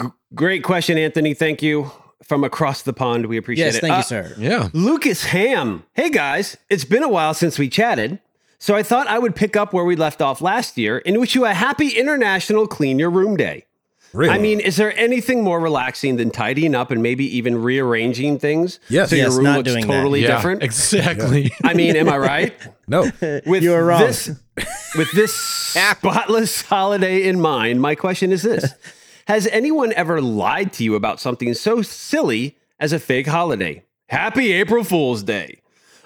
[0.00, 1.32] G- great question, Anthony.
[1.34, 1.90] Thank you
[2.24, 3.26] from across the pond.
[3.26, 3.80] We appreciate Yes, it.
[3.80, 4.34] thank Uh, you, sir.
[4.38, 4.68] Yeah.
[4.72, 5.84] Lucas Ham.
[5.94, 8.18] Hey guys, it's been a while since we chatted,
[8.58, 11.34] so I thought I would pick up where we left off last year and wish
[11.34, 13.66] you a happy International Clean Your Room Day.
[14.14, 14.34] Really?
[14.34, 18.78] I mean, is there anything more relaxing than tidying up and maybe even rearranging things
[18.90, 19.08] Yes.
[19.08, 20.62] so Yes, your room not looks doing totally yeah, different?
[20.62, 21.50] Exactly.
[21.64, 22.54] I mean, am I right?
[22.86, 23.10] no.
[23.46, 24.00] With You are wrong.
[24.02, 24.30] This,
[24.96, 25.34] with this
[25.92, 28.74] spotless holiday in mind, my question is this:
[29.28, 33.84] Has anyone ever lied to you about something so silly as a fake holiday?
[34.08, 35.60] Happy April Fool's Day.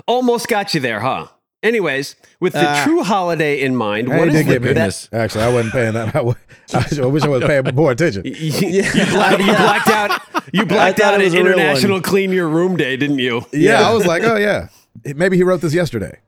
[0.06, 1.28] Almost got you there, huh?
[1.62, 2.84] Anyways, with the Ah.
[2.84, 5.12] true holiday in mind, Hey, what is the best?
[5.12, 6.14] Actually, I wasn't paying that.
[6.16, 6.34] I, wa-
[6.74, 8.22] I wish I was paying more attention.
[8.26, 10.20] You, you blacked, you blacked out.
[10.52, 13.44] You blacked out at was International Clean Your Room Day, didn't you?
[13.52, 14.68] Yeah, I was like, oh yeah,
[15.16, 16.20] maybe he wrote this yesterday.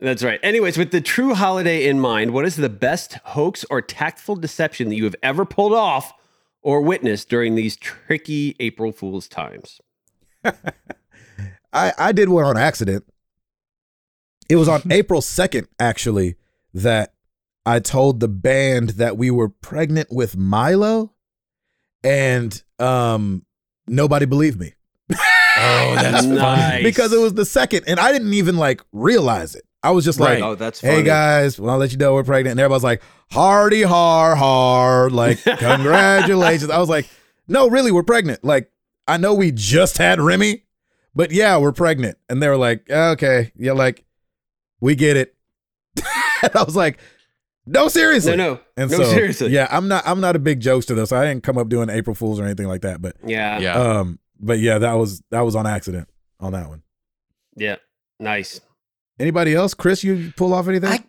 [0.00, 0.40] That's right.
[0.42, 4.88] Anyways, with the true holiday in mind, what is the best hoax or tactful deception
[4.88, 6.12] that you have ever pulled off
[6.62, 9.80] or witness during these tricky April Fool's times?
[10.44, 13.04] I I did one on accident.
[14.48, 16.36] It was on April second, actually,
[16.74, 17.14] that
[17.64, 21.12] I told the band that we were pregnant with Milo,
[22.02, 23.44] and um,
[23.86, 24.74] nobody believed me
[25.56, 26.82] oh, that's Nice.
[26.82, 29.64] because it was the second, and I didn't even like realize it.
[29.82, 30.42] I was just like, Right.
[30.42, 30.94] Oh, that's funny.
[30.94, 32.52] Hey guys, well, I'll let you know we're pregnant.
[32.52, 36.70] And everybody's like, hardy har har, like, congratulations.
[36.70, 37.08] I was like,
[37.48, 38.44] no, really, we're pregnant.
[38.44, 38.70] Like,
[39.08, 40.62] I know we just had Remy,
[41.14, 42.16] but yeah, we're pregnant.
[42.28, 44.04] And they were like, okay, yeah, like,
[44.80, 45.34] we get it.
[46.42, 46.98] and I was like,
[47.66, 48.36] no, seriously.
[48.36, 49.50] No, no, And no, so, seriously.
[49.50, 51.90] yeah, I'm not, I'm not a big jokester though, so I didn't come up doing
[51.90, 53.00] April Fools or anything like that.
[53.02, 53.98] But, Yeah, yeah, Yeah.
[54.00, 56.08] um, but yeah, that was that was on accident
[56.40, 56.82] on that one.
[57.56, 57.76] Yeah.
[58.18, 58.60] Nice.
[59.18, 59.74] Anybody else?
[59.74, 60.90] Chris, you pull off anything?
[60.90, 61.04] I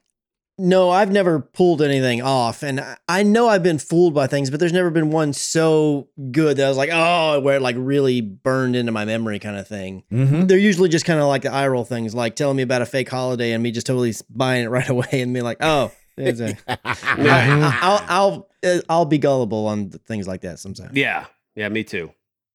[0.59, 4.51] no, I've never pulled anything off, and I- I know I've been fooled by things,
[4.51, 7.75] but there's never been one so good that I was like, oh, where it like
[7.79, 10.03] really burned into my memory, kind of thing.
[10.11, 10.45] mm-hmm.
[10.45, 12.85] They're usually just kind of like the eye roll things, like telling me about a
[12.85, 16.39] fake holiday and me just totally buying it right away and me like, oh, it's
[16.39, 16.55] a-
[16.85, 20.95] I, I'll I'll uh, I'll be gullible on things like that sometimes.
[20.95, 21.25] Yeah,
[21.55, 22.11] yeah, me too.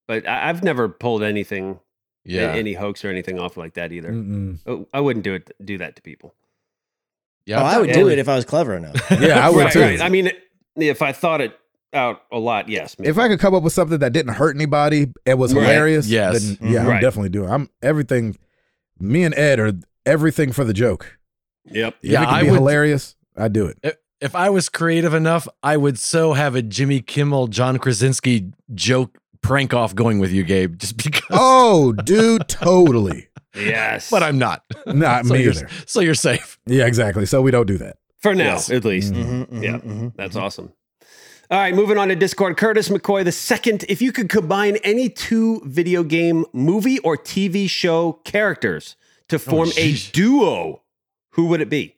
[0.07, 1.81] But I, I've never pulled anything,
[2.37, 2.53] yeah.
[2.53, 4.11] any hoax or anything off like that either.
[4.13, 4.59] Mm-mm.
[4.67, 6.35] Oh, I wouldn't do it, do that to people.
[7.47, 7.61] yeah.
[7.63, 7.95] oh, I would yeah.
[7.95, 8.97] do it if I was clever enough.
[9.21, 9.81] Yeah, I would right, too.
[9.81, 10.01] right.
[10.01, 10.31] I mean,
[10.77, 11.59] if I thought it
[11.93, 12.99] out a lot, yes.
[12.99, 13.09] maybe.
[13.09, 15.63] if I could come up with something that didn't hurt anybody and was Right.
[15.63, 16.43] hilarious, Yes.
[16.43, 16.79] then yeah, mm-hmm.
[16.81, 17.01] I'm Right.
[17.03, 17.51] definitely doing.
[17.51, 18.37] I'm everything.
[19.01, 19.73] Me and Ed are
[20.05, 21.19] everything for the joke.
[21.65, 21.95] yep.
[22.03, 23.17] If Yeah, it can I be would- hilarious.
[23.37, 23.79] I do it.
[23.83, 28.51] If- If I was creative enough, I would so have a Jimmy Kimmel, John Krasinski
[28.75, 31.23] joke prank off going with you, Gabe, just because.
[31.31, 33.29] Oh, dude, totally.
[33.55, 34.11] Yes.
[34.11, 34.63] But I'm not.
[34.87, 35.69] Not so me you're, either.
[35.87, 36.59] So you're safe.
[36.67, 37.27] Yeah, exactly.
[37.27, 37.97] So we don't do that.
[38.21, 38.71] For now, Yes.
[38.71, 39.13] at least.
[39.13, 39.63] Mhm.
[39.63, 39.71] Yeah.
[39.77, 40.45] Mm-hmm, mm-hmm, that's mm-hmm.
[40.45, 40.73] awesome.
[41.51, 42.59] All right, moving on to Discord.
[42.59, 43.85] Curtis McCoy, the second.
[43.89, 48.97] If you could combine any two video game, movie, or TV show characters
[49.29, 50.83] to oh, form a duo,
[51.31, 51.97] who would it be?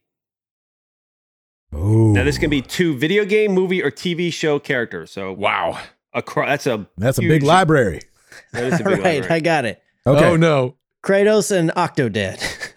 [1.75, 2.13] Ooh.
[2.13, 5.11] Now, this can be two video game, movie, or TV show characters.
[5.11, 5.81] So, Wow.
[6.13, 8.03] Across, that's a That's a big library.
[8.53, 9.29] That is a big right, library.
[9.29, 9.83] I got it.
[10.07, 10.25] Okay.
[10.25, 10.77] Oh no.
[11.03, 12.39] Kratos and Octodad.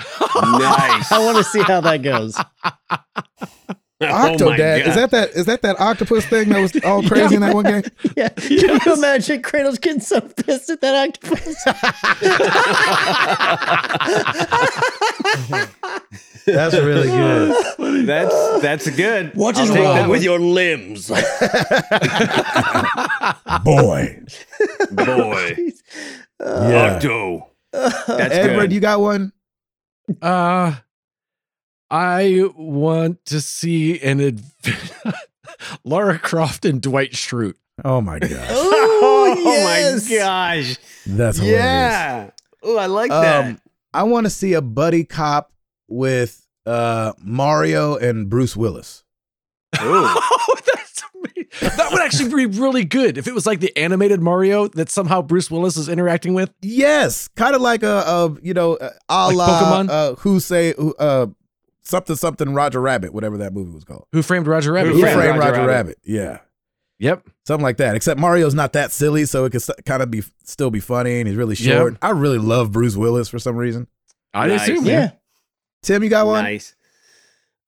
[0.42, 1.12] nice.
[1.12, 2.38] I want to see how that goes.
[4.02, 4.78] Oh my Octodad.
[4.84, 4.88] God.
[4.88, 7.64] is that that is that that octopus thing that was all crazy in that one
[7.64, 7.82] game?
[8.16, 8.28] Yeah.
[8.30, 11.64] Can you imagine Kratos getting so pissed at that octopus?
[16.46, 18.06] That's really good.
[18.06, 19.34] That's that's good.
[19.34, 20.24] What I'll is take that wrong with one.
[20.24, 21.08] your limbs?
[23.64, 24.22] Boy.
[24.90, 25.56] boy?
[26.40, 26.96] Yeah.
[26.96, 27.50] Octo.
[27.72, 28.72] That's Edward, good.
[28.72, 29.32] you got one?
[30.22, 30.74] Uh
[31.90, 35.14] I want to see an adv-
[35.84, 37.56] Lara Croft and Dwight Schrute.
[37.84, 38.30] Oh my gosh.
[38.50, 40.08] oh, yes.
[40.10, 40.76] my gosh.
[41.06, 41.60] That's hilarious.
[41.60, 42.30] Yeah.
[42.62, 43.44] Oh, I like that.
[43.44, 43.60] Um,
[43.92, 45.52] I want to see a buddy cop
[45.88, 49.02] with uh, Mario and Bruce Willis.
[49.80, 49.82] Ooh.
[49.82, 51.76] Oh, that's amazing.
[51.76, 55.22] That would actually be really good if it was like the animated Mario that somehow
[55.22, 56.52] Bruce Willis is interacting with.
[56.60, 59.88] Yes, kind of like a, a you know, a, a Like la Pokemon?
[59.90, 61.26] Uh, who say uh,
[61.90, 64.06] something something Roger Rabbit, whatever that movie was called.
[64.12, 64.90] Who framed Roger Rabbit?
[64.90, 65.72] Who Who Framed framed Roger Roger, Rabbit.
[65.72, 65.98] Rabbit?
[66.04, 66.38] Yeah,
[67.00, 67.28] Yep.
[67.46, 67.94] something like that.
[67.96, 71.28] Except Mario's not that silly, so it could kind of be still be funny, and
[71.28, 71.78] he's really Yeah.
[71.78, 71.96] short.
[72.00, 73.86] I really love Bruce Willis for some reason.
[74.32, 74.62] I Nice.
[74.62, 74.86] assume.
[74.86, 75.10] Yeah.
[75.82, 76.44] Tim, you got one?
[76.44, 76.74] Nice.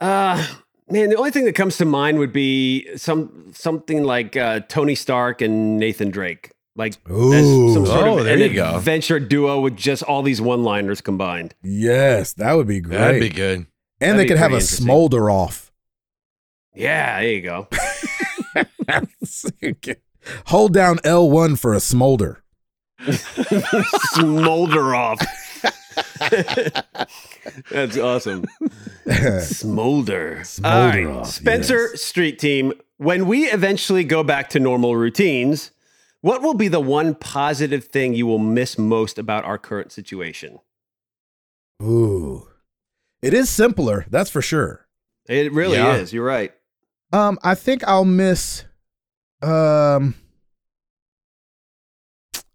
[0.00, 0.44] Uh
[0.90, 4.94] man, the only thing that comes to mind would be some something like uh, Tony
[4.94, 6.50] Stark and Nathan Drake.
[6.74, 7.72] Like Ooh.
[7.74, 8.76] some sort Oh, of there an you go.
[8.76, 11.54] adventure duo with just all these one-liners combined.
[11.62, 12.96] Yes, that would be great.
[12.98, 13.66] That'd be good.
[14.02, 15.72] And that'd they could have a smolder off.
[16.74, 17.68] Yeah, there you go.
[20.46, 22.42] Hold down L1 for a smolder.
[24.14, 25.18] Smolder off.
[27.70, 28.44] That's awesome.
[29.40, 30.44] Smolder.
[30.44, 32.02] Smolder All off, Spencer yes.
[32.02, 35.72] Street Team, when we eventually go back to normal routines,
[36.20, 40.60] what will be the one positive thing you will miss most about our current situation?
[41.82, 42.46] Ooh.
[43.22, 44.86] It is simpler, that's for sure.
[45.28, 45.96] It really Yeah.
[45.96, 46.12] is.
[46.12, 46.52] You're right.
[47.12, 48.64] Um, I think I'll miss
[49.42, 50.14] um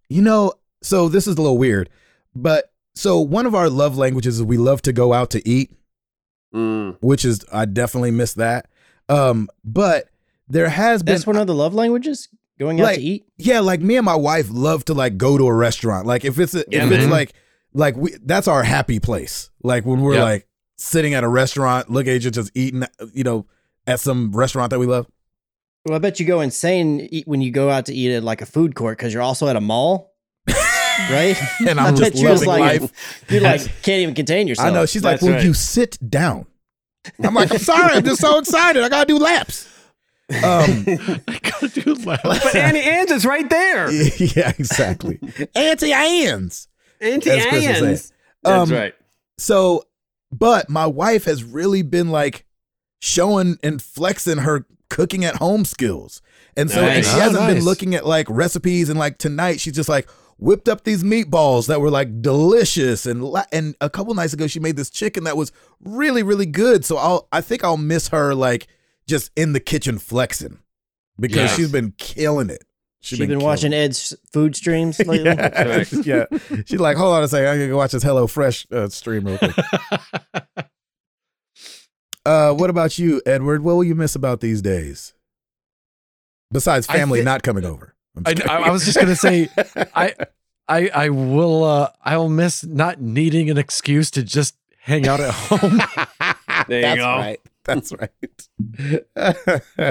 [0.10, 1.90] you know, so this is a little weird,
[2.36, 5.72] but so one of our love languages is we love to go out to eat,
[6.56, 6.98] Mm.
[7.02, 8.70] which is I definitely miss that.
[9.10, 10.10] Um, but
[10.48, 12.30] there has been That's one of the love languages?
[12.58, 13.26] Going out Like- to eat?
[13.38, 16.08] yeah, like me and my wife love to like go to a restaurant.
[16.08, 17.34] Like if it's a, Yeah, if it's like
[17.74, 19.50] like we that's our happy place.
[19.62, 20.24] Like when we're Yep.
[20.24, 20.47] like
[20.78, 22.84] sitting at a restaurant, look at you just eating,
[23.14, 23.46] you know,
[23.86, 25.08] at some restaurant that we love.
[25.86, 28.42] Well, I bet you go insane eat- when you go out to eat at like
[28.42, 30.14] a food court because you're also at a mall,
[30.48, 31.36] right?
[31.68, 33.26] And I I'm just bet you was loving like, life.
[33.30, 34.68] you like can't even contain yourself.
[34.68, 34.86] I know.
[34.86, 35.44] She's like, "Will right.
[35.44, 36.46] you sit down?"
[37.24, 37.94] I'm like, "I'm sorry.
[37.94, 38.84] I'm just so excited.
[38.84, 39.66] I gotta do laps."
[40.30, 42.22] Um, I gotta do laugh.
[42.22, 43.90] But Annie Ann's is right there.
[44.18, 45.20] yeah, exactly.
[45.56, 46.68] Auntie Anne's.
[47.00, 48.12] Auntie As Chris would That's
[48.44, 48.94] Um, right.
[49.38, 49.84] So,
[50.32, 52.46] but my wife has really been like
[53.00, 56.22] showing and flexing her cooking at home skills.
[56.56, 59.74] And so and she Oh, hasn't been looking at like recipes and like tonight she's
[59.76, 60.10] just like
[60.40, 64.48] whipped up these meatballs that were like delicious and la- and a couple nights ago
[64.48, 65.52] she made this chicken that was
[65.82, 66.84] really really good.
[66.86, 68.68] So I'll I think I'll miss her like
[69.08, 70.60] just in the kitchen flexing
[71.20, 71.56] because Yes.
[71.56, 72.64] she's been killing it.
[73.00, 73.74] She's been, killing watching.
[73.74, 75.24] Ed's food streams lately.
[75.32, 76.26] Yeah, yeah.
[76.66, 79.26] She's like, hold on a second, I gotta go watch this Hello Fresh uh, stream
[79.26, 79.56] real quick.
[82.26, 83.64] Uh, what about you, Edward?
[83.64, 85.14] What will you miss about these days?
[86.52, 87.96] Besides family thi- not coming over.
[88.18, 89.48] I'm I, just I, I was just gonna say,
[89.96, 90.14] I,
[90.68, 95.22] I, I will, uh, I will miss not needing an excuse to just hang out
[95.22, 95.82] at home.
[96.68, 97.94] There you That's go.
[97.96, 98.12] right.
[99.16, 99.44] That's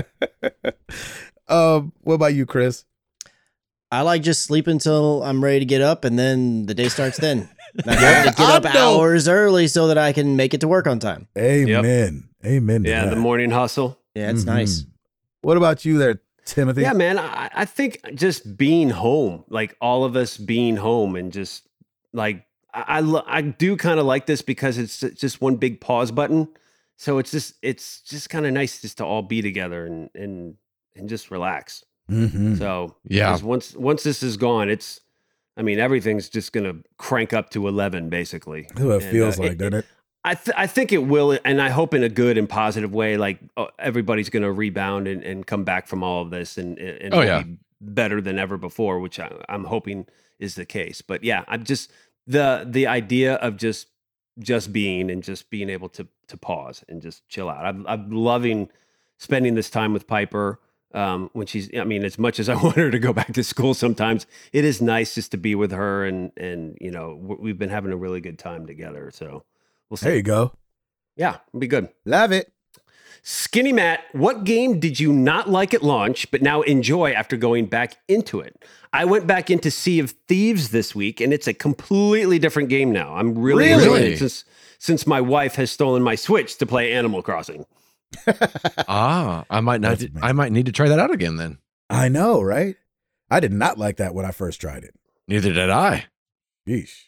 [0.03, 0.05] right.
[1.49, 2.85] um, what about you, Chris?
[3.91, 7.19] I like just sleep until I'm ready to get up, and then the day starts
[7.19, 7.49] then.
[7.87, 8.99] I have to get up know.
[8.99, 11.29] hours early so that I can make it to work on time.
[11.39, 12.29] Amen.
[12.45, 12.83] Amen.
[12.85, 13.99] to Yeah, the morning hustle.
[14.15, 14.47] Yeah, it's Mhm.
[14.47, 14.85] nice.
[15.43, 16.83] What about you there, Timothy?
[16.83, 17.19] Yeah, man.
[17.19, 21.69] I, I think just being home, like all of us being home, and just
[22.13, 22.45] like
[22.75, 26.49] I, I, I do kind of like this because it's just one big pause button.
[26.97, 30.55] So it's just it's just kind of nice just to all be together and and
[30.97, 31.85] and just relax.
[32.11, 32.55] Mm-hmm.
[32.57, 35.01] So yeah, once once this is gone, it's
[35.57, 38.63] I mean everything's just gonna crank up to eleven basically.
[38.69, 39.87] That's what it And, feels uh, like, it- doesn't it?
[40.25, 43.17] I th- I think it will, and I hope in a good and positive way.
[43.17, 46.77] Like uh, everybody's going to rebound and, and come back from all of this, and
[46.79, 47.43] and Oh, yeah.
[47.45, 50.07] be better than ever before, which I, I'm hoping
[50.41, 51.01] is the case.
[51.01, 51.93] But yeah, I'm just
[52.27, 53.87] the the idea of just
[54.41, 57.65] just being and just being able to to pause and just chill out.
[57.65, 58.69] I'm I'm loving
[59.19, 60.59] spending this time with Piper.
[60.95, 63.45] Um, when she's, I mean, as much as I want her to go back to
[63.45, 67.59] school, sometimes it is nice just to be with her, and and you know we've
[67.59, 69.11] been having a really good time together.
[69.13, 69.45] So
[69.91, 70.07] we'll see.
[70.07, 70.53] There you go.
[71.17, 71.89] Yeah, it'll be good.
[72.05, 72.53] Love it.
[73.23, 77.67] Skinny Matt, what game did you not like at launch, but now enjoy after going
[77.67, 78.65] back into it?
[78.93, 82.93] I went back into Sea of Thieves this week, and it's a completely different game
[82.93, 83.17] now.
[83.17, 83.83] I'm really Really?
[83.83, 84.45] enjoying it since
[84.79, 87.67] since my wife has stolen my Switch to play Animal Crossing.
[88.89, 89.99] Ah, I might not.
[89.99, 90.13] That's.
[90.23, 91.59] I might need to try that out again then.
[91.91, 92.77] I know, right?
[93.31, 94.95] I did not like that when I first tried it.
[95.29, 96.07] Neither did I.
[96.69, 97.05] Yeesh.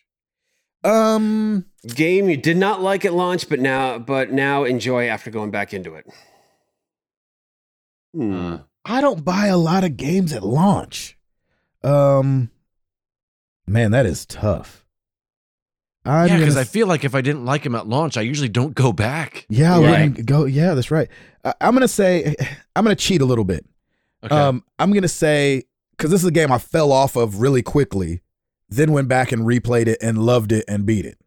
[0.85, 5.51] Um, Game you did not like at launch, but now but now enjoy after going
[5.51, 6.07] back into it.
[8.15, 8.35] Hmm.
[8.35, 11.19] Uh, I don't buy a lot of games at launch.
[11.83, 12.51] Um,
[13.67, 14.78] man, that is tough.
[16.09, 18.23] I'm yeah, because gonna I feel like if I didn't like him at launch, I
[18.23, 19.47] usually don't go back.
[19.49, 19.91] Yeah, I Right.
[20.09, 20.45] wouldn't go.
[20.47, 21.09] Yeah, that's right.
[21.45, 22.35] I, I'm gonna say
[22.77, 23.67] I'm gonna cheat a little bit.
[24.25, 24.35] Okay.
[24.35, 25.65] Um, I'm gonna say
[25.97, 28.23] because this is a game I fell off of really quickly,
[28.69, 31.19] then went back and replayed it and loved it and beat it.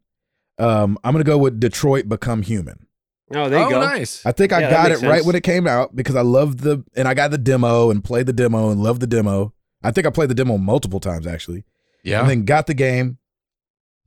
[0.58, 2.88] Um, I'm gonna go with Detroit Become Human.
[3.34, 3.80] Oh, there you oh, go.
[3.80, 4.26] nice.
[4.26, 6.60] I think I Yeah, got it makes right when it came out because I loved
[6.60, 9.54] the and I got the demo and played the demo and loved the demo.
[9.84, 11.64] I think I played the demo multiple times actually,
[12.04, 12.20] Yeah.
[12.22, 13.18] and then got the game.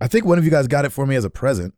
[0.00, 1.74] I think one of you guys got it for me as a present.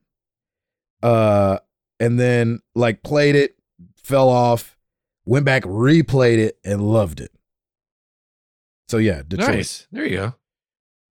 [1.03, 1.59] Uh,
[2.01, 3.57] and then like played it,
[4.03, 4.77] fell off,
[5.25, 7.31] went back, replayed it, and loved it.
[8.89, 9.49] So yeah, Detroit.
[9.57, 9.87] nice.
[9.93, 10.35] There you go.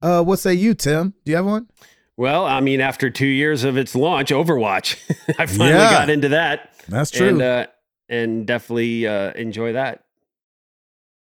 [0.02, 1.14] Uh, what say you, Tim?
[1.24, 1.70] Do you have one?
[2.18, 4.96] Well, I mean, after two years of its launch, Overwatch,
[5.40, 5.92] I finally Yeah.
[5.92, 6.74] got into that.
[6.88, 7.28] That's true.
[7.30, 7.68] and uh,
[8.08, 10.04] and definitely uh, enjoy that.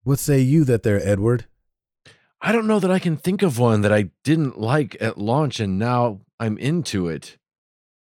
[0.04, 1.46] what say you that there, Edward?
[2.46, 5.60] I don't know that I can think of one that I didn't like at launch
[5.62, 7.38] and now I'm into it.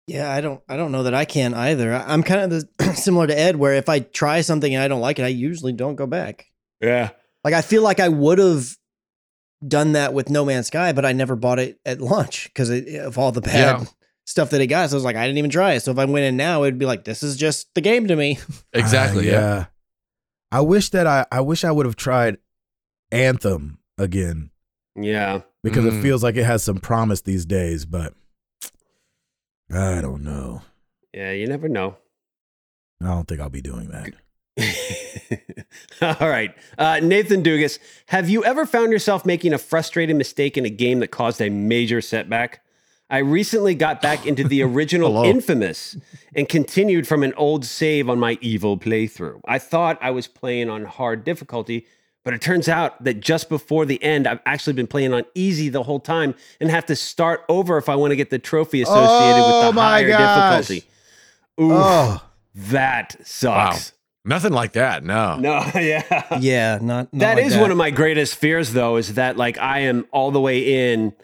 [0.06, 1.92] Yeah, I don't I don't know that I can either.
[1.94, 4.88] I- I'm kind of the, similar to Ed where if I try something and I
[4.88, 6.46] don't like it, I usually don't go back.
[6.80, 7.10] Yeah,
[7.44, 8.66] Like I feel like I would have
[9.68, 13.18] done that with No Man's Sky, but I never bought it at launch because of
[13.18, 13.86] all the bad Yeah.
[14.24, 14.88] stuff that it got.
[14.88, 15.80] So I was like, I didn't even try it.
[15.80, 18.16] So if I went in now, it'd be like, this is just the game to
[18.16, 18.38] me.
[18.72, 19.28] Exactly.
[19.28, 19.64] Uh, yeah.
[20.50, 22.38] I wish that I I wish I would have tried
[23.12, 24.50] Anthem again
[24.96, 25.40] yeah.
[25.62, 26.02] because it Mm.
[26.02, 28.14] feels like it has some promise these days, but
[29.72, 30.62] I don't know.
[31.14, 31.96] Yeah, you never know.
[33.02, 34.12] I don't think I'll be doing that.
[36.20, 36.54] All right.
[36.76, 41.00] Uh, Nathan Dugas, have you ever found yourself making a frustrating mistake in a game
[41.00, 42.60] that caused a major setback?
[43.08, 45.96] I recently got back into the original Infamous
[46.34, 49.40] and continued from an old save on my evil playthrough.
[49.46, 51.86] I thought I was playing on hard difficulty,
[52.24, 55.68] but it turns out that just before the end, I've actually been playing on easy
[55.68, 58.82] the whole time and have to start over if I want to get the trophy
[58.82, 60.66] associated Oh with the oh my higher gosh.
[60.68, 60.90] difficulty.
[61.60, 62.22] Ooh, Oh,
[62.54, 63.92] that sucks.
[64.24, 65.02] Nothing like that.
[65.02, 65.36] No.
[65.40, 66.38] No, yeah.
[66.38, 69.56] yeah, not, not That like is one of my greatest fears, though, is that like
[69.58, 71.14] I am all the way in,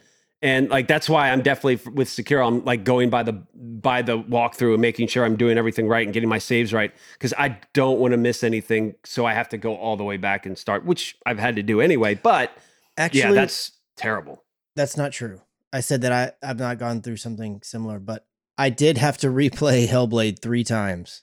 [0.47, 2.40] and like that's why I'm definitely with secure.
[2.43, 6.06] I'm like going by the by the walkthrough and making sure I'm doing everything right
[6.06, 8.94] and getting my saves right because I don't want to miss anything.
[9.05, 11.62] So I have to go all the way back and start, which I've had to
[11.62, 12.14] do anyway.
[12.14, 12.52] But
[12.97, 14.44] Actually, yeah, that's terrible.
[14.77, 15.40] That's not true.
[15.73, 18.24] I said that I, I've not gone through something similar, but
[18.56, 21.23] I did have to replay Hellblade three times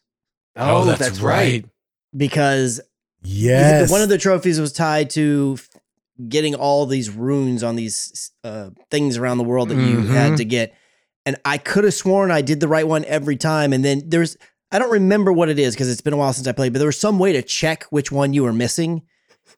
[0.55, 1.65] Oh, oh that's, right.
[2.15, 2.81] because
[3.23, 3.89] yes.
[3.89, 5.69] one of the trophies was tied to f-
[6.29, 10.09] getting all these runes on these uh, things around the world that you Mhm.
[10.09, 10.73] had to get.
[11.25, 13.73] And I could have sworn I did the right one every time.
[13.73, 14.37] And then there's,
[14.71, 16.79] I don't remember what it is because it's been a while since I played, but
[16.79, 19.01] there was some way to check which one you were missing.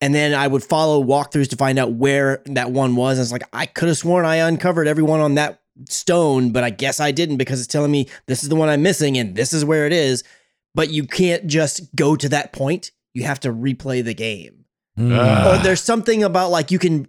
[0.02, 3.18] And then I would follow walkthroughs to find out where that one was.
[3.18, 6.69] And it's like, I could have sworn I uncovered everyone on that stone, but I
[6.69, 9.52] guess I didn't because it's telling me this is the one I'm missing and this
[9.53, 10.23] is where it is.
[10.73, 12.91] But you can't just go to that point.
[13.14, 14.65] You have to replay the game.
[14.98, 15.46] Mm.
[15.60, 17.08] Or there's something about like you can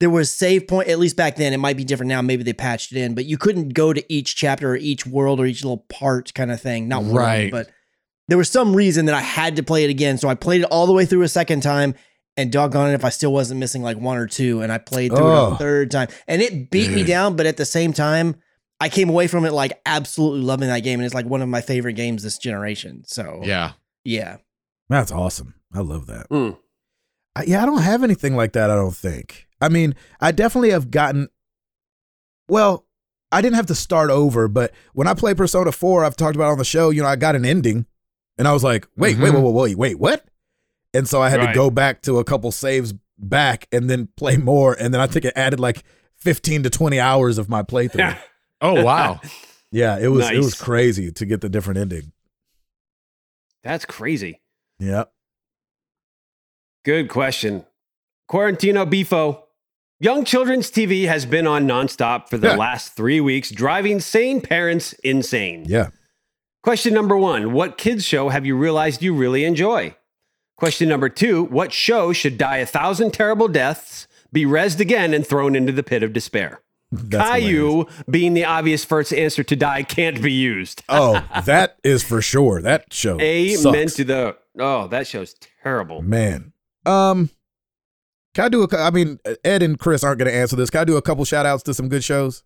[0.00, 2.52] there was save point at least back then it might be different now maybe they
[2.52, 5.64] patched it in but you couldn't go to each chapter or each world or each
[5.64, 7.50] little part kind of thing not world, Right.
[7.50, 7.70] but
[8.28, 10.64] there was some reason that I had to play it again so I played it
[10.70, 11.94] all the way through a second time
[12.36, 15.10] and doggone it if I still wasn't missing like one or two and I played
[15.12, 15.52] through it Oh.
[15.54, 18.36] a third time and it beat me down but at the same time
[18.80, 21.48] I came away from it like absolutely loving that game and it's like one of
[21.48, 23.72] my favorite games this generation so Yeah.
[24.04, 24.36] yeah
[24.88, 25.54] That's awesome.
[25.72, 26.28] I love that.
[26.30, 26.58] Mm.
[27.36, 28.70] I- yeah, I don't have anything like that.
[28.70, 29.46] I don't think.
[29.60, 31.28] I mean, I definitely have gotten.
[32.48, 32.86] Well,
[33.32, 36.48] I didn't have to start over, but when I play Persona Four, I've talked about
[36.48, 36.90] it on the show.
[36.90, 37.86] You know, I got an ending,
[38.38, 39.34] and I was like, wait, wait, Mhm.
[39.34, 40.24] wait, wait, wait, wait, what?
[40.92, 44.36] And so I had to go back to a couple saves back and then play
[44.36, 45.82] more, and then I think it added like
[46.16, 48.16] fifteen to twenty hours of my playthrough.
[48.60, 49.20] Oh wow.
[49.72, 52.12] yeah, it was it was crazy to get the different ending.
[53.62, 54.40] That's crazy.
[54.78, 55.04] Yeah.
[56.84, 57.64] Good question.
[58.30, 59.40] Quarantino Bifo.
[60.00, 62.56] Young Children's TV has been on nonstop for the Yeah.
[62.56, 65.64] last three weeks, driving sane parents insane.
[65.66, 65.88] Yeah.
[66.62, 69.94] Question number one What kids' show have you realized you really enjoy?
[70.56, 75.26] Question number two What show should die a thousand terrible deaths, be rezzed again, and
[75.26, 76.60] thrown into the pit of despair?
[76.92, 77.44] That's hilarious.
[77.46, 80.82] Caillou, being the obvious first answer to die, can't be used.
[80.88, 82.60] Oh, that is for sure.
[82.62, 83.20] That show.
[83.20, 83.56] Amen
[83.88, 83.94] sucks.
[83.94, 84.36] to the.
[84.58, 86.02] Oh, that show's terrible.
[86.02, 86.52] Man.
[86.86, 87.30] Um
[88.34, 88.76] can I do a?
[88.76, 90.68] I mean Ed and Chris aren't going to answer this.
[90.70, 92.42] Can I do a couple shout outs to some good shows?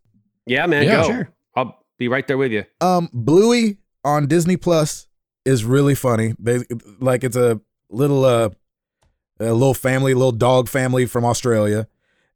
[0.46, 1.08] Yeah, man, Yeah, go.
[1.08, 1.28] sure.
[1.56, 2.64] I'll be right there with you.
[2.80, 5.06] Um Bluey on Disney Plus
[5.44, 6.34] is really funny.
[6.38, 6.60] They
[7.00, 7.60] like it's a
[7.90, 8.50] little uh
[9.40, 11.86] a little family, little dog family from Australia.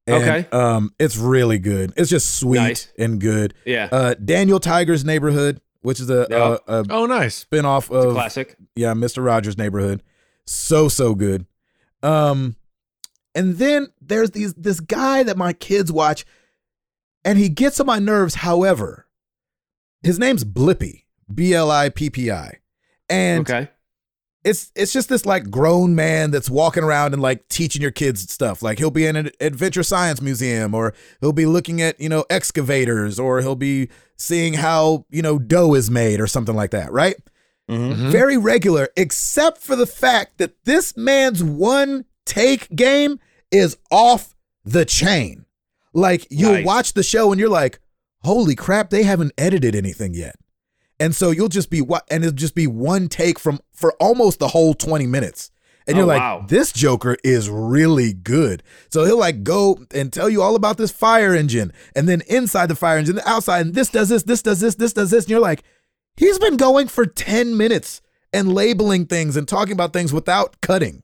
[0.07, 0.49] And, Okay.
[0.51, 1.93] Um it's really good.
[1.97, 2.93] It's just sweet Nice.
[2.99, 3.55] and good.
[3.67, 6.63] Yeah, Uh Daniel Tiger's Neighborhood, which is a Yep.
[6.67, 7.35] a, a Oh nice.
[7.37, 8.57] spin-off a of classic.
[8.75, 9.25] yeah, Mr.
[9.25, 10.03] Rogers' Neighborhood.
[10.47, 11.47] So so good.
[12.03, 12.57] Um
[13.35, 16.25] and then there's these this guy that my kids watch
[17.25, 19.07] and he gets on my nerves however.
[20.03, 22.59] His name's Blippi, B L I P P I.
[23.09, 23.71] And okay.
[24.45, 28.31] it's it's just this like grown man that's walking around and like teaching your kids
[28.31, 28.63] stuff.
[28.63, 32.25] Like he'll be in an adventure science museum or he'll be looking at, you know,
[32.29, 36.91] excavators or he'll be seeing how, you know, dough is made or something like that,
[36.91, 37.17] right?
[37.71, 37.95] Mhm.
[37.97, 38.11] Mhm.
[38.11, 43.19] very regular, except for the fact that this man's one take game
[43.51, 44.35] is off
[44.65, 45.45] the chain.
[45.95, 46.67] Like you'll Nice.
[46.67, 47.81] watch the show and you're like,
[48.23, 50.37] holy crap, they haven't edited anything yet.
[51.01, 54.39] And so you'll just be what and it'll just be one take from for almost
[54.39, 55.51] the whole 20 minutes.
[55.87, 56.45] And you're Oh, like, wow.
[56.49, 58.63] this Joker is really good.
[58.91, 62.67] So he'll like go and tell you all about this fire engine, and then inside
[62.67, 65.25] the fire engine, the outside, and this does this, this does this, this does this.
[65.25, 65.65] And you're like,
[66.17, 68.01] he's been going for 10 minutes
[68.33, 71.03] and labeling things and talking about things without cutting.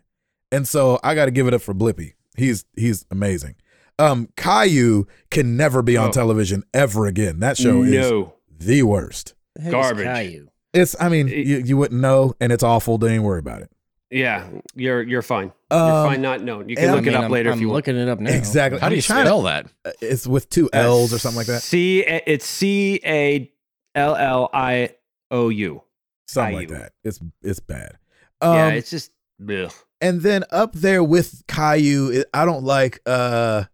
[0.51, 2.15] And so I gotta give it up for Blippi.
[2.37, 3.57] He's he's amazing.
[3.99, 6.13] Um Caillou can never be on Oh.
[6.13, 7.41] television ever again.
[7.41, 8.27] That show is
[8.59, 9.35] the worst.
[9.57, 10.05] The Garbage.
[10.07, 10.49] Caillou?
[10.73, 13.63] It's I mean, It- you, you wouldn't know and it's awful, don't even worry about
[13.63, 13.71] it.
[14.11, 15.53] Yeah, you're you're fine.
[15.71, 16.71] you're Um, fine not known.
[16.71, 17.75] You can look I mean, it up I'm- later I'm if you want.
[17.77, 18.31] looking it up now.
[18.31, 18.81] Exactly.
[18.81, 19.67] How I'm do you trying to- spell that?
[20.01, 21.61] It's with two L's or something like that.
[21.63, 23.53] C it's C A
[23.95, 24.91] L L I
[25.31, 25.83] O U.
[26.27, 26.93] Something like that.
[27.05, 27.99] It's it's bad.
[28.41, 29.11] Um, Yeah, it's just
[29.49, 29.73] ugh.
[30.01, 33.65] and then up there with Caillou, I don't like uh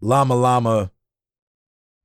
[0.00, 0.90] Llama Llama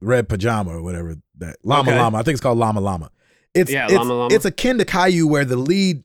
[0.01, 1.99] Red Pajama or whatever that Llama Okay.
[1.99, 2.17] Llama.
[2.17, 3.09] I think it's called Llama Llama.
[3.53, 4.35] It's Yeah, it's, Llama Llama.
[4.35, 6.03] it's akin to Caillou where the lead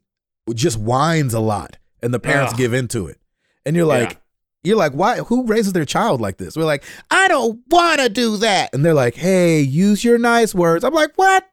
[0.54, 2.58] just whines a lot and the parents Ugh.
[2.58, 3.18] give into it.
[3.66, 4.16] And you're like, Yeah.
[4.64, 6.56] you're like, why who raises their child like this?
[6.56, 8.70] We're like, I don't wanna do that.
[8.72, 10.84] And they're like, hey, use your nice words.
[10.84, 11.44] I'm like, what?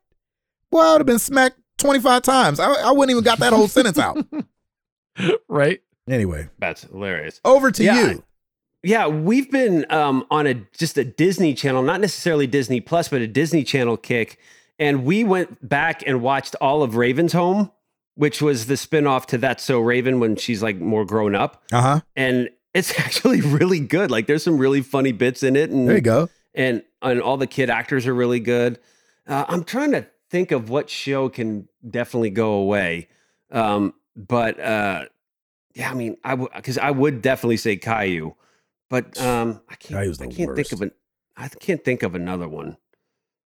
[0.76, 2.60] Well, I would have been smacked 25 times.
[2.60, 4.18] I, I wouldn't even got that whole sentence out.
[5.48, 5.82] right?
[6.10, 7.40] Anyway, That's hilarious.
[7.46, 8.24] over to Yeah, you.
[8.84, 13.22] Yeah, we've been um, on a just a Disney channel, not necessarily Disney Plus, but
[13.22, 14.38] a Disney Channel kick,
[14.78, 17.72] and we went back and watched all of Raven's Home,
[18.14, 21.82] which was the spinoff to That's So Raven when she's like more grown up, Uh
[21.82, 22.02] huh.
[22.16, 24.12] and it's actually really good.
[24.12, 26.30] Like there's some really funny bits in it, and There you go.
[26.54, 28.78] and and all the kid actors are really good.
[29.26, 33.07] Uh, I'm trying to think of what show can definitely go away,
[33.52, 35.06] um, but uh,
[35.74, 38.34] yeah, I mean, I would because I would definitely say Caillou,
[38.90, 40.02] but um, I can't.
[40.02, 40.91] Caillou's I can't think of an.
[41.38, 42.76] I can't think of another one.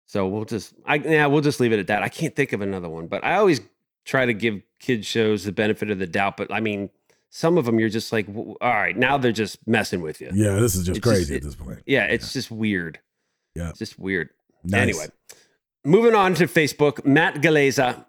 [0.07, 2.01] So we'll just, I yeah, we'll just leave it at that.
[2.01, 3.61] I can't think of another one, but I always
[4.05, 6.37] try to give kids shows the benefit of the doubt.
[6.37, 6.89] But I mean,
[7.29, 10.31] some of them you're just like, all right, now they're just messing with you.
[10.33, 11.83] Yeah, this is just It's crazy it- at this point.
[11.85, 12.99] Yeah, it's just weird.
[13.55, 13.69] Yeah.
[13.69, 14.29] It's just weird.
[14.63, 14.81] Nice.
[14.81, 15.05] Anyway,
[15.85, 18.05] moving on to Facebook, Matt Galeza.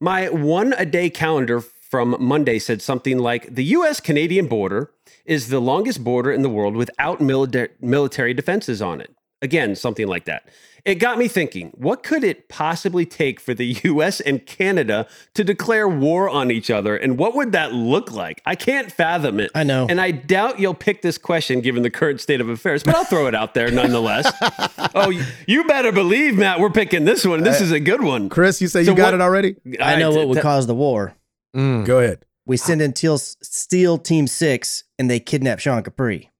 [0.00, 4.90] My one a day calendar from Monday said something like the US Canadian border
[5.24, 9.14] is the longest border in the world without milita- military defenses on it.
[9.42, 10.48] Again, something like that.
[10.84, 15.42] It got me thinking, what could it possibly take for the US and Canada to
[15.44, 16.96] declare war on each other?
[16.96, 18.40] And what would that look like?
[18.46, 19.50] I can't fathom it.
[19.54, 19.86] I know.
[19.90, 23.04] And I doubt you'll pick this question given the current state of affairs, but I'll
[23.04, 24.32] throw it out there nonetheless.
[24.94, 27.42] oh, you- you better believe, Matt, we're picking this one.
[27.42, 28.28] This is a good one.
[28.28, 29.56] Chris, you say So you got what- it already?
[29.80, 31.14] I know what would th- cause the war.
[31.56, 31.84] Mm.
[31.84, 32.24] Go ahead.
[32.46, 36.30] We send in Teal, Steel Team Six, and they kidnap Sean Capri.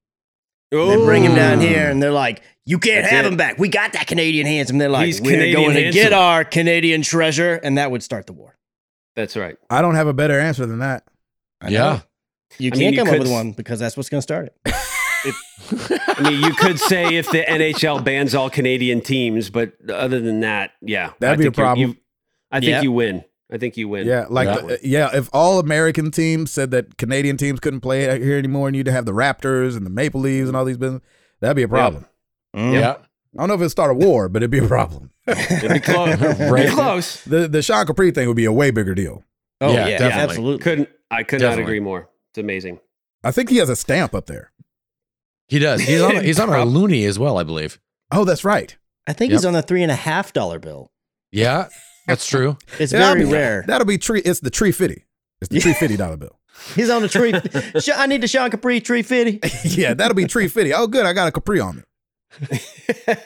[0.71, 3.29] They bring him down here, and they're like, "You can't That's have it.
[3.31, 3.57] him back.
[3.57, 6.43] We got that Canadian handsome." They're like, He's "We're Canadian going to handsome." get our
[6.43, 8.57] Canadian treasure," and that would start the war.
[9.15, 9.55] That's right.
[9.69, 11.03] I don't have a better answer than that.
[11.61, 11.79] I Yeah.
[11.79, 12.01] know.
[12.59, 14.19] you I can't mean, you come up could with s- one because that's what's going
[14.19, 15.33] to start it.
[16.17, 20.41] I mean, you could say if the NHL bans all Canadian teams, but other than
[20.41, 21.89] that, yeah, That'd I be a think you're- problem.
[21.89, 21.97] you-
[22.51, 22.81] I think Yeah.
[22.81, 23.23] you win.
[23.51, 24.05] I think you win.
[24.07, 24.55] Yeah, like Yeah.
[24.55, 28.67] Uh, the- yeah, if all American teams said that Canadian teams couldn't play here anymore,
[28.67, 31.01] and you'd have the Raptors and the Maple Leafs and all these business,
[31.39, 32.05] that'd be a problem.
[32.55, 32.73] Mm.
[32.73, 32.95] Yeah.
[33.35, 35.11] I don't know if it'd start a war, but it'd be a problem.
[35.27, 36.19] It'd be close.
[36.39, 36.67] Right.
[36.67, 37.21] Be close.
[37.25, 39.23] The the Sean Capri thing would be a way bigger deal.
[39.61, 40.23] Oh Yeah, yeah, definitely.
[40.23, 40.63] absolutely.
[40.63, 42.09] Couldn't I could not agree more.
[42.31, 42.79] It's amazing.
[43.23, 44.51] I think he has a stamp up there.
[45.49, 45.81] He does.
[45.81, 46.23] He's on.
[46.23, 47.79] He's on our Prob- loony as well, I believe.
[48.11, 48.75] Oh, that's right.
[49.05, 49.37] I think Yep.
[49.39, 50.91] he's on the three and a half dollar bill.
[51.31, 51.67] Yeah,
[52.07, 52.57] that's true.
[52.79, 53.63] It's Yeah, very that'll be- rare.
[53.67, 54.21] That'll be tree.
[54.25, 55.05] It's the tree fifty.
[55.41, 56.39] It's the tree fifty dollar bill.
[56.75, 57.33] He's on the tree.
[57.95, 59.39] I need the Sean Capri tree fifty.
[59.69, 60.73] yeah, that'll be tree fifty.
[60.73, 61.05] Oh, good.
[61.05, 61.83] I got a Capri on me.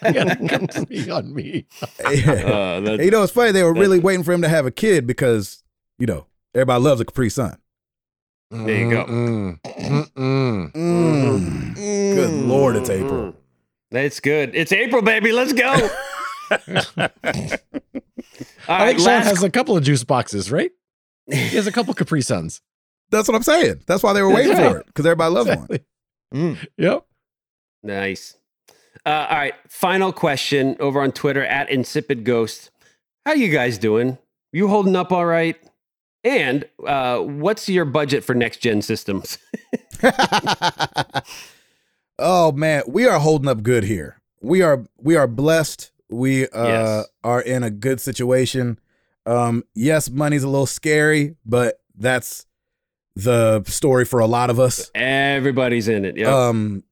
[0.03, 0.35] I got a
[0.67, 1.65] Capri on me.
[2.05, 3.51] Uh, you know, it's funny.
[3.51, 5.63] They were really waiting for him to have a kid because
[5.97, 7.57] you know everybody loves a Capri Sun.
[8.51, 9.05] There you go.
[9.05, 9.61] Mm-mm.
[9.61, 10.71] Mm-mm.
[10.73, 11.75] Mm.
[11.75, 13.33] Good lord, it's April.
[13.91, 14.53] It's good.
[14.55, 15.31] It's April, baby.
[15.31, 15.89] Let's go.
[18.67, 20.71] All I think Sean has a couple of juice boxes, right?
[21.27, 22.61] He has a couple Capri Suns.
[23.09, 23.83] That's what I'm saying.
[23.87, 25.67] That's why they were waiting for it because everybody loves one.
[26.33, 26.67] Mm.
[26.77, 27.05] Yep.
[27.83, 28.37] Nice.
[29.05, 29.53] Uh, all right.
[29.67, 32.71] Final question over on Twitter at Insipid Ghost.
[33.25, 34.17] How you guys doing?
[34.53, 35.57] You holding up all right?
[36.23, 39.37] And uh, what's your budget for next gen systems?
[42.19, 44.21] oh man, we are holding up good here.
[44.41, 45.91] We are we are blessed.
[46.11, 47.07] We uh, Yes.
[47.23, 48.79] are in a good situation.
[49.25, 52.45] Um, yes, money's a little scary, but that's
[53.15, 54.89] the story for a lot of us.
[54.95, 56.17] Everybody's in it.
[56.17, 56.47] Yeah.
[56.47, 56.83] Um,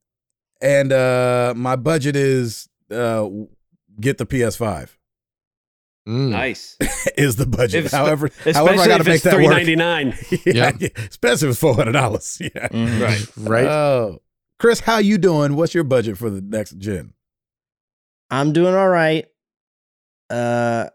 [0.61, 3.27] and uh, my budget is uh,
[3.99, 4.95] get the PS5
[6.07, 6.29] Mm.
[6.29, 6.75] nice.
[7.17, 7.85] is the budget.
[7.85, 9.53] If- however, however, Especially I got to if make it's that three work.
[9.57, 10.15] ninety nine.
[10.45, 10.87] yeah, Yeah.
[11.09, 12.37] especially if it's four hundred dollars.
[12.41, 12.67] Yeah.
[12.69, 13.01] Mhm.
[13.01, 13.27] Right.
[13.37, 13.65] Right.
[13.65, 14.21] Oh,
[14.57, 15.55] Chris, how you doing?
[15.55, 17.13] What's your budget for the next gen?
[18.31, 19.25] I'm doing all right.
[20.29, 20.87] Uh,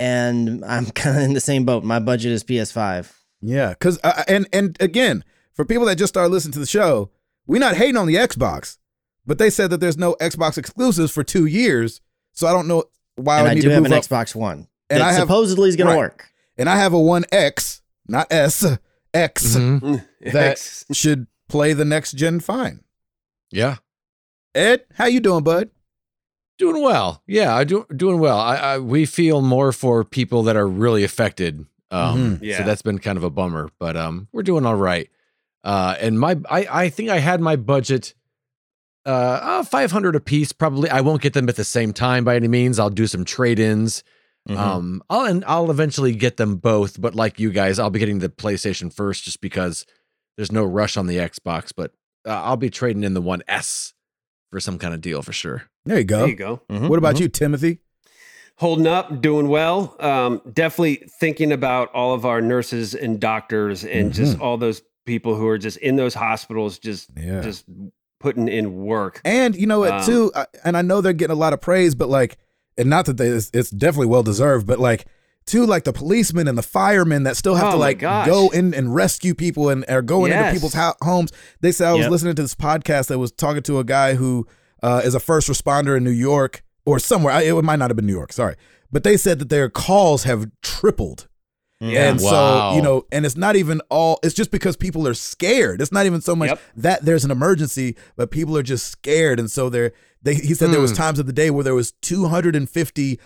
[0.00, 1.84] and I'm kind of in the same boat.
[1.84, 3.12] My budget is PS5.
[3.42, 5.22] Yeah, because uh, and and again,
[5.52, 7.10] for people that just started listening to the show,
[7.46, 8.78] we're not hating on the Xbox,
[9.26, 12.00] but they said that there's no Xbox exclusives for two years,
[12.32, 12.84] so I don't know
[13.16, 14.02] why and I I need do to have an up.
[14.02, 14.68] Xbox One.
[14.88, 15.94] And that I have- supposedly is going right.
[15.94, 16.28] to work.
[16.56, 18.64] And I have a One X, not S,
[19.14, 20.04] X Mhm.
[20.32, 22.80] that should play the next gen fine.
[23.50, 23.76] Yeah.
[24.54, 25.70] Ed, how you doing, bud?
[26.58, 27.22] Doing well.
[27.26, 28.38] Yeah, I do doing well.
[28.38, 31.66] I, I we feel more for people that are really affected.
[31.90, 32.58] Um Yeah.
[32.58, 35.10] so that's been kind of a bummer, but um we're doing all right.
[35.64, 38.14] Uh and my I I think I had my budget
[39.06, 39.10] uh,
[39.60, 40.88] uh 500 a piece probably.
[40.90, 42.78] I won't get them at the same time by any means.
[42.78, 44.04] I'll do some trade-ins.
[44.48, 44.56] Mhm.
[44.56, 48.20] Um I'll and I'll eventually get them both, but like you guys, I'll be getting
[48.20, 49.86] the PlayStation first just because
[50.36, 51.92] there's no rush on the Xbox, but
[52.26, 53.92] uh, I'll be trading in the one S
[54.50, 55.64] for some kind of deal for sure.
[55.84, 56.18] There you go.
[56.20, 56.62] There you go.
[56.70, 57.20] Mhm, What about mhm.
[57.20, 57.78] you, Timothy?
[58.56, 59.96] Holding up, doing well.
[59.98, 65.34] Um, definitely thinking about all of our nurses and doctors and just all those people
[65.34, 67.40] who are just in those hospitals, just Yeah.
[67.40, 67.64] just
[68.20, 69.20] putting in work.
[69.24, 71.60] And you know what, Um, too, I, and I know they're getting a lot of
[71.60, 72.38] praise, but like,
[72.78, 75.04] and not that they, it's, it's definitely well deserved, but like,
[75.46, 78.72] too, like the policemen and the firemen that still have Oh to like go in
[78.72, 81.32] and rescue people and are going into people's ho- homes.
[81.60, 82.10] They said I was Yep.
[82.12, 84.46] listening to this podcast that was talking to a guy who
[84.84, 87.40] uh, is a first responder in New York or somewhere.
[87.42, 88.54] It might not have been New York, sorry,
[88.92, 91.26] but they said that their calls have tripled.
[91.80, 92.08] Yeah.
[92.10, 92.30] And Wow.
[92.70, 95.80] so, you know, and it's not even all, it's just because people are scared.
[95.82, 96.60] It's not even so much Yep.
[96.76, 99.38] that there's an emergency, but people are just scared.
[99.40, 99.92] And so they're,
[100.22, 100.96] they, he said there was Hmm.
[101.04, 103.18] times of the day where there was 250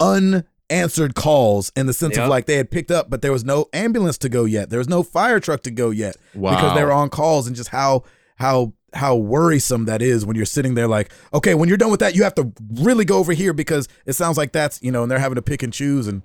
[0.00, 2.24] unanswered calls in the sense Yep.
[2.24, 4.70] of like they had picked up, but there was no ambulance to go yet.
[4.70, 7.68] There was no fire truck to go yet because they were on calls and just
[7.70, 8.04] how,
[8.36, 12.00] how, how worrisome that is when you're sitting there like, okay, when you're done with
[12.00, 15.02] that, you have to really go over here because it sounds like that's, you know,
[15.02, 16.22] and they're having to pick and choose and,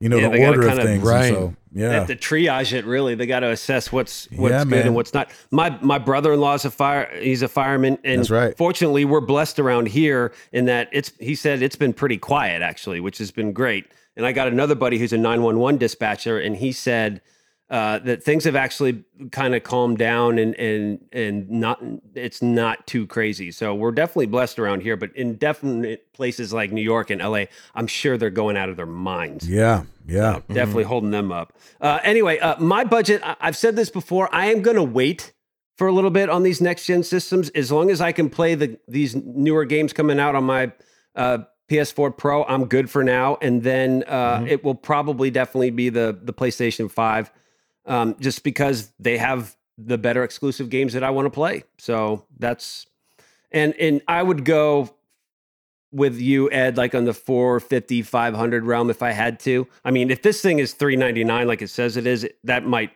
[0.00, 1.02] you know, Yeah, the they order of kinda- things.
[1.04, 1.32] Right.
[1.32, 1.88] so, yeah.
[1.88, 1.98] They yeah.
[1.98, 3.14] have to triage it really.
[3.14, 4.86] They got to assess what's what's Yeah, good man.
[4.86, 5.30] and what's not.
[5.50, 7.08] My my brother in law is a fire.
[7.20, 8.56] He's a fireman, and That's right.
[8.56, 11.12] fortunately, we're blessed around here in that it's.
[11.20, 13.84] He said it's been pretty quiet actually, which has been great.
[14.16, 17.20] And I got another buddy who's a nine one one dispatcher, and he said
[17.70, 21.82] uh, that things have actually kind of calmed down and and and not
[22.14, 23.50] it's not too crazy.
[23.50, 27.44] So we're definitely blessed around here, but in definite places like New York and LA,
[27.74, 29.48] I'm sure they're going out of their minds.
[29.48, 30.36] Yeah, yeah.
[30.48, 31.52] So definitely holding them up.
[31.80, 33.20] Uh, anyway, uh, my budget.
[33.24, 34.28] I- I've said this before.
[34.34, 35.32] I am going to wait
[35.76, 38.54] for a little bit on these next gen systems as long as I can play
[38.54, 40.72] the these newer games coming out on my
[41.14, 41.38] uh,
[41.70, 42.44] PS4 Pro.
[42.44, 46.90] I'm good for now, and then uh, it will probably definitely be the the PlayStation
[46.90, 47.30] Five,
[47.88, 51.64] um, just because they have the better exclusive games that I want to play.
[51.78, 52.86] So that's
[53.50, 54.94] and and I would go
[55.90, 60.10] with you ed like on the 450 500 realm if i had to i mean
[60.10, 62.90] if this thing is 399 like it says it is that might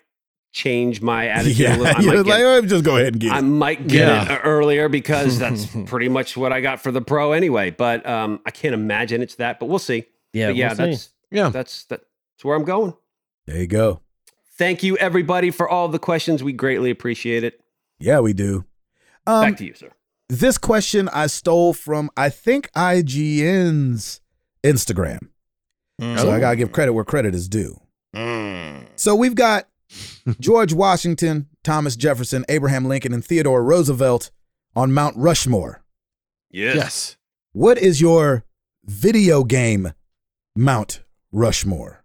[0.53, 1.87] change my attitude a Yeah, little.
[1.97, 3.43] I you're might, like, get, oh, just go ahead and get I it.
[3.45, 4.35] might get Yeah.
[4.35, 8.41] it earlier because that's pretty much what i got for the pro anyway but um
[8.45, 10.05] i can't imagine it's that but we'll see
[10.35, 10.85] Yeah, but yeah we'll see.
[10.85, 11.49] that's Yeah.
[11.49, 12.05] that's that's
[12.43, 12.93] where i'm going
[13.47, 14.02] There you go.
[14.63, 17.61] Thank you everybody for all the questions we greatly appreciate it
[17.99, 18.65] Yeah, we do.
[19.27, 19.91] Um, back to you sir
[20.33, 24.21] this question I stole from I think IGN's
[24.65, 25.29] Instagram.
[26.01, 26.19] Mm.
[26.19, 27.79] So I gotta give credit where credit is due.
[28.17, 28.87] Mm.
[28.97, 29.69] So we've got
[30.41, 34.31] George Washington, Thomas Jefferson, Abraham Lincoln, and Theodore Roosevelt
[34.75, 35.85] on Mount Rushmore.
[36.51, 36.77] Yes.
[36.77, 37.17] yes.
[37.53, 38.45] What is your
[38.85, 39.93] video game
[40.57, 42.05] Mount Rushmore?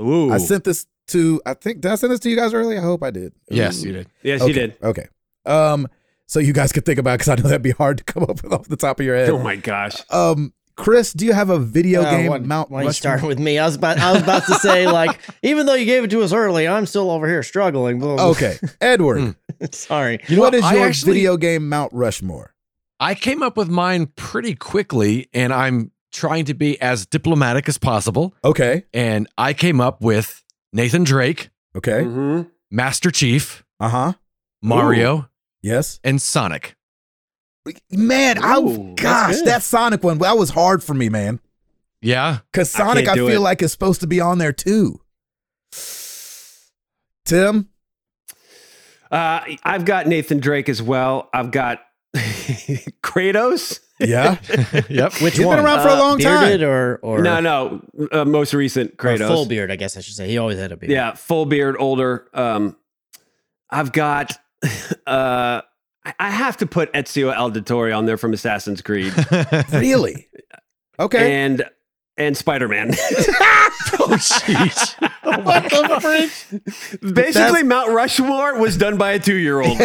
[0.00, 0.32] Ooh.
[0.32, 2.78] I sent this to I think did I send this to you guys earlier?
[2.78, 3.32] I hope I did.
[3.50, 3.86] Yes, Ooh.
[3.88, 4.08] you did.
[4.22, 4.48] yes okay.
[4.48, 5.06] you did Okay.
[5.46, 5.88] Um,
[6.26, 8.42] so you guys could think about because I know that'd be hard to come up
[8.42, 9.30] with off the top of your head.
[9.30, 12.80] oh my gosh Um, Chris, do you have a video Uh, game why- Mount why
[12.82, 13.18] you Rushmore?
[13.18, 13.58] start with me?
[13.58, 16.22] I was about I was about to say like even though you gave it to
[16.22, 17.98] us early, I'm still over here struggling.
[17.98, 19.36] Blah, blah, Okay, Edward.
[19.72, 20.18] Sorry.
[20.28, 20.58] You know what what?
[20.58, 22.54] is I your actually- video game Mount Rushmore?
[22.98, 27.76] I came up with mine pretty quickly, and I'm trying to be as diplomatic as
[27.76, 28.32] possible.
[28.44, 30.42] Okay, And I came up with
[30.72, 32.50] Nathan Drake, okay, Mhm.
[32.70, 34.12] Master Chief, uh huh,
[34.62, 35.28] Mario,
[35.62, 36.00] yes.
[36.04, 36.76] and Sonic.
[37.90, 41.38] Man, I Ooh, that's gosh, that Sonic one that was hard for me, man.
[42.00, 42.38] Yeah.
[42.50, 43.38] Because Sonic, I, can't feel it.
[43.40, 45.00] like is supposed to be on there too.
[47.24, 47.68] Tim,
[49.10, 51.28] Uh, I've got Nathan Drake as well.
[51.34, 51.80] I've got
[52.16, 53.78] Kratos.
[54.08, 54.36] Yeah,
[54.88, 55.12] yep.
[55.20, 56.62] Which He's been around for a Uh, long time.
[56.62, 59.26] Or or No, no, uh, most recent or Kratos.
[59.28, 59.70] full beard?
[59.70, 60.28] I guess I should say.
[60.28, 60.92] He always had a beard.
[60.92, 62.28] Yeah, full beard, older.
[62.34, 62.76] Um,
[63.70, 64.38] I've got.
[65.06, 65.60] Uh,
[66.04, 69.12] I- I have to put Ezio Auditore on there from Assassin's Creed,
[69.72, 70.28] Really?
[70.98, 71.34] Okay.
[71.44, 71.64] and
[72.16, 72.90] and Spider Man.
[72.94, 74.96] oh, jeez.
[75.44, 76.00] what the
[77.00, 77.14] frick?
[77.14, 79.78] Basically, Mount Rushmore was done by a two year old.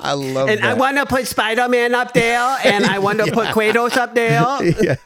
[0.00, 0.58] I love it.
[0.58, 3.96] And I want to put Spider Man up there, and I want to put Kratos
[3.96, 4.40] up there.
[4.82, 4.96] yeah.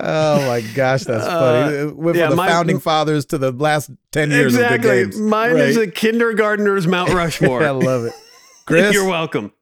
[0.00, 1.76] Oh my gosh, that's funny.
[1.78, 5.02] Uh, Went yeah, from the my- founding fathers to the last ten years Exactly.
[5.02, 5.18] of the games.
[5.20, 7.62] Mine is a kindergartner's Mount Rushmore.
[7.62, 8.12] I love it.
[8.66, 9.52] Chris, You're welcome.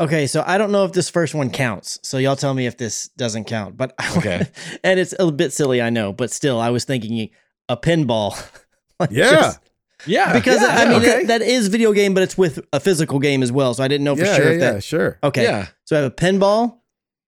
[0.00, 2.00] Okay, so I don't know if this first one counts.
[2.02, 3.76] So y'all tell me if this doesn't count.
[3.76, 4.44] But Okay.
[4.84, 7.30] and it's a bit silly, I know, but still, I was thinking
[7.68, 8.34] a pinball.
[9.00, 9.58] Like, yeah, just-
[10.06, 10.32] Yeah.
[10.34, 11.06] because Yeah, I mean okay.
[11.24, 13.74] that- that is video game, but it's with a physical game as well.
[13.74, 15.18] So I didn't know for yeah, sure yeah, if yeah, sure.
[15.24, 15.66] Okay, Yeah.
[15.84, 16.76] so I have a pinball.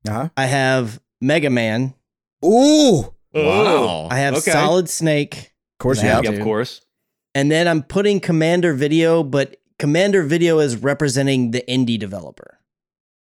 [0.09, 0.29] Uh-huh.
[0.37, 1.95] I have Mega Man.
[2.45, 4.07] Ooh, Wow.
[4.13, 4.53] I have Okay.
[4.53, 5.35] Solid Snake,
[5.75, 6.15] of course you Yeah.
[6.15, 6.25] have.
[6.25, 6.81] Yeah, of course.
[7.35, 12.56] and then I'm putting Commander Video, but Commander Video is representing the indie developer.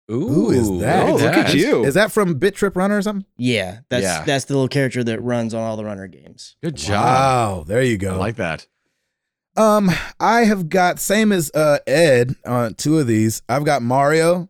[0.08, 1.10] Who is that?
[1.10, 1.84] Oh, look at you.
[1.84, 3.26] Is that from Bit Trip Runner or something?
[3.38, 4.24] Yeah, that's Yeah.
[4.24, 6.56] that's the little character that runs on all the runner games.
[6.64, 7.04] Good job.
[7.04, 8.18] Wow, there you I go.
[8.20, 8.68] like that.
[9.58, 9.90] um,
[10.20, 13.42] I have got same as uh Ed on two of these.
[13.50, 14.48] I've got Mario.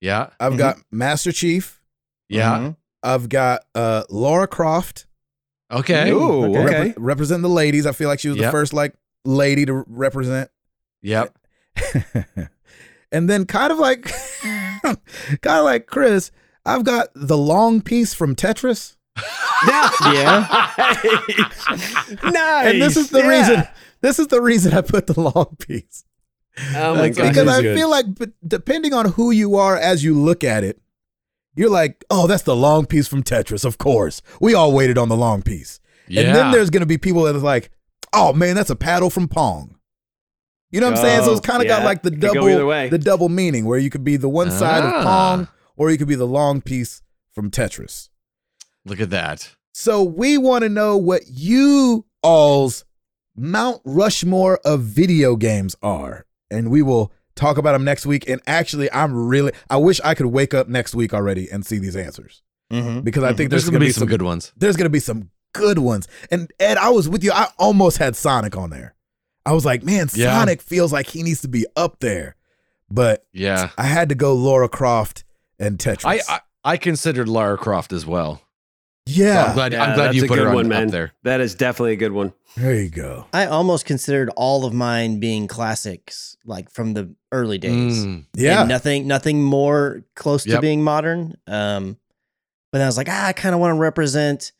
[0.00, 0.30] Yeah.
[0.40, 0.58] I've Mhm.
[0.58, 1.80] got Master Chief.
[2.28, 2.58] Yeah.
[2.58, 2.76] Mhm.
[3.02, 5.06] I've got uh Laura Croft.
[5.70, 6.10] Okay.
[6.10, 6.58] Ooh, Okay.
[6.64, 6.88] okay.
[6.90, 7.86] Repre- representing the ladies.
[7.86, 8.52] I feel like she was the Yep.
[8.52, 8.94] first like
[9.24, 10.50] lady to represent.
[11.02, 11.38] Yep.
[13.12, 14.10] and then kind of like
[15.42, 16.30] kind of like Chris,
[16.66, 18.96] I've got the long piece from Tetris.
[20.04, 20.46] Yeah.
[22.22, 22.66] nice.
[22.66, 23.28] And this is the Yeah.
[23.28, 23.68] reason
[24.00, 26.04] this is the reason I put the long piece.
[26.76, 27.28] Oh my god.
[27.30, 27.76] because I good.
[27.76, 28.06] feel like
[28.46, 30.80] depending on who you are as you look at it,
[31.56, 34.22] you're like, "Oh, that's the long piece from Tetris, of course.
[34.40, 36.22] We all waited on the long piece." Yeah.
[36.22, 37.70] And then there's going to be people that are like,
[38.12, 39.76] "Oh man, that's a paddle from Pong."
[40.70, 41.24] You know what I'm saying?
[41.24, 42.44] So it's Oh, kind of got like the double
[42.90, 45.02] the double meaning where you could be the one side of Ah.
[45.02, 48.08] Pong or you could be the long piece from Tetris.
[48.84, 49.54] Look at that.
[49.72, 52.84] So we want to know what you all's
[53.36, 56.26] Mount Rushmore of video games are.
[56.50, 58.28] And we will talk about them next week.
[58.28, 61.78] And actually, I'm really, I wish I could wake up next week already and see
[61.78, 62.42] these answers
[62.72, 63.04] Mhm.
[63.04, 64.52] because I think There's there's, going to be be some good ones.
[64.56, 66.08] There's going to be some good ones.
[66.30, 67.30] And Ed, I was with you.
[67.32, 68.94] I almost had Sonic on there.
[69.48, 70.38] I was like, man, Yeah.
[70.38, 72.36] Sonic feels like he needs to be up there.
[72.90, 73.70] But Yeah.
[73.78, 75.24] I had to go Laura Croft
[75.58, 76.04] and Tetris.
[76.04, 78.42] I, I I considered Lara Croft as well.
[79.06, 79.44] So yeah.
[79.46, 80.88] I'm glad Yeah, I'm glad you put good her on, one, up man.
[80.88, 81.12] there.
[81.22, 82.34] That is definitely a good one.
[82.58, 83.24] there you go.
[83.32, 88.04] I almost considered all of mine being classics, like from the early days.
[88.04, 88.26] Mm.
[88.34, 88.60] Yeah.
[88.60, 91.36] And nothing, nothing more close to being modern.
[91.46, 91.96] Um,
[92.70, 94.52] but then I was like, ah, I kind of want to represent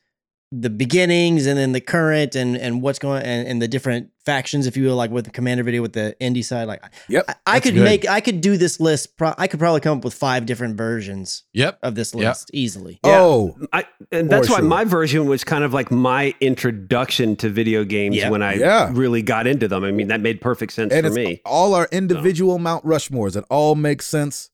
[0.51, 4.67] the beginnings and then the current and and what's going and, and the different factions,
[4.67, 6.67] if you will, like with the commander video with the indie side.
[6.69, 7.25] Like, Yep.
[7.29, 7.85] I, I could good.
[7.85, 9.17] make, I could do this list.
[9.19, 11.79] Pro- I could probably come up with five different versions Yep.
[11.83, 12.23] of this Yep.
[12.25, 12.99] list easily.
[13.05, 13.21] Yeah.
[13.21, 14.65] Oh, I, and that's why sure.
[14.65, 18.31] my version was kind of like my introduction to video games Yeah.
[18.31, 18.91] when I Yeah.
[18.93, 19.85] really got into them.
[19.85, 21.41] I mean, that made perfect sense and for it's me.
[21.45, 23.37] all our individual Mount Rushmores.
[23.37, 24.49] It all makes sense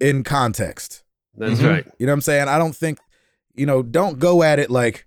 [0.00, 1.04] in context.
[1.36, 1.68] That's Mhm.
[1.68, 1.86] right.
[1.98, 2.48] You know what I'm saying?
[2.48, 2.98] I don't think,
[3.54, 5.06] you know, don't go at it like,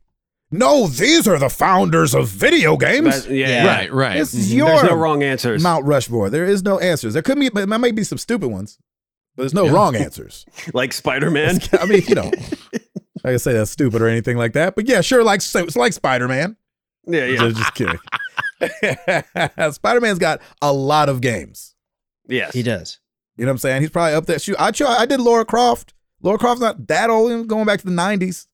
[0.53, 3.25] no, these are the founders of video games.
[3.25, 3.65] That- yeah, Yeah.
[3.67, 4.17] Right, right.
[4.17, 4.65] This is mm-hmm.
[4.65, 5.61] There's your no wrong answers.
[5.63, 6.29] Mount Rushmore.
[6.29, 7.13] There is no answers.
[7.13, 8.77] There could be, but there might be some stupid ones,
[9.35, 9.71] but there's no Yeah.
[9.71, 10.45] wrong answers.
[10.73, 11.59] like Spider Man.
[11.79, 12.31] I mean, you know,
[13.23, 15.93] like I say that's stupid or anything like that, but yeah, sure, like it's like
[15.93, 16.55] Spider Man.
[17.07, 17.37] yeah, yeah.
[17.49, 17.99] Just, just kidding.
[19.73, 21.75] Spider Man's got a lot of games.
[22.27, 22.53] Yes.
[22.53, 22.99] He does.
[23.35, 23.81] You know what I'm saying?
[23.81, 24.39] He's probably up there.
[24.39, 25.93] Shoot, I try, I did Laura Croft.
[26.21, 27.47] Laura Croft's not that old.
[27.47, 28.45] Going back to the '90s.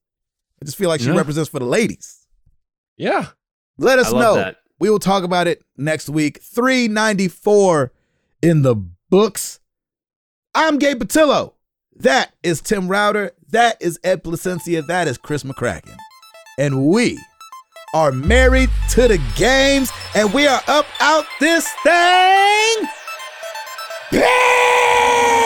[0.62, 1.16] I just feel like she Yeah.
[1.18, 2.26] represents for the ladies.
[2.98, 3.28] Yeah.
[3.78, 4.36] Let us I love know.
[4.36, 4.58] that.
[4.80, 6.42] We will talk about it next week.
[6.42, 7.92] 394
[8.42, 8.76] in the
[9.10, 9.60] books.
[10.56, 11.54] I'm Gabe Patillo.
[11.98, 13.32] That is Tim Router.
[13.50, 14.86] That is Ed Placencia.
[14.88, 15.96] That is Chris McCracken.
[16.58, 17.18] And we
[17.94, 22.88] are married to the games, and we are up out this thing.
[24.12, 25.39] Bang!